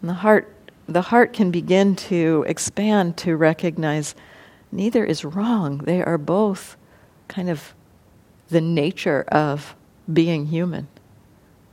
And 0.00 0.08
the 0.08 0.14
heart 0.14 0.54
the 0.86 1.02
heart 1.02 1.32
can 1.32 1.50
begin 1.50 1.96
to 1.96 2.44
expand 2.46 3.16
to 3.18 3.36
recognize 3.36 4.14
neither 4.70 5.04
is 5.04 5.24
wrong. 5.24 5.78
They 5.78 6.02
are 6.02 6.18
both 6.18 6.76
kind 7.28 7.48
of 7.48 7.74
the 8.48 8.60
nature 8.60 9.22
of 9.28 9.74
being 10.12 10.46
human. 10.46 10.88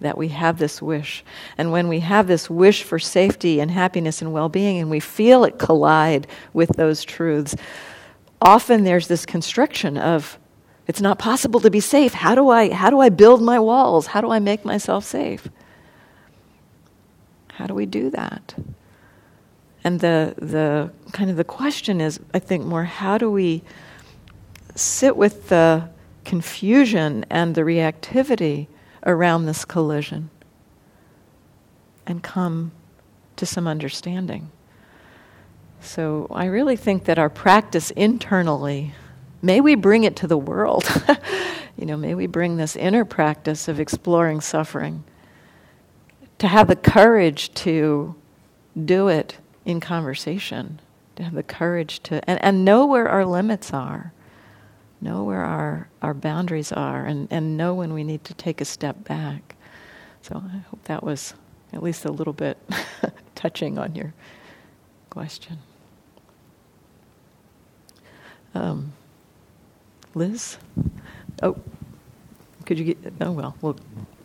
That 0.02 0.17
we 0.17 0.30
have 0.30 0.60
this 0.60 0.82
wish. 0.82 1.26
And 1.58 1.74
when 1.74 1.89
we 1.89 2.00
have 2.00 2.28
this 2.28 2.50
wish 2.50 2.84
for 2.84 3.00
safety 3.00 3.60
and 3.60 3.69
happiness 3.69 4.22
and 4.22 4.32
well 4.32 4.48
being, 4.48 4.78
and 4.78 4.89
we 4.89 5.02
feel 5.02 5.43
it 5.43 5.60
collide 5.60 6.26
with 6.54 6.69
those 6.78 7.04
truths, 7.04 7.54
often 8.41 8.86
there's 8.86 9.10
this 9.10 9.26
constriction 9.26 9.98
of 9.98 10.39
it's 10.88 11.02
not 11.02 11.19
possible 11.19 11.60
to 11.60 11.69
be 11.69 11.82
safe. 11.82 12.13
How 12.13 12.34
do 12.34 12.50
I, 12.50 12.74
how 12.74 12.89
do 12.89 13.00
I 13.00 13.10
build 13.10 13.41
my 13.41 13.60
walls? 13.60 14.08
How 14.08 14.22
do 14.22 14.32
I 14.32 14.39
make 14.39 14.63
myself 14.63 15.04
safe? 15.04 15.50
How 17.52 17.67
do 17.67 17.74
we 17.74 17.86
do 17.86 18.10
that? 18.12 18.56
And 19.83 19.99
the, 19.99 20.33
the 20.37 20.91
kind 21.11 21.29
of 21.29 21.37
the 21.37 21.43
question 21.43 22.01
is, 22.01 22.19
I 22.33 22.39
think, 22.39 22.65
more 22.65 22.83
how 22.83 23.17
do 23.17 23.31
we 23.31 23.63
sit 24.75 25.15
with 25.15 25.49
the 25.49 25.89
confusion 26.25 27.25
and 27.29 27.55
the 27.55 27.61
reactivity 27.61 28.67
around 29.05 29.45
this 29.45 29.65
collision 29.65 30.29
and 32.05 32.21
come 32.21 32.71
to 33.37 33.45
some 33.45 33.67
understanding? 33.67 34.51
So 35.81 36.27
I 36.29 36.45
really 36.45 36.75
think 36.75 37.05
that 37.05 37.17
our 37.17 37.29
practice 37.29 37.91
internally, 37.91 38.93
may 39.41 39.61
we 39.61 39.75
bring 39.75 40.03
it 40.03 40.17
to 40.17 40.27
the 40.27 40.37
world. 40.37 40.83
you 41.77 41.85
know, 41.85 41.95
may 41.95 42.15
we 42.15 42.27
bring 42.27 42.57
this 42.57 42.75
inner 42.75 43.05
practice 43.05 43.69
of 43.69 43.79
exploring 43.79 44.41
suffering, 44.41 45.05
to 46.39 46.47
have 46.47 46.67
the 46.67 46.75
courage 46.75 47.53
to 47.53 48.15
do 48.85 49.07
it 49.07 49.37
in 49.69 49.79
conversation, 49.79 50.79
to 51.15 51.23
have 51.23 51.34
the 51.36 51.43
courage 51.43 52.01
to, 52.01 52.27
and, 52.27 52.43
and 52.43 52.65
know 52.65 52.88
where 52.88 53.08
our 53.08 53.23
limits 53.23 53.71
are, 53.71 54.12
know 54.99 55.23
where 55.23 55.43
our, 55.43 55.88
our 56.01 56.15
boundaries 56.15 56.71
are, 56.71 57.05
and, 57.05 57.27
and 57.29 57.55
know 57.55 57.75
when 57.75 57.93
we 57.93 58.03
need 58.03 58.23
to 58.25 58.34
take 58.34 58.62
a 58.62 58.65
step 58.65 59.03
back. 59.03 59.55
So 60.23 60.43
I 60.43 60.58
hope 60.69 60.84
that 60.86 61.03
was 61.03 61.36
at 61.71 61.84
least 61.84 62.05
a 62.05 62.12
little 62.12 62.34
bit 62.34 62.58
touching 63.36 63.77
on 63.77 63.93
your 63.93 64.12
question. 65.12 65.60
Um, 68.55 68.93
Liz? 70.15 70.58
Oh, 71.43 71.58
could 72.65 72.79
you 72.79 72.86
get, 72.86 72.97
oh 73.21 73.32
well, 73.32 73.55
we'll, 73.62 73.77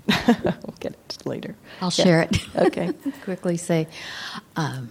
we'll 0.26 0.74
get 0.80 0.92
it 0.94 1.26
later. 1.26 1.54
I'll 1.82 1.92
yeah. 1.96 2.04
share 2.04 2.22
it. 2.22 2.56
Okay. 2.56 2.92
Quickly 3.24 3.58
say, 3.58 3.86
um, 4.56 4.90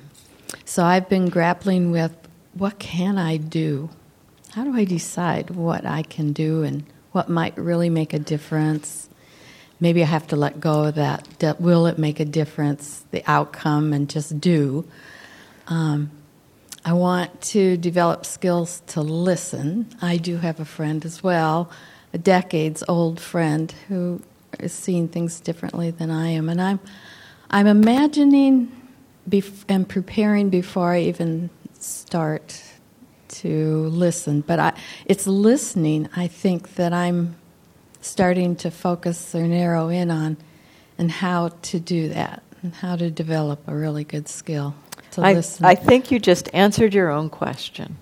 so 0.65 0.83
I've 0.83 1.09
been 1.09 1.29
grappling 1.29 1.91
with 1.91 2.15
what 2.53 2.79
can 2.79 3.17
I 3.17 3.37
do? 3.37 3.89
How 4.51 4.63
do 4.63 4.75
I 4.75 4.85
decide 4.85 5.49
what 5.49 5.85
I 5.85 6.03
can 6.03 6.31
do 6.33 6.63
and 6.63 6.83
what 7.11 7.29
might 7.29 7.57
really 7.57 7.89
make 7.89 8.13
a 8.13 8.19
difference? 8.19 9.09
Maybe 9.79 10.03
I 10.03 10.05
have 10.05 10.27
to 10.27 10.35
let 10.35 10.59
go 10.59 10.85
of 10.85 10.95
that. 10.95 11.59
Will 11.59 11.87
it 11.87 11.97
make 11.97 12.19
a 12.19 12.25
difference, 12.25 13.03
the 13.11 13.23
outcome, 13.25 13.93
and 13.93 14.09
just 14.09 14.39
do? 14.39 14.85
Um, 15.67 16.11
I 16.85 16.93
want 16.93 17.41
to 17.41 17.77
develop 17.77 18.25
skills 18.25 18.81
to 18.87 19.01
listen. 19.01 19.87
I 20.01 20.17
do 20.17 20.37
have 20.37 20.59
a 20.59 20.65
friend 20.65 21.03
as 21.05 21.23
well, 21.23 21.71
a 22.13 22.17
decades 22.17 22.83
old 22.87 23.19
friend 23.19 23.73
who 23.87 24.21
is 24.59 24.73
seeing 24.73 25.07
things 25.07 25.39
differently 25.39 25.91
than 25.91 26.11
I 26.11 26.29
am. 26.29 26.49
And 26.49 26.61
I'm, 26.61 26.79
I'm 27.49 27.67
imagining 27.67 28.71
bef- 29.29 29.65
am 29.69 29.85
preparing 29.85 30.49
before 30.49 30.93
I 30.93 31.01
even 31.01 31.49
start 31.79 32.61
to 33.27 33.87
listen. 33.87 34.41
But 34.41 34.59
I, 34.59 34.73
it's 35.05 35.27
listening, 35.27 36.09
I 36.15 36.27
think, 36.27 36.75
that 36.75 36.93
I'm 36.93 37.35
starting 38.01 38.55
to 38.57 38.71
focus 38.71 39.33
or 39.33 39.47
narrow 39.47 39.89
in 39.89 40.11
on 40.11 40.37
and 40.97 41.09
how 41.11 41.49
to 41.63 41.79
do 41.79 42.09
that 42.09 42.43
and 42.61 42.73
how 42.73 42.95
to 42.95 43.09
develop 43.09 43.67
a 43.67 43.75
really 43.75 44.03
good 44.03 44.27
skill 44.27 44.75
to 45.11 45.21
I, 45.21 45.33
listen. 45.33 45.65
I 45.65 45.75
think 45.75 46.11
you 46.11 46.19
just 46.19 46.49
answered 46.53 46.93
your 46.93 47.09
own 47.09 47.29
question. 47.29 47.97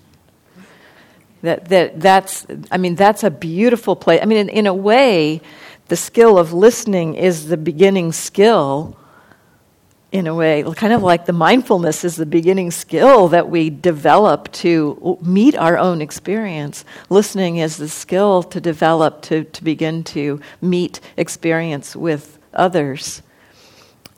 That, 1.42 1.68
that 1.70 2.00
that's 2.00 2.46
I 2.70 2.76
mean 2.76 2.94
that's 2.94 3.24
a 3.24 3.30
beautiful 3.30 3.96
place. 3.96 4.20
I 4.22 4.26
mean 4.26 4.38
in, 4.38 4.48
in 4.48 4.66
a 4.68 4.74
way, 4.74 5.40
the 5.88 5.96
skill 5.96 6.38
of 6.38 6.52
listening 6.52 7.14
is 7.14 7.48
the 7.48 7.56
beginning 7.56 8.12
skill 8.12 8.96
in 10.12 10.26
a 10.26 10.34
way, 10.34 10.62
kind 10.76 10.92
of 10.92 11.02
like 11.02 11.24
the 11.24 11.32
mindfulness 11.32 12.04
is 12.04 12.16
the 12.16 12.26
beginning 12.26 12.70
skill 12.70 13.28
that 13.28 13.48
we 13.48 13.70
develop 13.70 14.52
to 14.52 15.18
meet 15.22 15.56
our 15.56 15.78
own 15.78 16.02
experience. 16.02 16.84
Listening 17.08 17.56
is 17.56 17.78
the 17.78 17.88
skill 17.88 18.42
to 18.42 18.60
develop 18.60 19.22
to, 19.22 19.44
to 19.44 19.64
begin 19.64 20.04
to 20.04 20.38
meet 20.60 21.00
experience 21.16 21.96
with 21.96 22.38
others. 22.52 23.22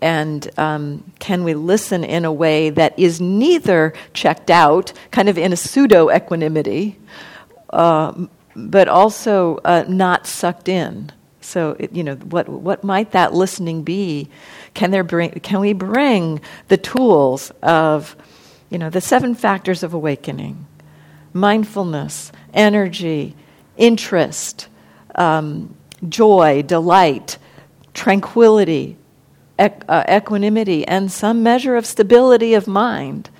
And 0.02 0.50
um, 0.58 1.12
can 1.20 1.44
we 1.44 1.54
listen 1.54 2.02
in 2.02 2.24
a 2.24 2.32
way 2.32 2.70
that 2.70 2.98
is 2.98 3.20
neither 3.20 3.94
checked 4.12 4.50
out, 4.50 4.92
kind 5.12 5.28
of 5.28 5.38
in 5.38 5.52
a 5.52 5.56
pseudo 5.56 6.10
equanimity, 6.10 6.98
uh, 7.70 8.26
but 8.56 8.88
also 8.88 9.60
uh, 9.64 9.84
not 9.88 10.26
sucked 10.26 10.68
in? 10.68 11.12
So, 11.44 11.76
you 11.92 12.02
know, 12.02 12.14
what, 12.16 12.48
what 12.48 12.82
might 12.82 13.12
that 13.12 13.34
listening 13.34 13.82
be? 13.82 14.28
Can, 14.72 14.90
there 14.90 15.04
bring, 15.04 15.30
can 15.40 15.60
we 15.60 15.72
bring 15.74 16.40
the 16.68 16.78
tools 16.78 17.52
of, 17.62 18.16
you 18.70 18.78
know, 18.78 18.90
the 18.90 19.00
seven 19.00 19.34
factors 19.34 19.82
of 19.82 19.94
awakening 19.94 20.66
mindfulness, 21.32 22.30
energy, 22.54 23.34
interest, 23.76 24.68
um, 25.16 25.74
joy, 26.08 26.62
delight, 26.62 27.38
tranquility, 27.92 28.96
equ- 29.58 29.82
uh, 29.88 30.04
equanimity, 30.08 30.86
and 30.86 31.10
some 31.10 31.42
measure 31.42 31.76
of 31.76 31.84
stability 31.84 32.54
of 32.54 32.66
mind 32.66 33.30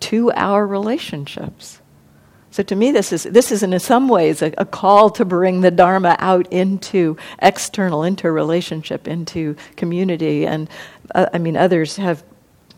to 0.00 0.32
our 0.32 0.66
relationships? 0.66 1.80
So 2.58 2.64
to 2.64 2.74
me, 2.74 2.90
this 2.90 3.12
is, 3.12 3.22
this 3.22 3.52
is 3.52 3.62
in 3.62 3.78
some 3.78 4.08
ways 4.08 4.42
a, 4.42 4.52
a, 4.58 4.64
call 4.64 5.10
to 5.10 5.24
bring 5.24 5.60
the 5.60 5.70
Dharma 5.70 6.16
out 6.18 6.52
into 6.52 7.16
external, 7.40 8.02
into 8.02 8.32
relationship, 8.32 9.06
into 9.06 9.54
community. 9.76 10.44
And 10.44 10.68
uh, 11.14 11.26
I 11.32 11.38
mean, 11.38 11.56
others 11.56 11.94
have 11.98 12.24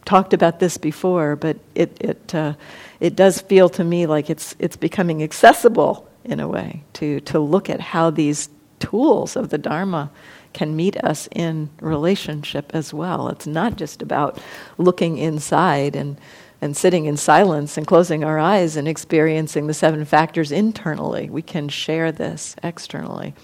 talked 0.05 0.35
about 0.35 0.61
this 0.61 0.77
before, 0.77 1.35
but 1.35 1.57
it, 1.75 1.97
it, 1.99 2.35
uh, 2.35 2.57
it 3.01 3.17
does 3.17 3.41
feel 3.41 3.71
to 3.71 3.83
me 3.83 4.05
like 4.05 4.29
it's, 4.29 4.55
it's 4.59 4.77
becoming 4.77 5.23
accessible 5.23 6.07
in 6.25 6.41
a 6.41 6.47
way 6.47 6.83
to, 6.93 7.21
to 7.21 7.39
look 7.39 7.71
at 7.71 7.81
how 7.81 8.11
these 8.11 8.51
tools 8.81 9.35
of 9.35 9.49
the 9.49 9.57
Dharma 9.57 10.11
can 10.53 10.77
meet 10.77 10.99
us 10.99 11.27
in 11.33 11.71
relationship 11.81 12.71
as 12.75 12.93
well. 12.93 13.29
It's 13.29 13.47
not 13.47 13.77
just 13.77 14.03
about 14.03 14.39
looking 14.77 15.17
inside 15.17 15.97
and 15.97 16.19
and 16.61 16.77
sitting 16.77 17.07
in 17.07 17.17
silence 17.17 17.77
and 17.79 17.87
closing 17.87 18.23
our 18.23 18.39
eyes 18.39 18.77
and 18.77 18.87
experiencing 18.87 19.67
the 19.67 19.75
seven 19.75 20.05
factors 20.05 20.53
internally. 20.53 21.31
We 21.31 21.43
can 21.43 21.69
share 21.69 22.13
this 22.13 22.55
externally. 22.63 23.35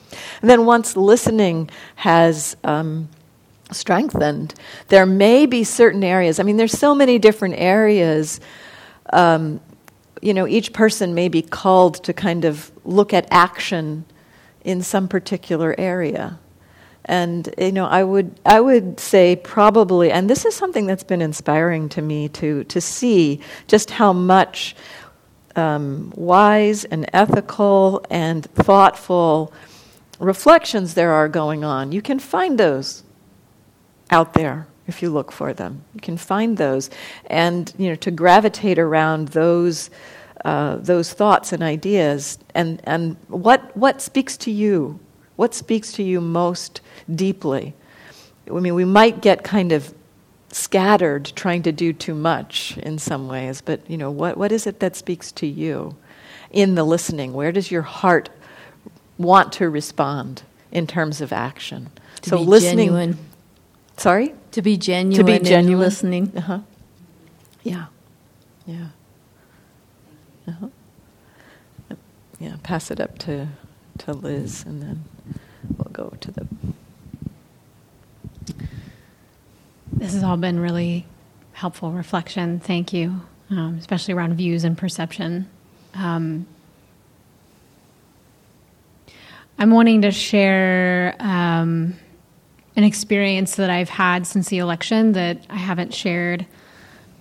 And 0.42 0.50
then 0.50 0.66
once 0.66 0.96
listening 0.96 1.70
has 1.96 2.56
um, 2.62 3.08
strengthened, 3.70 4.54
there 4.88 5.06
may 5.06 5.46
be 5.46 5.64
certain 5.64 6.04
areas. 6.04 6.38
I 6.38 6.42
mean, 6.42 6.56
there's 6.56 6.78
so 6.78 6.94
many 6.94 7.18
different 7.18 7.54
areas. 7.56 8.40
Um, 9.12 9.60
you 10.20 10.34
know, 10.34 10.46
each 10.46 10.72
person 10.72 11.14
may 11.14 11.28
be 11.28 11.42
called 11.42 12.04
to 12.04 12.12
kind 12.12 12.44
of 12.44 12.70
look 12.84 13.14
at 13.14 13.26
action 13.30 14.04
in 14.64 14.82
some 14.82 15.08
particular 15.08 15.74
area. 15.78 16.38
And 17.06 17.54
you 17.56 17.70
know, 17.70 17.86
I 17.86 18.02
would 18.02 18.38
I 18.44 18.60
would 18.60 18.98
say 18.98 19.36
probably, 19.36 20.10
and 20.10 20.28
this 20.28 20.44
is 20.44 20.54
something 20.56 20.86
that's 20.86 21.04
been 21.04 21.22
inspiring 21.22 21.88
to 21.90 22.02
me 22.02 22.28
to 22.30 22.64
to 22.64 22.80
see 22.80 23.40
just 23.68 23.92
how 23.92 24.12
much 24.12 24.74
um, 25.54 26.12
wise 26.16 26.84
and 26.84 27.08
ethical 27.12 28.04
and 28.10 28.44
thoughtful 28.44 29.52
reflections 30.18 30.94
there 30.94 31.12
are 31.12 31.28
going 31.28 31.62
on. 31.62 31.92
You 31.92 32.02
can 32.02 32.18
find 32.18 32.58
those 32.58 33.04
out 34.10 34.34
there 34.34 34.66
if 34.88 35.00
you 35.00 35.10
look 35.10 35.30
for 35.30 35.52
them. 35.52 35.84
You 35.94 36.00
can 36.00 36.16
find 36.16 36.56
those, 36.56 36.90
and 37.26 37.72
you 37.78 37.88
know, 37.90 37.94
to 37.96 38.10
gravitate 38.10 38.78
around 38.78 39.28
those. 39.28 39.90
Uh, 40.44 40.76
those 40.76 41.12
thoughts 41.12 41.52
and 41.52 41.62
ideas, 41.62 42.38
and, 42.54 42.80
and 42.84 43.16
what, 43.26 43.74
what 43.76 44.00
speaks 44.00 44.36
to 44.36 44.50
you? 44.50 45.00
What 45.36 45.54
speaks 45.54 45.92
to 45.92 46.02
you 46.02 46.20
most 46.20 46.80
deeply. 47.12 47.74
I 48.48 48.58
mean, 48.60 48.74
we 48.74 48.84
might 48.84 49.20
get 49.20 49.44
kind 49.44 49.72
of 49.72 49.94
scattered 50.50 51.32
trying 51.34 51.62
to 51.62 51.72
do 51.72 51.92
too 51.92 52.14
much 52.14 52.78
in 52.78 52.98
some 52.98 53.28
ways, 53.28 53.60
but 53.60 53.88
you 53.90 53.98
know, 53.98 54.10
what, 54.10 54.36
what 54.36 54.52
is 54.52 54.66
it 54.66 54.80
that 54.80 54.96
speaks 54.96 55.30
to 55.32 55.46
you 55.46 55.96
in 56.50 56.74
the 56.74 56.84
listening? 56.84 57.32
Where 57.32 57.52
does 57.52 57.70
your 57.70 57.82
heart 57.82 58.30
want 59.18 59.52
to 59.54 59.68
respond 59.68 60.42
in 60.72 60.86
terms 60.86 61.20
of 61.20 61.32
action? 61.32 61.90
To 62.22 62.30
so 62.30 62.40
listening. 62.40 62.88
Genuine. 62.88 63.18
Sorry? 63.96 64.34
To 64.52 64.62
be 64.62 64.76
genuine. 64.76 65.26
To 65.26 65.38
be 65.38 65.44
genuine. 65.44 65.84
listening. 65.84 66.32
Uh-huh. 66.36 66.60
Yeah. 67.62 67.86
Yeah. 68.66 68.86
Uh-huh. 70.48 70.68
Yeah, 72.38 72.56
pass 72.62 72.90
it 72.90 73.00
up 73.00 73.18
to, 73.20 73.48
to 73.98 74.12
Liz 74.12 74.64
and 74.66 74.82
then 74.82 75.04
we'll 75.76 75.92
go 75.92 76.16
to 76.20 76.30
the 76.30 76.46
This 79.92 80.12
has 80.12 80.22
all 80.22 80.36
been 80.36 80.60
really 80.60 81.06
helpful 81.52 81.90
reflection. 81.90 82.60
Thank 82.60 82.92
you, 82.92 83.22
um, 83.50 83.76
especially 83.78 84.14
around 84.14 84.34
views 84.34 84.62
and 84.62 84.76
perception. 84.76 85.48
Um, 85.94 86.46
I'm 89.58 89.70
wanting 89.70 90.02
to 90.02 90.10
share 90.10 91.16
um, 91.18 91.94
an 92.76 92.84
experience 92.84 93.56
that 93.56 93.70
I've 93.70 93.88
had 93.88 94.26
since 94.26 94.48
the 94.50 94.58
election 94.58 95.12
that 95.12 95.46
I 95.48 95.56
haven't 95.56 95.94
shared 95.94 96.44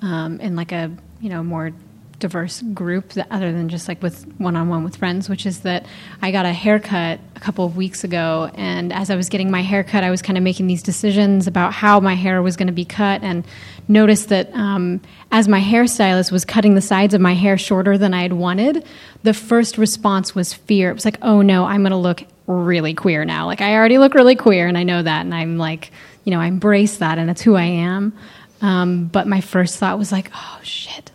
um, 0.02 0.42
in 0.42 0.58
like 0.58 0.74
a 0.74 0.92
you 1.22 1.30
know 1.30 1.42
more 1.44 1.72
diverse 2.20 2.62
group 2.74 3.10
that, 3.14 3.28
other 3.30 3.52
than 3.52 3.70
just 3.70 3.88
like 3.88 4.02
with 4.02 4.26
one-on-one 4.38 4.84
with 4.84 4.96
friends 4.96 5.30
which 5.30 5.46
is 5.46 5.62
that 5.62 5.86
i 6.22 6.32
got 6.32 6.46
a 6.46 6.54
haircut 6.54 7.20
a 7.36 7.40
couple 7.40 7.66
of 7.66 7.76
weeks 7.76 8.04
ago 8.04 8.50
and 8.56 8.94
as 8.94 9.10
i 9.10 9.16
was 9.16 9.30
getting 9.30 9.52
my 9.52 9.62
haircut 9.62 10.04
i 10.04 10.10
was 10.10 10.22
kind 10.22 10.38
of 10.38 10.44
making 10.44 10.68
these 10.68 10.84
decisions 10.84 11.48
about 11.48 11.74
how 11.74 12.00
my 12.00 12.14
hair 12.14 12.42
was 12.42 12.56
going 12.56 12.68
to 12.68 12.74
be 12.74 12.86
cut 12.86 13.22
and 13.24 13.46
noticed 13.88 14.30
that 14.30 14.52
um, 14.54 15.00
as 15.32 15.48
my 15.48 15.62
hairstylist 15.62 16.32
was 16.32 16.46
cutting 16.46 16.74
the 16.76 16.82
sides 16.82 17.14
of 17.14 17.22
my 17.22 17.34
hair 17.34 17.58
shorter 17.58 17.98
than 17.98 18.14
i 18.14 18.22
had 18.22 18.34
wanted 18.34 18.86
the 19.26 19.34
first 19.34 19.80
response 19.80 20.36
was 20.36 20.54
fear. 20.54 20.92
It 20.92 20.94
was 20.94 21.04
like 21.04 21.18
oh 21.22 21.42
no 21.42 21.66
i'm 21.66 21.82
going 21.82 21.92
to 21.92 21.98
look 21.98 22.24
really 22.48 22.94
queer 22.94 23.26
now. 23.26 23.48
Like 23.48 23.60
i 23.62 23.76
already 23.76 23.98
look 23.98 24.14
really 24.14 24.36
queer 24.36 24.68
and 24.68 24.78
i 24.78 24.84
know 24.84 25.02
that 25.02 25.22
and 25.22 25.34
i'm 25.34 25.58
like 25.58 25.92
you 26.24 26.32
know 26.32 26.40
i 26.40 26.46
embrace 26.46 26.98
that 26.98 27.18
and 27.18 27.30
it's 27.30 27.42
who 27.42 27.56
i 27.56 27.64
am. 27.64 28.14
Um, 28.62 29.06
but 29.08 29.28
my 29.28 29.42
first 29.42 29.78
thought 29.80 29.98
was 29.98 30.12
like 30.12 30.30
oh 30.34 30.60
shit 30.64 31.12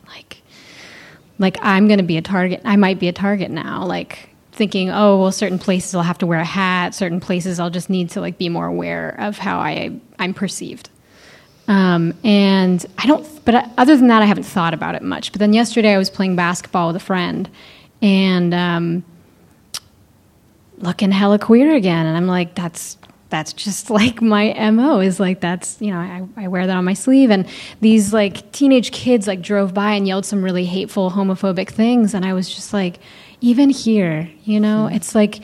like 1.40 1.56
I'm 1.62 1.88
going 1.88 1.98
to 1.98 2.04
be 2.04 2.18
a 2.18 2.22
target. 2.22 2.60
I 2.64 2.76
might 2.76 3.00
be 3.00 3.08
a 3.08 3.12
target 3.12 3.50
now. 3.50 3.84
Like 3.84 4.28
thinking, 4.52 4.90
oh, 4.90 5.18
well, 5.18 5.32
certain 5.32 5.58
places 5.58 5.94
I'll 5.94 6.02
have 6.02 6.18
to 6.18 6.26
wear 6.26 6.38
a 6.38 6.44
hat. 6.44 6.94
Certain 6.94 7.18
places 7.18 7.58
I'll 7.58 7.70
just 7.70 7.90
need 7.90 8.10
to 8.10 8.20
like 8.20 8.38
be 8.38 8.48
more 8.48 8.66
aware 8.66 9.16
of 9.18 9.38
how 9.38 9.58
I 9.58 9.98
I'm 10.18 10.34
perceived. 10.34 10.90
Um, 11.66 12.14
and 12.22 12.84
I 12.98 13.06
don't. 13.06 13.26
But 13.44 13.70
other 13.78 13.96
than 13.96 14.08
that, 14.08 14.22
I 14.22 14.26
haven't 14.26 14.44
thought 14.44 14.74
about 14.74 14.94
it 14.94 15.02
much. 15.02 15.32
But 15.32 15.38
then 15.38 15.54
yesterday 15.54 15.94
I 15.94 15.98
was 15.98 16.10
playing 16.10 16.36
basketball 16.36 16.88
with 16.88 16.96
a 16.96 17.00
friend, 17.00 17.48
and 18.02 18.52
um, 18.52 19.04
looking 20.78 21.10
hella 21.10 21.38
queer 21.38 21.74
again. 21.74 22.04
And 22.04 22.16
I'm 22.16 22.26
like, 22.26 22.54
that's 22.54 22.98
that's 23.30 23.52
just 23.52 23.88
like 23.90 24.20
my 24.20 24.52
mo 24.70 25.00
is 25.00 25.18
like 25.18 25.40
that's 25.40 25.80
you 25.80 25.90
know 25.90 25.98
I, 25.98 26.26
I, 26.36 26.48
wear 26.48 26.66
that 26.66 26.76
on 26.76 26.84
my 26.84 26.94
sleeve. 26.94 27.30
And 27.30 27.46
these 27.80 28.12
like 28.12 28.52
teenage 28.52 28.92
kids 28.92 29.26
like 29.26 29.40
drove 29.40 29.72
by 29.72 29.92
and 29.92 30.06
yelled 30.06 30.26
some 30.26 30.42
really 30.42 30.66
hateful 30.66 31.10
homophobic 31.10 31.70
things. 31.70 32.12
And 32.14 32.24
i 32.24 32.32
was 32.32 32.52
just 32.52 32.72
like 32.72 32.98
even 33.40 33.70
here 33.70 34.30
you 34.44 34.60
know? 34.60 34.86
Mm-hmm. 34.86 34.96
it's 34.96 35.14
like 35.14 35.42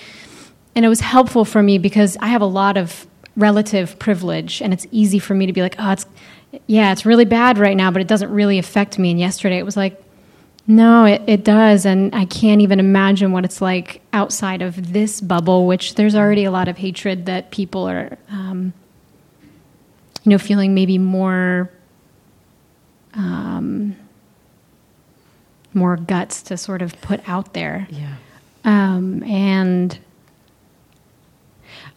and 0.75 0.85
it 0.85 0.89
was 0.89 1.01
helpful 1.01 1.45
for 1.45 1.63
me 1.63 1.79
because 1.79 2.17
i 2.21 2.27
have 2.27 2.43
a 2.43 2.47
lot 2.47 2.77
of 2.77 3.07
relative 3.37 3.99
privilege. 3.99 4.63
And 4.63 4.73
it's 4.73 4.87
easy 4.91 5.19
for 5.19 5.35
me 5.35 5.47
to 5.47 5.53
be 5.53 5.63
like 5.63 5.77
oh 5.79 5.93
it's 5.93 6.07
yeah 6.67 6.93
it's 6.93 7.05
really 7.05 7.27
bad 7.27 7.59
right 7.59 7.77
now 7.77 7.91
but 7.91 8.03
it 8.03 8.09
doesn't 8.09 8.31
really 8.31 8.59
affect 8.59 8.99
me. 8.99 9.11
And 9.11 9.21
yesterday 9.21 9.59
it 9.59 9.65
was 9.65 9.77
like 9.77 10.03
no, 10.67 11.05
it, 11.05 11.23
it 11.27 11.45
does. 11.45 11.87
And 11.87 12.15
I 12.15 12.25
can't 12.25 12.61
even 12.61 12.81
imagine 12.81 13.31
what 13.33 13.45
it's 13.45 13.61
like 13.61 14.03
outside 14.13 14.63
of 14.63 14.93
this 14.93 15.21
bubble, 15.21 15.67
which 15.67 15.95
there's 15.95 16.15
already 16.15 16.45
a 16.45 16.51
lot 16.51 16.67
of 16.67 16.77
hatred 16.77 17.27
that 17.27 17.51
people 17.51 17.89
are, 17.89 18.19
um, 18.31 18.73
you 20.25 20.31
know, 20.31 20.39
feeling 20.39 20.75
maybe 20.75 20.99
more, 20.99 21.71
um, 23.15 23.95
more 25.73 25.97
guts 25.97 26.43
to 26.43 26.57
sort 26.57 26.83
of 26.83 27.01
put 27.01 27.27
out 27.29 27.55
there. 27.55 27.87
Yeah. 27.91 28.15
Um, 28.65 29.23
and 29.23 29.97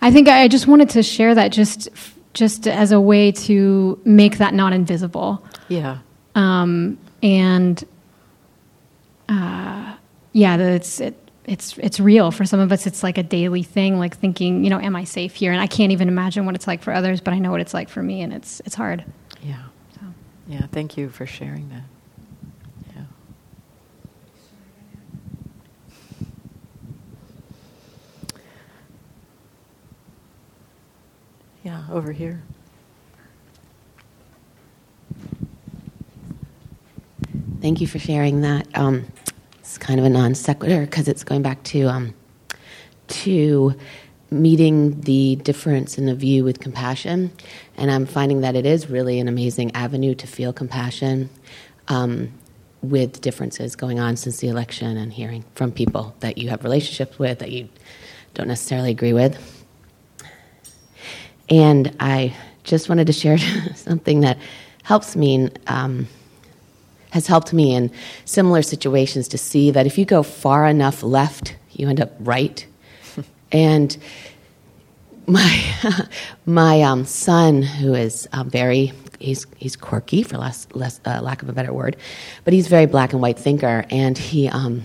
I 0.02 0.12
think 0.12 0.28
I 0.28 0.48
just 0.48 0.68
wanted 0.68 0.92
to 0.92 1.02
share 1.02 1.34
that 1.34 1.52
just, 1.52 1.90
just 2.34 2.68
as 2.68 2.92
a 2.92 3.02
way 3.02 3.32
to 3.32 4.00
make 4.06 4.38
that 4.38 4.54
not 4.54 4.74
invisible. 4.74 5.44
Yeah. 5.70 5.98
Um, 6.36 7.00
and 7.24 7.84
uh, 9.30 9.96
yeah, 10.34 10.58
it's 10.58 11.00
it, 11.00 11.16
it's 11.46 11.78
it's 11.78 12.00
real 12.00 12.32
for 12.32 12.46
some 12.46 12.60
of 12.60 12.72
us. 12.72 12.88
It's 12.88 13.04
like 13.04 13.18
a 13.18 13.24
daily 13.24 13.64
thing, 13.64 14.00
like 14.00 14.18
thinking, 14.18 14.64
you 14.64 14.70
know, 14.70 14.80
am 14.80 14.96
I 14.96 15.04
safe 15.04 15.36
here? 15.36 15.52
And 15.52 15.62
I 15.62 15.68
can't 15.68 15.92
even 15.92 16.08
imagine 16.08 16.46
what 16.46 16.56
it's 16.56 16.68
like 16.68 16.82
for 16.82 16.92
others, 16.94 17.22
but 17.22 17.34
I 17.34 17.40
know 17.40 17.52
what 17.52 17.62
it's 17.62 17.74
like 17.74 17.90
for 17.90 18.02
me, 18.02 18.22
and 18.22 18.34
it's 18.34 18.60
it's 18.66 18.76
hard. 18.76 19.06
Yeah, 19.44 19.64
Yeah, 20.48 20.66
thank 20.72 20.98
you 20.98 21.10
for 21.10 21.26
sharing 21.26 21.70
that. 21.70 21.84
Yeah. 22.96 23.04
Yeah, 31.64 31.84
over 31.92 32.12
here. 32.12 32.42
Thank 37.62 37.82
you 37.82 37.88
for 37.88 38.00
sharing 38.00 38.40
that. 38.42 38.68
Um, 38.74 39.06
it's 39.60 39.78
kind 39.78 40.00
of 40.00 40.06
a 40.06 40.10
non 40.10 40.34
sequitur 40.34 40.82
because 40.82 41.10
it's 41.10 41.26
going 41.26 41.42
back 41.42 41.62
to 41.64 41.88
um, 41.88 42.14
to 43.08 43.76
meeting 44.32 45.02
the 45.02 45.36
difference 45.38 45.98
in 45.98 46.06
the 46.06 46.16
view 46.16 46.46
with 46.46 46.62
compassion, 46.62 47.32
and 47.76 47.92
I'm 47.92 48.06
finding 48.06 48.42
that 48.42 48.56
it 48.56 48.66
is 48.66 48.90
really 48.90 49.20
an 49.20 49.28
amazing 49.28 49.76
avenue 49.76 50.16
to 50.16 50.26
feel 50.26 50.54
compassion 50.54 51.30
um, 51.90 52.32
with 52.82 53.20
differences 53.20 53.76
going 53.76 54.00
on 54.00 54.16
since 54.16 54.38
the 54.38 54.48
election 54.48 54.96
and 54.96 55.12
hearing 55.12 55.44
from 55.56 55.74
people 55.74 56.16
that 56.22 56.38
you 56.38 56.50
have 56.50 56.64
relationships 56.64 57.20
with 57.20 57.40
that 57.40 57.52
you 57.52 57.68
don't 58.36 58.48
necessarily 58.48 58.92
agree 58.92 59.12
with. 59.12 59.66
And 61.50 61.94
I 62.00 62.34
just 62.64 62.88
wanted 62.88 63.08
to 63.08 63.14
share 63.14 63.38
something 63.76 64.22
that 64.22 64.38
helps 64.84 65.18
me. 65.18 65.50
Um, 65.68 66.08
has 67.12 67.28
helped 67.28 67.54
me 67.54 67.74
in 67.74 67.92
similar 68.26 68.62
situations 68.62 69.28
to 69.30 69.38
see 69.38 69.72
that 69.72 69.86
if 69.86 69.98
you 69.98 70.06
go 70.06 70.24
far 70.24 70.66
enough 70.66 71.04
left, 71.04 71.56
you 71.72 71.90
end 71.90 72.00
up 72.00 72.12
right. 72.20 72.66
and 73.52 73.98
my 75.28 76.08
my 76.46 76.82
um, 76.82 77.06
son, 77.06 77.62
who 77.62 77.94
is 77.94 78.28
um, 78.34 78.50
very 78.50 78.94
he's 79.20 79.46
he's 79.58 79.76
quirky 79.76 80.24
for 80.24 80.38
less, 80.38 80.68
less 80.74 81.00
uh, 81.06 81.22
lack 81.22 81.42
of 81.42 81.50
a 81.50 81.54
better 81.54 81.74
word, 81.74 81.96
but 82.44 82.54
he's 82.54 82.68
very 82.68 82.86
black 82.86 83.14
and 83.14 83.22
white 83.22 83.40
thinker, 83.40 83.86
and 83.90 84.18
he. 84.18 84.50
Um, 84.50 84.84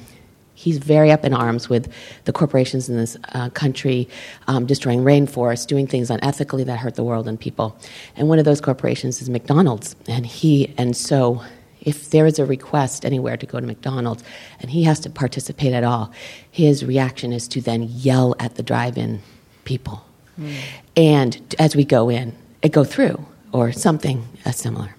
he's 0.56 0.78
very 0.78 1.10
up 1.10 1.24
in 1.24 1.34
arms 1.34 1.68
with 1.68 1.92
the 2.24 2.32
corporations 2.32 2.88
in 2.88 2.96
this 2.96 3.18
uh, 3.34 3.50
country 3.50 4.08
um, 4.46 4.64
destroying 4.64 5.00
rainforests, 5.00 5.66
doing 5.66 5.86
things 5.86 6.08
unethically 6.08 6.64
that 6.64 6.78
hurt 6.78 6.94
the 6.94 7.04
world 7.04 7.28
and 7.28 7.38
people. 7.38 7.76
And 8.16 8.28
one 8.28 8.38
of 8.38 8.46
those 8.46 8.62
corporations 8.62 9.20
is 9.20 9.28
McDonald's. 9.28 9.94
And 10.08 10.24
he, 10.24 10.72
and 10.78 10.96
so 10.96 11.42
if 11.84 12.10
there 12.10 12.26
is 12.26 12.38
a 12.38 12.46
request 12.46 13.04
anywhere 13.04 13.36
to 13.36 13.46
go 13.46 13.60
to 13.60 13.66
McDonald's 13.66 14.24
and 14.60 14.70
he 14.70 14.84
has 14.84 15.00
to 15.00 15.10
participate 15.10 15.72
at 15.72 15.84
all, 15.84 16.12
his 16.50 16.84
reaction 16.84 17.32
is 17.32 17.46
to 17.48 17.60
then 17.60 17.82
yell 17.82 18.34
at 18.38 18.56
the 18.56 18.62
drive 18.62 18.96
in 18.98 19.20
people. 19.64 20.04
Mm. 20.40 20.56
And 20.96 21.54
as 21.58 21.76
we 21.76 21.84
go 21.84 22.08
in, 22.08 22.34
it 22.62 22.72
go 22.72 22.84
through 22.84 23.24
or 23.52 23.72
something 23.72 24.26
uh, 24.44 24.50
similar. 24.50 24.96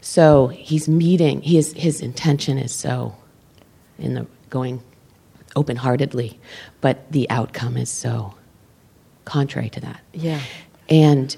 So 0.00 0.48
he's 0.48 0.88
meeting, 0.88 1.42
his, 1.42 1.72
his 1.74 2.00
intention 2.00 2.58
is 2.58 2.72
so 2.74 3.14
in 3.98 4.14
the 4.14 4.26
going 4.50 4.82
open 5.54 5.76
heartedly, 5.76 6.40
but 6.80 7.10
the 7.12 7.28
outcome 7.30 7.76
is 7.76 7.90
so 7.90 8.34
contrary 9.24 9.70
to 9.70 9.80
that. 9.80 10.00
Yeah. 10.12 10.40
And 10.88 11.36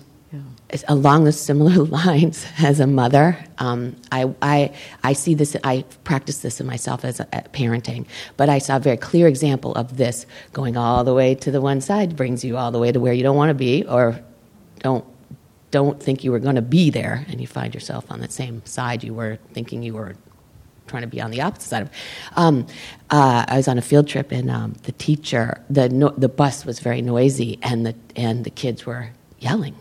along 0.88 1.24
the 1.24 1.32
similar 1.32 1.84
lines 1.84 2.46
as 2.58 2.80
a 2.80 2.86
mother. 2.86 3.38
Um, 3.58 3.94
I, 4.10 4.34
I, 4.42 4.74
I 5.02 5.12
see 5.12 5.34
this, 5.34 5.56
I 5.62 5.84
practice 6.02 6.38
this 6.38 6.60
in 6.60 6.66
myself 6.66 7.04
as 7.04 7.20
a, 7.20 7.26
parenting, 7.52 8.06
but 8.36 8.48
I 8.48 8.58
saw 8.58 8.76
a 8.76 8.80
very 8.80 8.96
clear 8.96 9.28
example 9.28 9.74
of 9.74 9.96
this 9.96 10.26
going 10.52 10.76
all 10.76 11.04
the 11.04 11.14
way 11.14 11.34
to 11.36 11.50
the 11.50 11.60
one 11.60 11.80
side, 11.80 12.16
brings 12.16 12.44
you 12.44 12.56
all 12.56 12.72
the 12.72 12.78
way 12.78 12.90
to 12.90 12.98
where 12.98 13.12
you 13.12 13.22
don't 13.22 13.36
want 13.36 13.50
to 13.50 13.54
be 13.54 13.84
or 13.84 14.18
don't, 14.80 15.04
don't 15.70 16.02
think 16.02 16.24
you 16.24 16.32
were 16.32 16.40
going 16.40 16.56
to 16.56 16.62
be 16.62 16.90
there, 16.90 17.24
and 17.28 17.40
you 17.40 17.46
find 17.46 17.74
yourself 17.74 18.10
on 18.10 18.20
the 18.20 18.30
same 18.30 18.64
side 18.64 19.04
you 19.04 19.14
were 19.14 19.38
thinking 19.52 19.82
you 19.82 19.94
were 19.94 20.16
trying 20.86 21.02
to 21.02 21.08
be 21.08 21.20
on 21.20 21.30
the 21.30 21.40
opposite 21.40 21.68
side 21.68 21.82
of. 21.82 21.90
Um, 22.36 22.66
uh, 23.10 23.44
I 23.48 23.56
was 23.56 23.68
on 23.68 23.78
a 23.78 23.82
field 23.82 24.06
trip, 24.06 24.30
and 24.30 24.50
um, 24.50 24.74
the 24.82 24.92
teacher, 24.92 25.62
the 25.70 25.88
no, 25.88 26.10
the 26.10 26.28
bus 26.28 26.64
was 26.64 26.78
very 26.78 27.02
noisy, 27.02 27.58
and 27.62 27.86
the 27.86 27.94
and 28.14 28.44
the 28.44 28.50
kids 28.50 28.86
were 28.86 29.10
yelling 29.38 29.74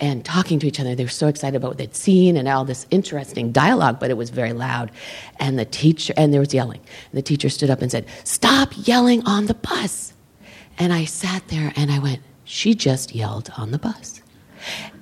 and 0.00 0.24
talking 0.24 0.58
to 0.60 0.66
each 0.66 0.80
other. 0.80 0.94
They 0.94 1.04
were 1.04 1.10
so 1.10 1.28
excited 1.28 1.56
about 1.56 1.68
what 1.68 1.78
they'd 1.78 1.94
seen 1.94 2.36
and 2.36 2.48
all 2.48 2.64
this 2.64 2.86
interesting 2.90 3.52
dialogue, 3.52 3.98
but 4.00 4.10
it 4.10 4.16
was 4.16 4.30
very 4.30 4.52
loud. 4.52 4.90
And 5.38 5.58
the 5.58 5.64
teacher, 5.64 6.14
and 6.16 6.32
there 6.32 6.40
was 6.40 6.54
yelling. 6.54 6.80
And 6.80 7.18
the 7.18 7.22
teacher 7.22 7.48
stood 7.48 7.70
up 7.70 7.82
and 7.82 7.90
said, 7.90 8.06
Stop 8.24 8.70
yelling 8.74 9.24
on 9.24 9.46
the 9.46 9.54
bus. 9.54 10.12
And 10.78 10.92
I 10.92 11.04
sat 11.04 11.48
there 11.48 11.72
and 11.76 11.90
I 11.90 11.98
went, 11.98 12.20
She 12.44 12.74
just 12.74 13.14
yelled 13.14 13.50
on 13.56 13.70
the 13.70 13.78
bus. 13.78 14.22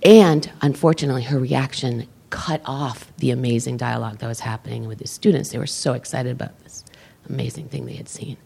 And 0.02 0.50
unfortunately, 0.62 1.22
her 1.24 1.38
reaction 1.38 2.06
cut 2.30 2.60
off 2.64 3.12
the 3.18 3.30
amazing 3.30 3.76
dialogue 3.76 4.18
that 4.18 4.26
was 4.26 4.40
happening 4.40 4.86
with 4.86 4.98
the 4.98 5.06
students. 5.06 5.50
They 5.50 5.58
were 5.58 5.66
so 5.66 5.92
excited 5.92 6.32
about 6.32 6.58
this 6.60 6.84
amazing 7.28 7.68
thing 7.68 7.86
they 7.86 7.94
had 7.94 8.08
seen. 8.08 8.36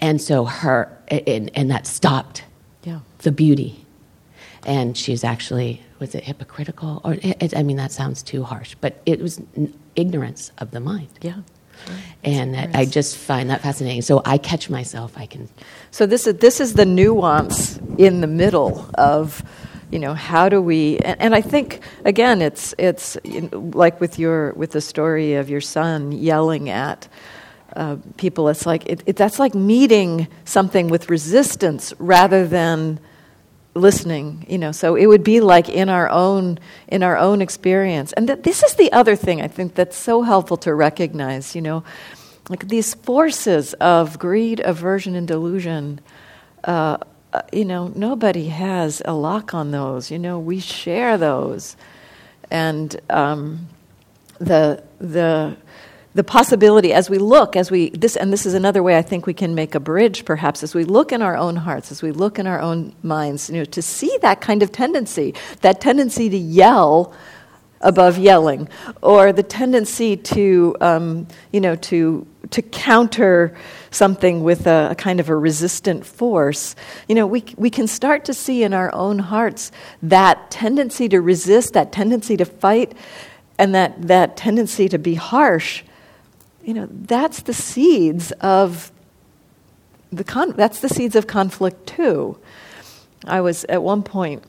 And 0.00 0.20
so 0.20 0.44
her, 0.44 0.96
and, 1.08 1.50
and 1.54 1.70
that 1.70 1.86
stopped 1.86 2.44
yeah. 2.82 3.00
the 3.18 3.32
beauty 3.32 3.83
and 4.66 4.96
she's 4.96 5.24
actually 5.24 5.82
was 5.98 6.14
it 6.14 6.24
hypocritical 6.24 7.00
or 7.04 7.16
it, 7.22 7.56
I 7.56 7.62
mean 7.62 7.76
that 7.76 7.92
sounds 7.92 8.22
too 8.22 8.42
harsh, 8.42 8.74
but 8.80 9.00
it 9.06 9.20
was 9.20 9.40
ignorance 9.96 10.50
of 10.58 10.70
the 10.70 10.80
mind. 10.80 11.08
Yeah. 11.22 11.40
And 12.22 12.56
I 12.56 12.86
just 12.86 13.16
find 13.16 13.50
that 13.50 13.60
fascinating. 13.60 14.02
So 14.02 14.22
I 14.24 14.38
catch 14.38 14.70
myself. 14.70 15.12
I 15.16 15.26
can. 15.26 15.48
So 15.90 16.06
this 16.06 16.26
is 16.26 16.36
this 16.38 16.60
is 16.60 16.74
the 16.74 16.86
nuance 16.86 17.78
in 17.98 18.20
the 18.20 18.26
middle 18.26 18.88
of, 18.94 19.42
you 19.90 19.98
know, 19.98 20.14
how 20.14 20.48
do 20.48 20.62
we? 20.62 20.98
And, 20.98 21.20
and 21.20 21.34
I 21.34 21.42
think 21.42 21.80
again, 22.04 22.40
it's 22.40 22.74
it's 22.78 23.18
like 23.52 24.00
with 24.00 24.18
your 24.18 24.52
with 24.54 24.70
the 24.70 24.80
story 24.80 25.34
of 25.34 25.50
your 25.50 25.60
son 25.60 26.12
yelling 26.12 26.70
at 26.70 27.06
uh, 27.76 27.96
people. 28.16 28.48
It's 28.48 28.64
like 28.64 28.86
it, 28.86 29.02
it, 29.04 29.16
that's 29.16 29.38
like 29.38 29.54
meeting 29.54 30.28
something 30.44 30.88
with 30.88 31.10
resistance 31.10 31.92
rather 31.98 32.46
than 32.46 33.00
listening 33.74 34.46
you 34.48 34.56
know 34.58 34.72
so 34.72 34.94
it 34.94 35.06
would 35.06 35.24
be 35.24 35.40
like 35.40 35.68
in 35.68 35.88
our 35.88 36.08
own 36.08 36.58
in 36.88 37.02
our 37.02 37.16
own 37.16 37.42
experience. 37.42 38.12
And 38.12 38.26
th- 38.26 38.42
this 38.42 38.62
is 38.62 38.74
the 38.74 38.92
other 38.92 39.16
thing 39.16 39.42
i 39.42 39.48
think 39.48 39.74
that's 39.74 39.96
so 39.96 40.22
helpful 40.22 40.56
to 40.58 40.74
recognize 40.74 41.54
you 41.54 41.62
know 41.62 41.82
like 42.48 42.68
these 42.68 42.94
forces 42.94 43.74
of 43.74 44.18
greed 44.18 44.60
aversion 44.60 45.14
and 45.16 45.26
delusion 45.26 46.00
uh, 46.64 46.98
uh, 47.32 47.42
you 47.52 47.64
know 47.64 47.88
nobody 47.96 48.48
has 48.48 49.02
a 49.04 49.12
lock 49.12 49.54
on 49.54 49.70
those 49.70 50.10
you 50.10 50.18
know 50.18 50.38
we 50.38 50.60
share 50.60 51.18
those. 51.18 51.76
And 52.50 53.00
um, 53.10 53.68
the 54.38 54.82
the 54.98 55.56
the 56.14 56.24
possibility 56.24 56.92
as 56.92 57.10
we 57.10 57.18
look 57.18 57.56
as 57.56 57.70
we 57.70 57.90
this 57.90 58.16
and 58.16 58.32
this 58.32 58.46
is 58.46 58.54
another 58.54 58.82
way 58.82 58.96
i 58.96 59.02
think 59.02 59.26
we 59.26 59.34
can 59.34 59.54
make 59.54 59.74
a 59.74 59.80
bridge 59.80 60.24
perhaps 60.24 60.62
as 60.62 60.74
we 60.74 60.84
look 60.84 61.12
in 61.12 61.22
our 61.22 61.36
own 61.36 61.56
hearts 61.56 61.90
as 61.90 62.02
we 62.02 62.12
look 62.12 62.38
in 62.38 62.46
our 62.46 62.60
own 62.60 62.94
minds 63.02 63.50
you 63.50 63.56
know 63.56 63.64
to 63.64 63.82
see 63.82 64.16
that 64.22 64.40
kind 64.40 64.62
of 64.62 64.70
tendency 64.70 65.34
that 65.60 65.80
tendency 65.80 66.28
to 66.28 66.36
yell 66.36 67.12
above 67.80 68.18
yelling 68.18 68.68
or 69.02 69.32
the 69.32 69.42
tendency 69.42 70.16
to 70.16 70.74
um, 70.80 71.28
you 71.52 71.60
know 71.60 71.76
to 71.76 72.26
to 72.50 72.62
counter 72.62 73.56
something 73.90 74.42
with 74.42 74.66
a, 74.66 74.88
a, 74.90 74.94
kind 74.94 75.18
of 75.18 75.28
a 75.28 75.36
resistant 75.36 76.04
force. 76.04 76.76
You 77.08 77.14
know 77.14 77.26
we, 77.26 77.44
we 77.56 77.70
can 77.70 77.86
start 77.86 78.24
to 78.24 78.34
see 78.34 78.62
in 78.62 78.74
our 78.74 78.92
own 78.94 79.18
hearts 79.18 79.70
that 80.02 80.50
tendency 80.50 81.08
to 81.10 81.20
resist 81.20 81.74
that 81.74 81.92
tendency 81.92 82.36
to 82.36 82.44
fight 82.44 82.94
and 83.58 83.74
that, 83.74 84.08
that 84.08 84.36
tendency 84.36 84.88
to 84.88 84.98
be 84.98 85.14
harsh 85.14 85.84
you 86.64 86.74
know, 86.74 86.88
that's 86.90 87.42
the 87.42 87.52
seeds 87.52 88.32
of 88.40 88.90
the 90.10 90.24
con- 90.24 90.54
that's 90.56 90.80
the 90.80 90.88
seeds 90.88 91.14
of 91.14 91.26
conflict 91.26 91.86
too. 91.86 92.38
I 93.26 93.40
was 93.40 93.64
at 93.64 93.82
one 93.82 94.02
point 94.02 94.42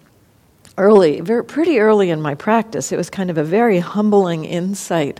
early, 0.77 1.21
very 1.21 1.43
pretty 1.43 1.79
early 1.79 2.09
in 2.09 2.21
my 2.21 2.35
practice. 2.35 2.91
It 2.91 2.97
was 2.97 3.09
kind 3.09 3.29
of 3.29 3.37
a 3.37 3.43
very 3.43 3.79
humbling 3.79 4.45
insight 4.45 5.19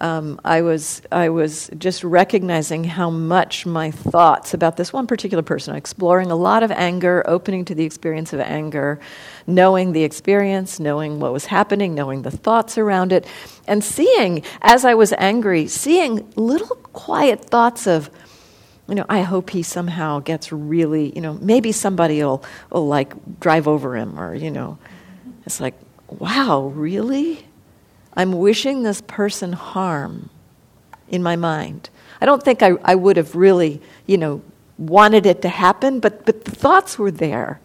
um, 0.00 0.40
I 0.44 0.62
was 0.62 1.02
I 1.12 1.28
was 1.28 1.70
just 1.76 2.02
recognizing 2.02 2.84
how 2.84 3.10
much 3.10 3.66
my 3.66 3.90
thoughts 3.90 4.54
about 4.54 4.78
this 4.78 4.92
one 4.92 5.06
particular 5.06 5.42
person, 5.42 5.76
exploring 5.76 6.30
a 6.30 6.36
lot 6.36 6.62
of 6.62 6.70
anger, 6.70 7.22
opening 7.26 7.66
to 7.66 7.74
the 7.74 7.84
experience 7.84 8.32
of 8.32 8.40
anger, 8.40 8.98
knowing 9.46 9.92
the 9.92 10.02
experience, 10.02 10.80
knowing 10.80 11.20
what 11.20 11.32
was 11.32 11.46
happening, 11.46 11.94
knowing 11.94 12.22
the 12.22 12.30
thoughts 12.30 12.78
around 12.78 13.12
it, 13.12 13.26
and 13.66 13.84
seeing 13.84 14.42
as 14.62 14.86
I 14.86 14.94
was 14.94 15.12
angry, 15.18 15.66
seeing 15.66 16.30
little 16.34 16.76
quiet 16.76 17.44
thoughts 17.44 17.86
of 17.86 18.10
you 18.88 18.96
know, 18.96 19.06
I 19.08 19.22
hope 19.22 19.50
he 19.50 19.62
somehow 19.62 20.18
gets 20.18 20.50
really, 20.50 21.12
you 21.14 21.20
know, 21.20 21.34
maybe 21.34 21.70
somebody 21.70 22.24
will, 22.24 22.42
will 22.72 22.88
like 22.88 23.38
drive 23.38 23.68
over 23.68 23.96
him 23.96 24.18
or, 24.18 24.34
you 24.34 24.50
know, 24.50 24.78
it's 25.46 25.60
like, 25.60 25.74
wow, 26.08 26.72
really? 26.74 27.46
I'm 28.14 28.32
wishing 28.32 28.82
this 28.82 29.00
person 29.00 29.52
harm 29.52 30.30
in 31.08 31.22
my 31.22 31.36
mind. 31.36 31.90
I 32.20 32.26
don't 32.26 32.42
think 32.42 32.62
I, 32.62 32.72
I 32.84 32.94
would 32.94 33.16
have 33.16 33.34
really, 33.34 33.80
you 34.06 34.18
know, 34.18 34.42
wanted 34.78 35.26
it 35.26 35.42
to 35.42 35.48
happen, 35.48 36.00
but, 36.00 36.24
but 36.24 36.44
the 36.44 36.50
thoughts 36.50 36.98
were 36.98 37.10
there. 37.10 37.60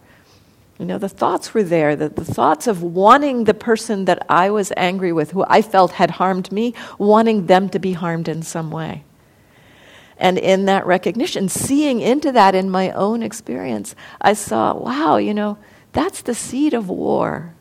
You 0.77 0.85
know, 0.85 0.97
the 0.97 1.09
thoughts 1.09 1.53
were 1.53 1.63
there, 1.63 1.95
the, 1.95 2.09
the 2.09 2.25
thoughts 2.25 2.67
of 2.67 2.83
wanting 2.83 3.45
the 3.45 3.53
person 3.53 4.05
that 4.05 4.25
I 4.29 4.49
was 4.49 4.73
angry 4.75 5.13
with, 5.13 5.31
who 5.31 5.45
I 5.47 5.61
felt 5.61 5.93
had 5.93 6.11
harmed 6.11 6.51
me, 6.51 6.73
wanting 6.97 7.45
them 7.45 7.69
to 7.69 7.79
be 7.79 7.93
harmed 7.93 8.27
in 8.27 8.43
some 8.43 8.71
way. 8.71 9.03
And 10.17 10.37
in 10.37 10.65
that 10.65 10.85
recognition, 10.85 11.47
seeing 11.47 12.01
into 12.01 12.31
that 12.33 12.55
in 12.55 12.69
my 12.69 12.91
own 12.91 13.23
experience, 13.23 13.95
I 14.19 14.33
saw, 14.33 14.73
wow, 14.73 15.15
you 15.17 15.33
know, 15.33 15.57
that's 15.93 16.21
the 16.21 16.35
seed 16.35 16.73
of 16.73 16.89
war. 16.89 17.55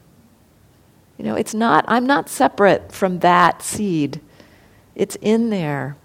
You 1.18 1.24
know, 1.24 1.34
it's 1.36 1.54
not, 1.54 1.84
I'm 1.88 2.06
not 2.06 2.28
separate 2.28 2.92
from 2.92 3.20
that 3.20 3.62
seed. 3.62 4.20
It's 4.94 5.16
in 5.20 5.50
there. 5.50 5.96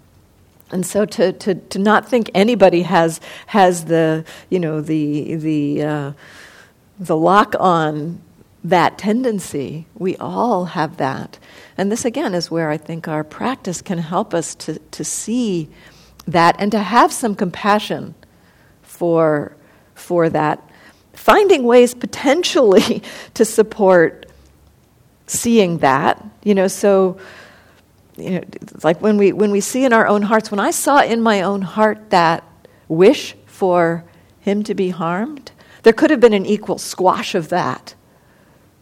And 0.70 0.86
so 0.86 1.04
to, 1.04 1.32
to, 1.32 1.54
to 1.54 1.78
not 1.78 2.08
think 2.08 2.30
anybody 2.34 2.82
has, 2.82 3.20
has 3.46 3.86
the, 3.86 4.24
you 4.48 4.60
know, 4.60 4.80
the, 4.80 5.34
the, 5.34 5.82
uh, 5.82 6.12
the 6.98 7.16
lock 7.16 7.54
on 7.58 8.20
that 8.62 8.98
tendency, 8.98 9.86
we 9.94 10.16
all 10.18 10.66
have 10.66 10.98
that. 10.98 11.38
And 11.76 11.90
this 11.90 12.04
again 12.04 12.34
is 12.34 12.50
where 12.50 12.70
I 12.70 12.76
think 12.76 13.08
our 13.08 13.24
practice 13.24 13.82
can 13.82 13.98
help 13.98 14.34
us 14.34 14.54
to, 14.56 14.78
to 14.78 15.02
see 15.02 15.68
that 16.26 16.56
and 16.58 16.70
to 16.72 16.78
have 16.78 17.12
some 17.12 17.34
compassion 17.34 18.14
for, 18.82 19.56
for 19.94 20.28
that. 20.28 20.62
Finding 21.14 21.64
ways 21.64 21.94
potentially 21.94 23.02
to 23.34 23.44
support 23.44 24.29
seeing 25.30 25.78
that, 25.78 26.24
you 26.42 26.54
know, 26.54 26.68
so 26.68 27.18
you 28.16 28.30
know, 28.30 28.44
like 28.82 29.00
when 29.00 29.16
we 29.16 29.32
when 29.32 29.50
we 29.50 29.60
see 29.60 29.84
in 29.84 29.92
our 29.92 30.06
own 30.06 30.22
hearts, 30.22 30.50
when 30.50 30.60
I 30.60 30.70
saw 30.70 31.02
in 31.02 31.22
my 31.22 31.42
own 31.42 31.62
heart 31.62 32.10
that 32.10 32.44
wish 32.88 33.34
for 33.46 34.04
him 34.40 34.62
to 34.64 34.74
be 34.74 34.90
harmed, 34.90 35.52
there 35.82 35.92
could 35.92 36.10
have 36.10 36.20
been 36.20 36.32
an 36.32 36.46
equal 36.46 36.78
squash 36.78 37.34
of 37.34 37.48
that. 37.48 37.94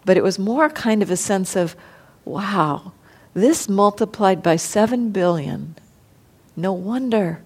But 0.04 0.16
it 0.16 0.22
was 0.22 0.38
more 0.38 0.70
kind 0.70 1.02
of 1.02 1.10
a 1.10 1.16
sense 1.16 1.54
of, 1.54 1.76
wow, 2.24 2.92
this 3.34 3.68
multiplied 3.68 4.42
by 4.42 4.56
seven 4.56 5.10
billion. 5.10 5.76
No 6.56 6.72
wonder 6.72 7.42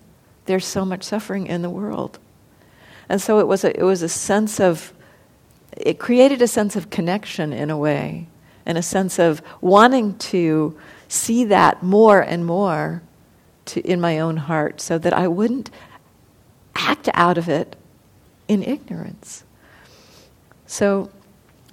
there's 0.46 0.64
so 0.64 0.84
much 0.84 1.02
suffering 1.02 1.46
in 1.46 1.62
the 1.62 1.70
world. 1.70 2.18
And 3.08 3.20
so 3.20 3.40
it 3.40 3.48
was 3.48 3.64
a, 3.64 3.78
it 3.78 3.82
was 3.82 4.02
a 4.02 4.08
sense 4.08 4.60
of, 4.60 4.92
it 5.76 5.98
created 5.98 6.40
a 6.40 6.46
sense 6.46 6.76
of 6.76 6.90
connection 6.90 7.52
in 7.52 7.70
a 7.70 7.76
way, 7.76 8.28
and 8.66 8.78
a 8.78 8.82
sense 8.82 9.18
of 9.18 9.42
wanting 9.60 10.16
to 10.18 10.76
see 11.08 11.44
that 11.44 11.82
more 11.82 12.20
and 12.20 12.46
more 12.46 13.02
to, 13.66 13.80
in 13.80 14.00
my 14.00 14.18
own 14.18 14.36
heart 14.36 14.80
so 14.80 14.98
that 14.98 15.12
I 15.12 15.28
wouldn't 15.28 15.70
act 16.74 17.08
out 17.14 17.38
of 17.38 17.48
it 17.48 17.76
in 18.48 18.62
ignorance. 18.62 19.44
So, 20.66 21.10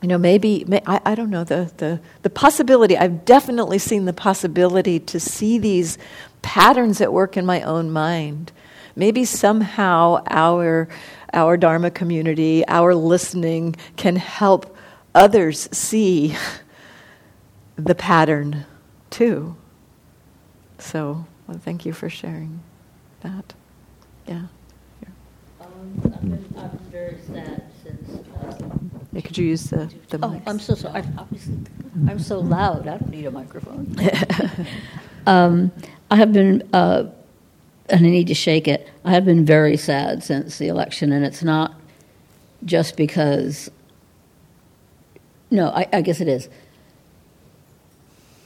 you 0.02 0.08
know, 0.08 0.18
maybe, 0.18 0.66
may, 0.68 0.82
I, 0.86 1.02
I 1.06 1.16
don't 1.16 1.30
know, 1.30 1.44
the, 1.44 1.72
the, 1.78 2.00
the 2.22 2.30
possibility, 2.30 2.98
I've 2.98 3.26
definitely 3.26 3.80
seen 3.80 4.06
the 4.06 4.14
possibility 4.14 5.00
to 5.00 5.20
see 5.20 5.58
these 5.58 5.98
patterns 6.42 7.02
at 7.02 7.12
work 7.12 7.38
in 7.38 7.46
my 7.46 7.62
own 7.62 7.92
mind. 7.92 8.52
Maybe 8.96 9.26
somehow 9.26 10.24
our, 10.28 10.90
our 11.34 11.58
Dharma 11.58 11.92
community, 11.92 12.66
our 12.68 12.94
listening 12.96 13.76
can 13.96 14.16
help 14.16 14.76
others 15.16 15.70
see 15.72 16.36
the 17.86 17.96
pattern 17.96 18.66
too. 19.10 19.56
So, 20.78 21.26
well, 21.48 21.58
thank 21.58 21.86
you 21.86 21.94
for 21.94 22.10
sharing 22.10 22.62
that. 23.22 23.54
Yeah. 24.28 24.44
Um, 25.62 26.02
I've, 26.04 26.22
been, 26.22 26.56
I've 26.58 26.72
been 26.72 26.92
very 26.92 27.18
sad 27.28 27.64
since. 27.84 28.28
Uh, 28.36 28.78
yeah, 29.12 29.22
could 29.22 29.38
you 29.38 29.46
use 29.46 29.64
the, 29.66 29.92
the 30.10 30.18
oh, 30.24 30.30
mics? 30.30 30.44
I'm 30.48 30.60
so 30.60 30.76
sorry. 30.76 31.04
I'm, 31.18 31.66
I'm 32.08 32.20
so 32.20 32.40
loud. 32.40 32.88
I 32.88 32.98
don't 32.98 33.10
need 33.10 33.26
a 33.26 33.32
microphone. 33.32 33.96
um, 35.28 35.72
I 36.12 36.16
have 36.16 36.32
been, 36.32 36.68
uh, 36.74 37.06
and 37.90 38.06
I 38.06 38.10
need 38.10 38.28
to 38.28 38.36
shake 38.36 38.68
it. 38.68 38.90
I 39.04 39.12
have 39.12 39.26
been 39.26 39.46
very 39.46 39.78
sad 39.78 40.24
since 40.24 40.58
the 40.58 40.68
election, 40.68 41.12
and 41.12 41.26
it's 41.26 41.44
not 41.44 41.74
just 42.64 42.96
because. 42.96 43.70
No, 45.52 45.70
I, 45.70 45.88
I 45.92 46.02
guess 46.02 46.22
it 46.22 46.28
is. 46.28 46.48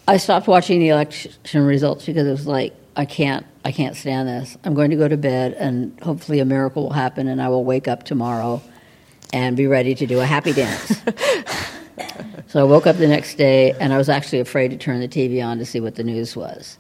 I 0.08 0.18
stopped 0.18 0.48
watching 0.48 0.80
the 0.80 0.90
election 0.90 1.66
results 1.66 2.06
because 2.06 2.28
it 2.28 2.32
was 2.32 2.48
like 2.48 2.74
I 2.96 3.06
can't 3.06 3.46
I 3.64 3.72
can't 3.72 3.96
stand 3.96 4.28
this. 4.28 4.58
I'm 4.66 4.74
going 4.74 4.92
to 4.92 4.98
go 4.98 5.08
to 5.08 5.16
bed 5.16 5.54
and 5.54 5.98
hopefully 6.02 6.40
a 6.40 6.46
miracle 6.46 6.84
will 6.84 6.94
happen 6.94 7.28
and 7.28 7.42
I 7.42 7.48
will 7.48 7.64
wake 7.64 7.88
up 7.88 8.04
tomorrow 8.04 8.62
and 9.32 9.56
be 9.56 9.68
ready 9.68 9.96
to 9.96 10.06
do 10.06 10.20
a 10.20 10.26
happy 10.26 10.52
dance. 10.52 11.02
so 12.48 12.60
I 12.60 12.64
woke 12.64 12.86
up 12.86 12.98
the 12.98 13.08
next 13.08 13.36
day 13.36 13.72
and 13.80 13.94
I 13.94 13.98
was 13.98 14.10
actually 14.10 14.42
afraid 14.42 14.72
to 14.72 14.78
turn 14.78 15.00
the 15.00 15.08
TV 15.08 15.44
on 15.44 15.58
to 15.60 15.66
see 15.66 15.80
what 15.80 15.96
the 15.96 16.04
news 16.04 16.36
was. 16.36 16.78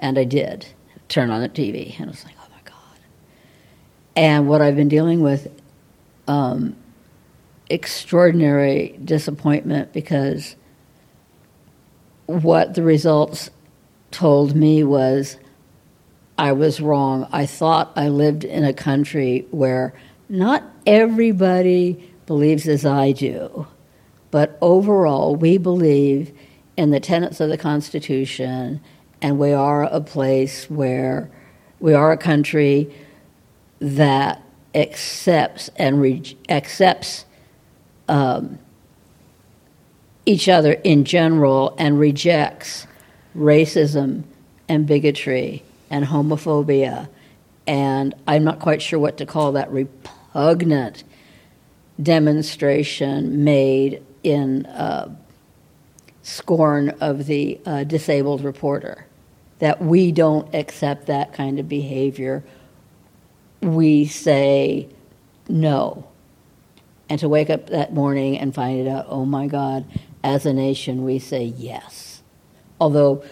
And 0.00 0.18
I 0.18 0.24
did 0.24 0.66
turn 1.08 1.30
on 1.30 1.42
the 1.42 1.48
TV 1.50 1.94
and 1.98 2.06
I 2.06 2.10
was 2.10 2.24
like, 2.24 2.34
"Oh 2.40 2.48
my 2.50 2.62
god." 2.64 3.00
And 4.16 4.48
what 4.48 4.62
I've 4.62 4.76
been 4.76 4.88
dealing 4.88 5.20
with 5.20 5.48
um, 6.26 6.74
extraordinary 7.68 8.98
disappointment 9.04 9.92
because 9.92 10.56
what 12.30 12.74
the 12.74 12.82
results 12.82 13.50
told 14.10 14.54
me 14.54 14.84
was 14.84 15.36
I 16.38 16.52
was 16.52 16.80
wrong. 16.80 17.28
I 17.32 17.44
thought 17.44 17.92
I 17.96 18.08
lived 18.08 18.44
in 18.44 18.64
a 18.64 18.72
country 18.72 19.46
where 19.50 19.92
not 20.28 20.62
everybody 20.86 22.12
believes 22.26 22.68
as 22.68 22.86
I 22.86 23.12
do, 23.12 23.66
but 24.30 24.56
overall 24.60 25.34
we 25.34 25.58
believe 25.58 26.32
in 26.76 26.90
the 26.90 27.00
tenets 27.00 27.40
of 27.40 27.50
the 27.50 27.58
Constitution, 27.58 28.80
and 29.20 29.38
we 29.38 29.52
are 29.52 29.84
a 29.84 30.00
place 30.00 30.70
where 30.70 31.30
we 31.80 31.94
are 31.94 32.12
a 32.12 32.16
country 32.16 32.94
that 33.80 34.42
accepts 34.74 35.68
and 35.76 36.00
re- 36.00 36.36
accepts 36.48 37.24
um, 38.08 38.58
each 40.26 40.48
other 40.48 40.72
in 40.72 41.04
general 41.04 41.74
and 41.78 41.98
rejects 41.98 42.86
racism 43.36 44.24
and 44.68 44.86
bigotry 44.86 45.62
and 45.90 46.06
homophobia. 46.06 47.08
And 47.66 48.14
I'm 48.26 48.44
not 48.44 48.58
quite 48.60 48.82
sure 48.82 48.98
what 48.98 49.16
to 49.18 49.26
call 49.26 49.52
that 49.52 49.70
repugnant 49.70 51.04
demonstration 52.02 53.44
made 53.44 54.02
in 54.22 54.66
uh, 54.66 55.14
scorn 56.22 56.90
of 57.00 57.26
the 57.26 57.60
uh, 57.66 57.84
disabled 57.84 58.42
reporter. 58.42 59.06
That 59.58 59.82
we 59.82 60.10
don't 60.10 60.54
accept 60.54 61.06
that 61.06 61.34
kind 61.34 61.58
of 61.58 61.68
behavior. 61.68 62.42
We 63.60 64.06
say 64.06 64.88
no. 65.48 66.06
And 67.10 67.18
to 67.20 67.28
wake 67.28 67.50
up 67.50 67.66
that 67.66 67.92
morning 67.92 68.38
and 68.38 68.54
find 68.54 68.80
it 68.80 68.88
out, 68.88 69.06
oh 69.08 69.26
my 69.26 69.48
God, 69.48 69.84
as 70.22 70.46
a 70.46 70.52
nation, 70.52 71.04
we 71.04 71.18
say 71.18 71.44
yes. 71.44 72.22
Although 72.80 73.24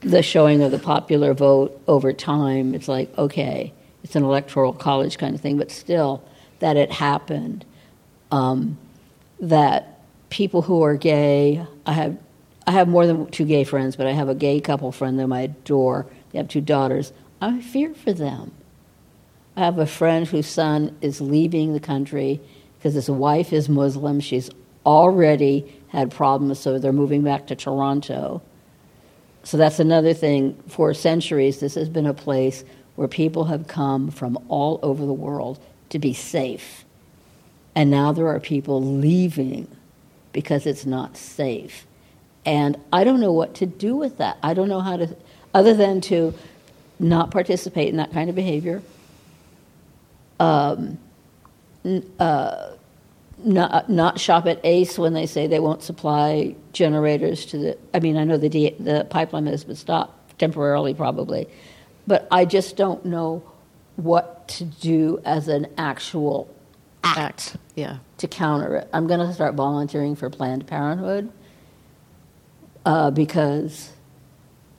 the 0.00 0.22
showing 0.22 0.62
of 0.62 0.70
the 0.70 0.78
popular 0.78 1.34
vote 1.34 1.80
over 1.88 2.12
time, 2.12 2.74
it's 2.74 2.88
like, 2.88 3.16
okay, 3.18 3.72
it's 4.02 4.14
an 4.14 4.22
electoral 4.22 4.72
college 4.72 5.18
kind 5.18 5.34
of 5.34 5.40
thing, 5.40 5.58
but 5.58 5.70
still, 5.70 6.22
that 6.60 6.76
it 6.76 6.90
happened. 6.92 7.64
Um, 8.30 8.78
that 9.40 10.00
people 10.30 10.62
who 10.62 10.82
are 10.82 10.96
gay, 10.96 11.66
I 11.84 11.92
have, 11.92 12.18
I 12.66 12.72
have 12.72 12.88
more 12.88 13.06
than 13.06 13.26
two 13.30 13.44
gay 13.44 13.64
friends, 13.64 13.96
but 13.96 14.06
I 14.06 14.12
have 14.12 14.28
a 14.28 14.34
gay 14.34 14.60
couple 14.60 14.92
friend 14.92 15.18
that 15.18 15.30
I 15.32 15.40
adore. 15.42 16.06
They 16.30 16.38
have 16.38 16.48
two 16.48 16.60
daughters. 16.60 17.12
I 17.40 17.60
fear 17.60 17.94
for 17.94 18.12
them. 18.12 18.52
I 19.56 19.60
have 19.60 19.78
a 19.78 19.86
friend 19.86 20.26
whose 20.26 20.46
son 20.46 20.96
is 21.00 21.20
leaving 21.20 21.72
the 21.72 21.80
country 21.80 22.40
because 22.78 22.94
his 22.94 23.10
wife 23.10 23.52
is 23.52 23.68
Muslim. 23.68 24.20
She's 24.20 24.50
already 24.84 25.75
had 25.88 26.10
problems, 26.10 26.58
so 26.58 26.78
they're 26.78 26.92
moving 26.92 27.22
back 27.22 27.46
to 27.48 27.56
Toronto. 27.56 28.42
So 29.44 29.56
that's 29.56 29.78
another 29.78 30.12
thing. 30.12 30.60
For 30.68 30.92
centuries, 30.92 31.60
this 31.60 31.74
has 31.76 31.88
been 31.88 32.06
a 32.06 32.14
place 32.14 32.64
where 32.96 33.08
people 33.08 33.44
have 33.44 33.68
come 33.68 34.10
from 34.10 34.38
all 34.48 34.80
over 34.82 35.06
the 35.06 35.12
world 35.12 35.60
to 35.90 35.98
be 35.98 36.12
safe. 36.12 36.84
And 37.74 37.90
now 37.90 38.12
there 38.12 38.26
are 38.28 38.40
people 38.40 38.82
leaving 38.82 39.68
because 40.32 40.66
it's 40.66 40.86
not 40.86 41.16
safe. 41.16 41.86
And 42.44 42.78
I 42.92 43.04
don't 43.04 43.20
know 43.20 43.32
what 43.32 43.54
to 43.56 43.66
do 43.66 43.96
with 43.96 44.18
that. 44.18 44.38
I 44.42 44.54
don't 44.54 44.68
know 44.68 44.80
how 44.80 44.96
to, 44.96 45.16
other 45.52 45.74
than 45.74 46.00
to 46.02 46.34
not 46.98 47.30
participate 47.30 47.88
in 47.88 47.96
that 47.96 48.12
kind 48.12 48.30
of 48.30 48.36
behavior. 48.36 48.82
Um, 50.40 50.98
uh, 52.18 52.70
not, 53.46 53.88
not 53.88 54.18
shop 54.18 54.46
at 54.46 54.60
Ace 54.64 54.98
when 54.98 55.14
they 55.14 55.24
say 55.24 55.46
they 55.46 55.60
won't 55.60 55.82
supply 55.82 56.54
generators 56.72 57.46
to 57.46 57.58
the. 57.58 57.78
I 57.94 58.00
mean, 58.00 58.16
I 58.16 58.24
know 58.24 58.36
the 58.36 58.74
the 58.78 59.06
pipeline 59.08 59.46
has 59.46 59.64
been 59.64 59.76
stopped 59.76 60.38
temporarily, 60.38 60.94
probably, 60.94 61.48
but 62.06 62.26
I 62.30 62.44
just 62.44 62.76
don't 62.76 63.04
know 63.04 63.42
what 63.94 64.48
to 64.48 64.64
do 64.64 65.20
as 65.24 65.48
an 65.48 65.68
actual 65.78 66.52
act, 67.04 67.18
Act, 67.18 67.56
yeah. 67.76 67.98
to 68.18 68.28
counter 68.28 68.76
it. 68.76 68.88
I'm 68.92 69.06
going 69.06 69.20
to 69.20 69.32
start 69.32 69.54
volunteering 69.54 70.16
for 70.16 70.28
Planned 70.28 70.66
Parenthood 70.66 71.32
uh, 72.84 73.10
because 73.10 73.92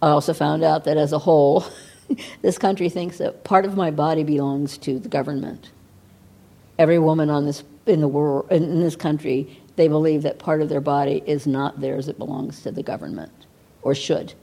I 0.02 0.10
also 0.10 0.34
found 0.34 0.64
out 0.64 0.84
that 0.84 0.98
as 0.98 1.14
a 1.14 1.20
whole, 1.20 1.66
this 2.42 2.58
country 2.58 2.90
thinks 2.90 3.18
that 3.18 3.44
part 3.44 3.66
of 3.66 3.76
my 3.76 3.92
body 3.92 4.24
belongs 4.24 4.78
to 4.80 5.00
the 5.00 5.10
government. 5.10 5.72
Every 6.78 7.00
woman 7.00 7.30
on 7.30 7.46
this 7.46 7.64
in 7.88 8.02
the 8.02 8.08
world 8.08 8.48
in, 8.52 8.80
this 8.80 8.96
country, 8.96 9.62
they 9.76 9.88
believe 9.88 10.24
that 10.24 10.40
part 10.40 10.62
of 10.62 10.70
their 10.70 10.82
body 10.82 11.24
is 11.26 11.48
not 11.48 11.80
theirs; 11.80 12.08
it 12.08 12.18
belongs 12.18 12.62
to 12.64 12.72
the 12.72 12.84
government, 12.84 13.32
or 13.82 13.96
should. 13.96 14.34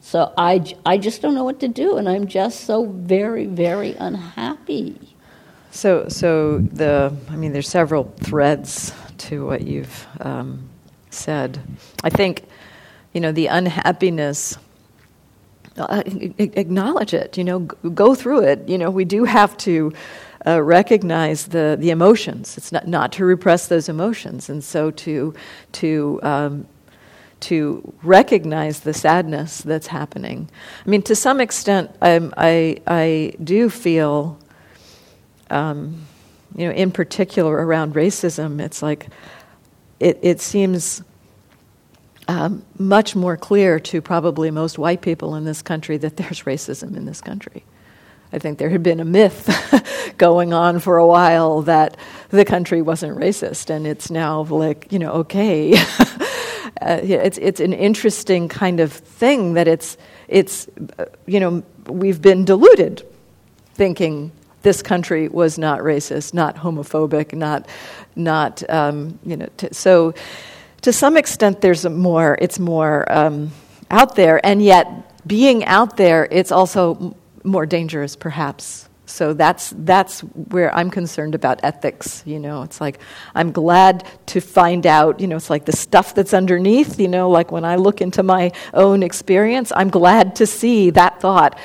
So 0.00 0.32
I, 0.38 0.64
I 0.84 0.98
just 0.98 1.20
don't 1.20 1.34
know 1.34 1.42
what 1.42 1.58
to 1.60 1.68
do, 1.68 1.96
and 1.96 2.08
I'm 2.08 2.28
just 2.28 2.60
so 2.60 2.86
very, 2.86 3.46
very 3.46 3.94
unhappy. 3.94 5.16
So, 5.72 6.08
so 6.08 6.58
the, 6.58 7.12
I 7.28 7.36
mean, 7.36 7.52
there's 7.52 7.68
several 7.68 8.04
threads 8.20 8.94
to 9.18 9.44
what 9.44 9.62
you've 9.62 10.06
um, 10.20 10.68
said. 11.10 11.58
I 12.04 12.10
think, 12.10 12.44
you 13.12 13.20
know, 13.20 13.32
the 13.32 13.48
unhappiness, 13.48 14.56
uh, 15.76 16.02
acknowledge 16.06 17.12
it, 17.12 17.36
you 17.36 17.44
know, 17.44 17.60
go 17.60 18.14
through 18.14 18.44
it. 18.44 18.68
You 18.68 18.78
know, 18.78 18.90
we 18.90 19.04
do 19.04 19.24
have 19.24 19.56
to 19.58 19.92
uh, 20.46 20.62
recognize 20.62 21.46
the, 21.46 21.76
the 21.78 21.90
emotions. 21.90 22.56
It's 22.56 22.72
not, 22.72 22.86
not 22.86 23.12
to 23.12 23.24
repress 23.24 23.68
those 23.68 23.88
emotions. 23.88 24.48
And 24.48 24.62
so 24.62 24.90
to, 24.90 25.34
to, 25.72 26.20
um, 26.22 26.68
to 27.40 27.94
recognize 28.02 28.80
the 28.80 28.94
sadness 28.94 29.60
that's 29.60 29.88
happening. 29.88 30.48
I 30.84 30.88
mean, 30.88 31.02
to 31.02 31.14
some 31.14 31.40
extent, 31.40 31.94
I'm, 32.00 32.32
I, 32.36 32.78
I 32.86 33.34
do 33.42 33.68
feel 33.68 34.38
um, 35.50 36.06
you 36.56 36.66
know, 36.66 36.72
in 36.72 36.90
particular 36.90 37.54
around 37.54 37.94
racism, 37.94 38.60
it's 38.60 38.82
like 38.82 39.08
it, 40.00 40.18
it 40.22 40.40
seems 40.40 41.02
um, 42.28 42.64
much 42.78 43.14
more 43.14 43.36
clear 43.36 43.78
to 43.80 44.00
probably 44.00 44.50
most 44.50 44.78
white 44.78 45.00
people 45.00 45.34
in 45.34 45.44
this 45.44 45.62
country 45.62 45.96
that 45.98 46.16
there's 46.16 46.42
racism 46.42 46.96
in 46.96 47.04
this 47.04 47.20
country. 47.20 47.64
I 48.36 48.38
think 48.38 48.58
there 48.58 48.68
had 48.68 48.82
been 48.82 49.00
a 49.00 49.04
myth 49.04 50.14
going 50.18 50.52
on 50.52 50.78
for 50.78 50.98
a 50.98 51.06
while 51.06 51.62
that 51.62 51.96
the 52.28 52.44
country 52.44 52.82
wasn't 52.82 53.18
racist, 53.18 53.70
and 53.70 53.86
it's 53.86 54.10
now 54.10 54.42
like, 54.42 54.92
you 54.92 54.98
know, 54.98 55.10
okay. 55.12 55.74
uh, 56.82 57.00
it's, 57.02 57.38
it's 57.38 57.60
an 57.60 57.72
interesting 57.72 58.50
kind 58.50 58.80
of 58.80 58.92
thing 58.92 59.54
that 59.54 59.66
it's, 59.66 59.96
it's 60.28 60.68
uh, 60.98 61.06
you 61.24 61.40
know, 61.40 61.62
we've 61.86 62.20
been 62.20 62.44
deluded 62.44 63.02
thinking 63.72 64.30
this 64.60 64.82
country 64.82 65.28
was 65.28 65.56
not 65.56 65.80
racist, 65.80 66.34
not 66.34 66.56
homophobic, 66.56 67.32
not, 67.32 67.66
not 68.16 68.68
um, 68.68 69.18
you 69.24 69.38
know. 69.38 69.48
T- 69.56 69.68
so, 69.72 70.12
to 70.82 70.92
some 70.92 71.16
extent, 71.16 71.62
there's 71.62 71.86
more. 71.86 72.36
It's 72.38 72.58
more 72.58 73.10
um, 73.10 73.50
out 73.90 74.14
there, 74.14 74.44
and 74.44 74.62
yet 74.62 75.26
being 75.26 75.64
out 75.64 75.96
there, 75.96 76.28
it's 76.30 76.52
also 76.52 77.16
more 77.46 77.66
dangerous, 77.66 78.16
perhaps. 78.16 78.88
So 79.06 79.32
that's 79.32 79.72
that's 79.76 80.20
where 80.20 80.74
I'm 80.74 80.90
concerned 80.90 81.34
about 81.34 81.60
ethics. 81.62 82.22
You 82.26 82.40
know, 82.40 82.62
it's 82.62 82.80
like 82.80 82.98
I'm 83.34 83.52
glad 83.52 84.04
to 84.26 84.40
find 84.40 84.86
out. 84.86 85.20
You 85.20 85.28
know, 85.28 85.36
it's 85.36 85.48
like 85.48 85.64
the 85.64 85.76
stuff 85.76 86.14
that's 86.14 86.34
underneath. 86.34 86.98
You 86.98 87.08
know, 87.08 87.30
like 87.30 87.52
when 87.52 87.64
I 87.64 87.76
look 87.76 88.00
into 88.00 88.22
my 88.22 88.52
own 88.74 89.02
experience, 89.02 89.72
I'm 89.74 89.90
glad 89.90 90.36
to 90.36 90.46
see 90.46 90.90
that 90.90 91.20
thought. 91.20 91.58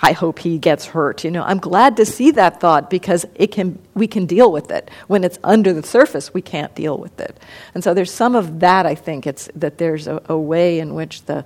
I 0.00 0.12
hope 0.12 0.40
he 0.40 0.58
gets 0.58 0.84
hurt. 0.84 1.24
You 1.24 1.30
know, 1.30 1.44
I'm 1.44 1.58
glad 1.58 1.96
to 1.96 2.04
see 2.04 2.32
that 2.32 2.60
thought 2.60 2.90
because 2.90 3.24
it 3.36 3.52
can 3.52 3.78
we 3.94 4.06
can 4.06 4.26
deal 4.26 4.50
with 4.50 4.70
it. 4.70 4.90
When 5.06 5.22
it's 5.22 5.38
under 5.44 5.72
the 5.72 5.82
surface, 5.82 6.34
we 6.34 6.42
can't 6.42 6.74
deal 6.74 6.98
with 6.98 7.20
it. 7.20 7.38
And 7.74 7.84
so 7.84 7.94
there's 7.94 8.12
some 8.12 8.34
of 8.34 8.60
that. 8.60 8.84
I 8.84 8.96
think 8.96 9.26
it's 9.26 9.48
that 9.54 9.78
there's 9.78 10.08
a, 10.08 10.20
a 10.28 10.36
way 10.36 10.80
in 10.80 10.94
which 10.94 11.22
the 11.22 11.44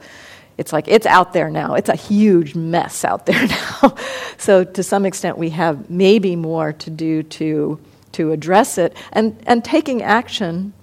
it's 0.59 0.73
like 0.73 0.89
it's 0.89 1.07
out 1.07 1.33
there 1.33 1.49
now. 1.51 1.75
It's 1.75 1.89
a 1.89 1.97
huge 1.97 2.55
mess 2.55 3.05
out 3.05 3.27
there 3.27 3.47
now. 3.83 3.95
so 4.37 4.65
to 4.65 4.83
some 4.83 5.07
extent, 5.07 5.39
we 5.39 5.51
have 5.51 5.89
maybe 5.89 6.37
more 6.37 6.73
to 6.75 6.91
do 6.91 7.23
to 7.23 7.81
to 8.13 8.33
address 8.33 8.77
it. 8.77 8.97
And 9.13 9.43
and 9.47 9.65
taking 9.65 10.03
action 10.03 10.75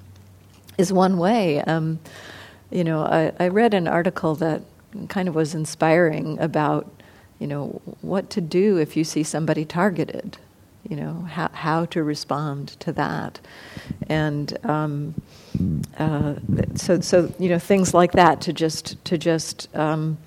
is 0.77 0.91
one 0.91 1.17
way. 1.17 1.61
Um, 1.61 1.99
you 2.71 2.83
know, 2.83 3.03
I, 3.03 3.31
I 3.39 3.49
read 3.49 3.73
an 3.73 3.87
article 3.87 4.35
that 4.35 4.63
kind 5.09 5.27
of 5.27 5.35
was 5.35 5.53
inspiring 5.53 6.39
about 6.39 6.89
you 7.39 7.47
know, 7.47 7.81
what 8.01 8.29
to 8.31 8.41
do 8.41 8.77
if 8.77 8.95
you 8.95 9.03
see 9.03 9.23
somebody 9.23 9.65
targeted, 9.65 10.37
you 10.87 10.95
know, 10.95 11.27
how, 11.29 11.49
how 11.53 11.85
to 11.85 12.03
respond 12.03 12.69
to 12.79 12.93
that. 12.93 13.39
And 14.07 14.57
um, 14.65 15.15
uh, 15.97 16.35
so, 16.75 16.99
so, 16.99 17.33
you 17.39 17.49
know, 17.49 17.59
things 17.59 17.93
like 17.93 18.13
that 18.13 18.41
to 18.41 18.53
just, 18.53 19.03
to 19.05 19.17
just, 19.17 19.67
um, 19.75 20.17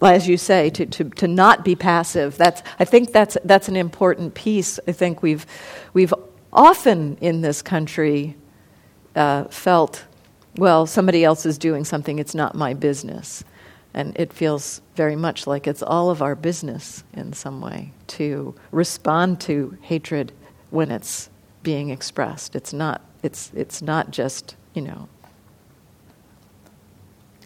as 0.00 0.28
you 0.28 0.36
say, 0.36 0.70
to, 0.70 0.86
to, 0.86 1.04
to 1.04 1.28
not 1.28 1.64
be 1.64 1.74
passive. 1.74 2.36
That's, 2.36 2.62
I 2.78 2.84
think 2.84 3.12
that's, 3.12 3.36
that's 3.44 3.68
an 3.68 3.76
important 3.76 4.34
piece. 4.34 4.78
I 4.86 4.92
think 4.92 5.22
we've, 5.22 5.46
we've 5.92 6.12
often 6.52 7.16
in 7.20 7.40
this 7.40 7.62
country 7.62 8.36
uh, 9.16 9.44
felt, 9.44 10.04
well, 10.56 10.86
somebody 10.86 11.24
else 11.24 11.46
is 11.46 11.58
doing 11.58 11.84
something, 11.84 12.18
it's 12.18 12.34
not 12.34 12.54
my 12.54 12.74
business. 12.74 13.44
And 13.96 14.16
it 14.18 14.32
feels 14.32 14.82
very 14.96 15.14
much 15.14 15.46
like 15.46 15.68
it's 15.68 15.82
all 15.82 16.10
of 16.10 16.20
our 16.20 16.34
business 16.34 17.04
in 17.12 17.32
some 17.32 17.60
way 17.60 17.92
to 18.08 18.54
respond 18.72 19.40
to 19.42 19.78
hatred 19.82 20.32
when 20.70 20.90
it's 20.90 21.30
being 21.62 21.90
expressed. 21.90 22.56
It's 22.56 22.72
not, 22.72 23.02
it's, 23.24 23.50
it's 23.54 23.82
not 23.82 24.10
just, 24.12 24.54
you 24.74 24.82
know, 24.82 25.08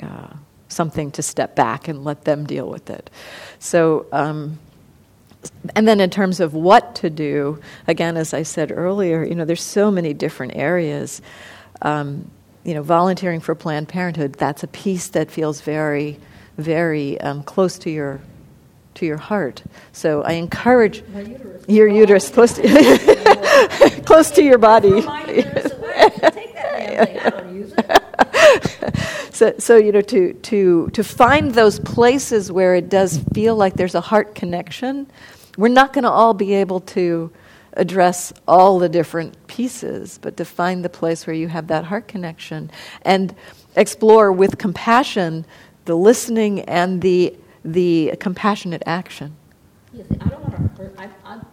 uh, 0.03 0.35
something 0.69 1.11
to 1.13 1.23
step 1.23 1.57
back 1.57 1.89
and 1.89 2.05
let 2.05 2.25
them 2.25 2.45
deal 2.45 2.69
with 2.69 2.91
it. 2.91 3.09
So, 3.59 4.07
um, 4.13 4.59
and 5.75 5.89
then 5.89 6.01
in 6.01 6.11
terms 6.11 6.41
of 6.41 6.53
what 6.53 6.95
to 6.97 7.09
do, 7.09 7.61
again, 7.87 8.17
as 8.17 8.35
I 8.35 8.43
said 8.43 8.71
earlier, 8.71 9.25
you 9.25 9.35
know, 9.35 9.47
there's 9.47 9.63
so 9.63 9.91
many 9.91 10.13
different 10.13 10.57
areas. 10.57 11.23
Um, 11.81 12.31
you 12.65 12.75
know, 12.75 12.83
volunteering 12.83 13.41
for 13.41 13.55
Planned 13.55 13.89
Parenthood, 13.89 14.35
that's 14.35 14.63
a 14.63 14.67
piece 14.67 15.09
that 15.09 15.31
feels 15.31 15.63
very 15.63 16.19
very 16.59 17.21
um, 17.21 17.43
close 17.45 17.79
to 17.79 17.91
your 17.91 18.21
to 18.95 19.07
your 19.07 19.17
heart. 19.17 19.63
So 19.93 20.23
I 20.23 20.33
encourage 20.33 21.05
uterus. 21.15 21.65
your 21.69 21.87
uterus 21.87 22.29
close 22.31 22.55
to, 22.55 22.63
close 24.05 24.31
to 24.33 24.43
your 24.43 24.59
body. 24.59 25.01
so, 29.33 29.55
so 29.59 29.77
you 29.77 29.93
know 29.93 30.01
to 30.01 30.33
to 30.35 30.89
to 30.91 31.05
find 31.05 31.55
those 31.55 31.81
places 31.81 32.53
where 32.53 32.75
it 32.75 32.89
does 32.89 33.19
feel 33.35 33.57
like 33.57 33.75
there's 33.75 33.95
a 33.95 34.01
heart 34.01 34.35
connection. 34.35 35.07
We're 35.57 35.69
not 35.69 35.93
going 35.93 36.05
to 36.05 36.11
all 36.11 36.35
be 36.35 36.55
able 36.55 36.81
to 36.81 37.31
address 37.75 38.33
all 38.47 38.79
the 38.79 38.89
different 38.89 39.47
pieces, 39.47 40.19
but 40.21 40.37
to 40.37 40.45
find 40.45 40.85
the 40.85 40.89
place 40.89 41.27
where 41.27 41.35
you 41.35 41.49
have 41.49 41.69
that 41.69 41.85
heart 41.85 42.09
connection 42.09 42.71
and 43.03 43.35
explore 43.77 44.33
with 44.33 44.59
compassion 44.59 45.45
the 45.85 45.97
listening 45.97 46.61
and 46.63 47.03
the 47.03 47.35
the 47.65 48.15
compassionate 48.21 48.83
action. 48.87 49.37
Yes, 49.93 50.07
I 50.21 50.29
don't 50.29 50.43
want 50.43 50.77
to 50.77 50.83
hurt. 50.83 50.95
I've, 50.99 51.11
I've, 51.25 51.45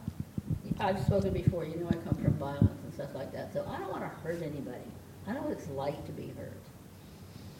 I've 0.79 1.01
spoken 1.01 1.31
before. 1.31 1.65
You 1.65 1.77
know, 1.77 1.87
I 1.89 1.93
come 1.93 2.15
from 2.15 2.33
violence 2.33 2.81
and 2.83 2.93
stuff 2.93 3.15
like 3.15 3.31
that. 3.33 3.53
So 3.53 3.65
I 3.69 3.77
don't 3.77 3.91
want 3.91 4.03
to 4.03 4.09
hurt 4.19 4.41
anybody. 4.41 4.83
I 5.27 5.33
know 5.33 5.41
what 5.41 5.51
it's 5.51 5.69
like 5.69 6.05
to 6.05 6.11
be 6.11 6.33
hurt. 6.37 6.51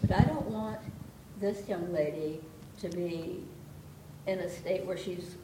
But 0.01 0.19
I 0.19 0.23
don't 0.23 0.47
want 0.47 0.79
this 1.39 1.67
young 1.67 1.91
lady 1.91 2.41
to 2.81 2.89
be 2.89 3.43
in 4.27 4.39
a 4.39 4.49
state 4.49 4.85
where 4.85 4.97
she's 4.97 5.35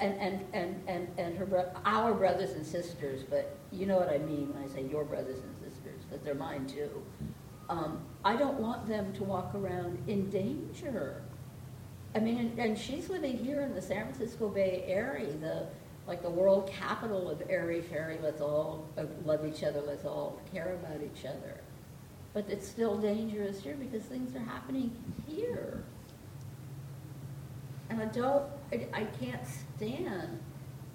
and 0.00 0.14
and 0.18 0.44
and 0.52 0.82
and, 0.86 1.08
and 1.18 1.38
her 1.38 1.46
bro- 1.46 1.70
our 1.84 2.14
brothers 2.14 2.52
and 2.52 2.66
sisters. 2.66 3.22
But 3.22 3.56
you 3.72 3.86
know 3.86 3.96
what 3.96 4.10
I 4.10 4.18
mean 4.18 4.52
when 4.52 4.62
I 4.62 4.68
say 4.68 4.82
your 4.82 5.04
brothers 5.04 5.38
and 5.40 5.54
sisters, 5.56 6.02
because 6.08 6.24
they're 6.24 6.34
mine 6.34 6.66
too. 6.66 6.90
Um, 7.68 8.00
I 8.24 8.36
don't 8.36 8.58
want 8.60 8.88
them 8.88 9.12
to 9.14 9.24
walk 9.24 9.54
around 9.54 10.02
in 10.06 10.30
danger. 10.30 11.22
I 12.14 12.20
mean, 12.20 12.38
and, 12.38 12.58
and 12.58 12.78
she's 12.78 13.10
living 13.10 13.36
here 13.36 13.60
in 13.60 13.74
the 13.74 13.82
San 13.82 14.04
Francisco 14.04 14.48
Bay 14.48 14.84
Area, 14.86 15.30
the 15.32 15.66
like 16.08 16.22
the 16.22 16.30
world 16.30 16.66
capital 16.66 17.30
of 17.30 17.42
airy 17.48 17.82
fairy. 17.82 18.18
Let's 18.22 18.40
all 18.40 18.88
uh, 18.96 19.04
love 19.24 19.46
each 19.46 19.62
other. 19.62 19.80
Let's 19.86 20.04
all 20.04 20.40
care 20.52 20.74
about 20.74 21.02
each 21.02 21.24
other. 21.24 21.60
But 22.32 22.46
it's 22.48 22.66
still 22.66 22.96
dangerous 22.96 23.62
here 23.62 23.76
because 23.78 24.02
things 24.04 24.34
are 24.34 24.40
happening 24.40 24.90
here. 25.26 25.84
And 27.90 28.02
I 28.02 28.06
don't, 28.06 28.44
I, 28.72 28.86
I 28.92 29.04
can't 29.04 29.42
stand 29.76 30.40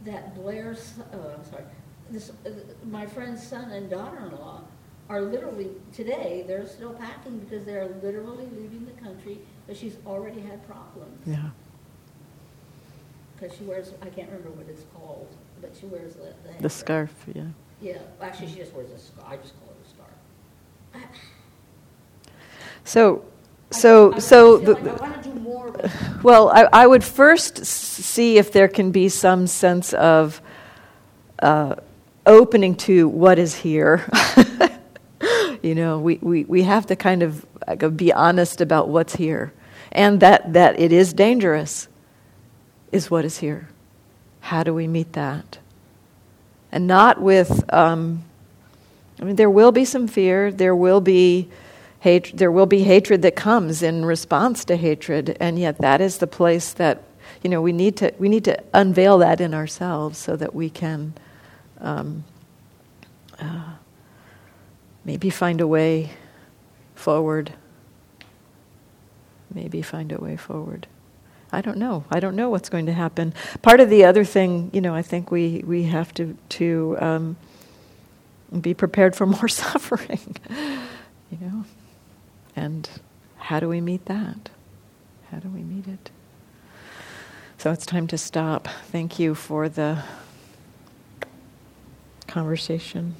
that 0.04 0.36
Blair's, 0.36 0.96
oh, 1.14 1.32
I'm 1.38 1.46
sorry, 1.46 1.64
this, 2.10 2.32
uh, 2.46 2.50
my 2.86 3.06
friend's 3.06 3.46
son 3.46 3.72
and 3.72 3.90
daughter-in-law 3.90 4.62
are 5.10 5.22
literally, 5.22 5.70
today, 5.94 6.44
they're 6.48 6.68
still 6.68 6.94
packing 6.94 7.40
because 7.40 7.66
they're 7.66 7.90
literally 8.02 8.48
leaving 8.56 8.86
the 8.86 9.02
country 9.02 9.40
but 9.68 9.78
she's 9.78 9.98
already 10.06 10.42
had 10.42 10.66
problems. 10.68 11.26
Yeah. 11.26 11.50
Because 13.36 13.56
she 13.58 13.64
wears, 13.64 13.94
I 14.02 14.08
can't 14.10 14.30
remember 14.30 14.50
what 14.52 14.68
it's 14.70 14.84
called, 14.96 15.28
but 15.62 15.72
she 15.80 15.86
wears 15.88 16.16
the. 16.16 16.34
Thing. 16.48 16.62
The 16.62 16.70
scarf, 16.70 17.12
yeah. 17.34 17.44
Yeah, 17.82 17.98
actually, 18.22 18.48
she 18.48 18.56
just 18.56 18.74
wears 18.74 18.90
a 18.92 19.00
scarf, 19.00 19.28
I 19.30 19.38
just 19.38 19.54
call 19.60 19.70
it 19.72 19.86
a 19.86 19.90
scarf. 19.90 21.10
So, 22.86 23.24
so, 23.72 24.14
I- 24.14 24.20
so, 24.20 24.62
I 24.62 24.66
feel 24.66 24.76
the- 24.76 24.82
like 24.92 25.02
I 25.02 25.10
want 25.10 25.24
to 25.24 25.30
do 25.30 25.40
more, 25.40 25.72
but 25.72 25.92
well, 26.24 26.50
I, 26.50 26.68
I 26.72 26.88
would 26.88 27.04
first 27.04 27.66
see 27.66 28.38
if 28.38 28.52
there 28.52 28.68
can 28.68 28.92
be 28.92 29.10
some 29.10 29.48
sense 29.48 29.94
of 29.94 30.42
uh, 31.40 31.76
opening 32.26 32.76
to 32.76 33.08
what 33.08 33.40
is 33.40 33.56
here. 33.56 34.10
you 35.62 35.76
know, 35.76 36.00
we, 36.00 36.20
we, 36.22 36.44
we 36.46 36.64
have 36.64 36.86
to 36.88 36.96
kind 36.96 37.24
of 37.24 37.46
like, 37.68 37.98
be 37.98 38.14
honest 38.14 38.62
about 38.62 38.90
what's 38.90 39.16
here. 39.16 39.54
And 39.92 40.20
that, 40.22 40.54
that 40.54 40.80
it 40.80 40.92
is 40.92 41.14
dangerous 41.14 41.88
is 42.94 43.10
what 43.10 43.26
is 43.26 43.40
here. 43.40 43.68
How 44.40 44.64
do 44.64 44.74
we 44.74 44.88
meet 44.88 45.14
that? 45.14 45.58
And 46.72 46.88
not 46.88 47.20
with, 47.20 47.72
um, 47.74 48.24
I 49.20 49.26
mean, 49.26 49.36
there 49.36 49.50
will 49.50 49.72
be 49.72 49.84
some 49.84 50.08
fear, 50.08 50.52
there 50.52 50.76
will 50.76 51.02
be 51.02 51.50
hate, 52.00 52.38
there 52.38 52.52
will 52.52 52.66
be 52.66 52.84
hatred 52.84 53.22
that 53.24 53.36
comes 53.36 53.82
in 53.82 54.06
response 54.06 54.64
to 54.66 54.76
hatred, 54.76 55.38
and 55.40 55.58
yet 55.58 55.80
that 55.80 56.02
is 56.02 56.20
the 56.20 56.28
place 56.28 56.74
that, 56.74 57.04
you 57.42 57.50
know, 57.50 57.62
we 57.62 57.72
need 57.72 57.98
to, 57.98 58.14
we 58.20 58.30
need 58.30 58.46
to 58.46 58.62
unveil 58.74 59.18
that 59.20 59.42
in 59.42 59.54
ourselves 59.54 60.18
so 60.18 60.36
that 60.36 60.54
we 60.54 60.70
can 60.70 61.14
um, 61.80 62.24
uh, 63.40 63.74
maybe 65.04 65.30
find 65.30 65.62
a 65.62 65.68
way 65.68 66.12
forward. 66.96 67.54
Maybe 69.54 69.82
find 69.82 70.12
a 70.12 70.20
way 70.20 70.36
forward. 70.36 70.88
I 71.54 71.62
don't 71.62 71.78
know. 71.78 72.04
I 72.10 72.20
don't 72.20 72.36
know 72.36 72.50
what's 72.50 72.68
going 72.68 72.88
to 72.88 72.94
happen. 72.94 73.34
Part 73.62 73.80
of 73.80 73.90
the 73.92 74.04
other 74.06 74.26
thing, 74.26 74.72
you 74.74 74.82
know, 74.82 74.96
I 74.96 75.04
think 75.04 75.30
we, 75.30 75.64
we 75.66 75.84
have 75.84 76.12
to, 76.16 76.36
to 76.50 76.98
um, 77.00 77.38
be 78.60 78.74
prepared 78.74 79.16
for 79.16 79.26
more 79.38 79.48
suffering, 79.48 80.36
you 81.30 81.38
know. 81.40 81.66
And 82.56 82.90
how 83.38 83.60
do 83.60 83.70
we 83.70 83.82
meet 83.82 84.06
that? 84.06 84.50
How 85.30 85.38
do 85.38 85.48
we 85.50 85.62
meet 85.62 85.88
it? 85.88 86.10
So 87.60 87.72
it's 87.72 87.86
time 87.86 88.08
to 88.08 88.18
stop. 88.18 88.68
Thank 88.92 89.20
you 89.20 89.36
for 89.36 89.70
the 89.70 90.04
conversation. 92.28 93.16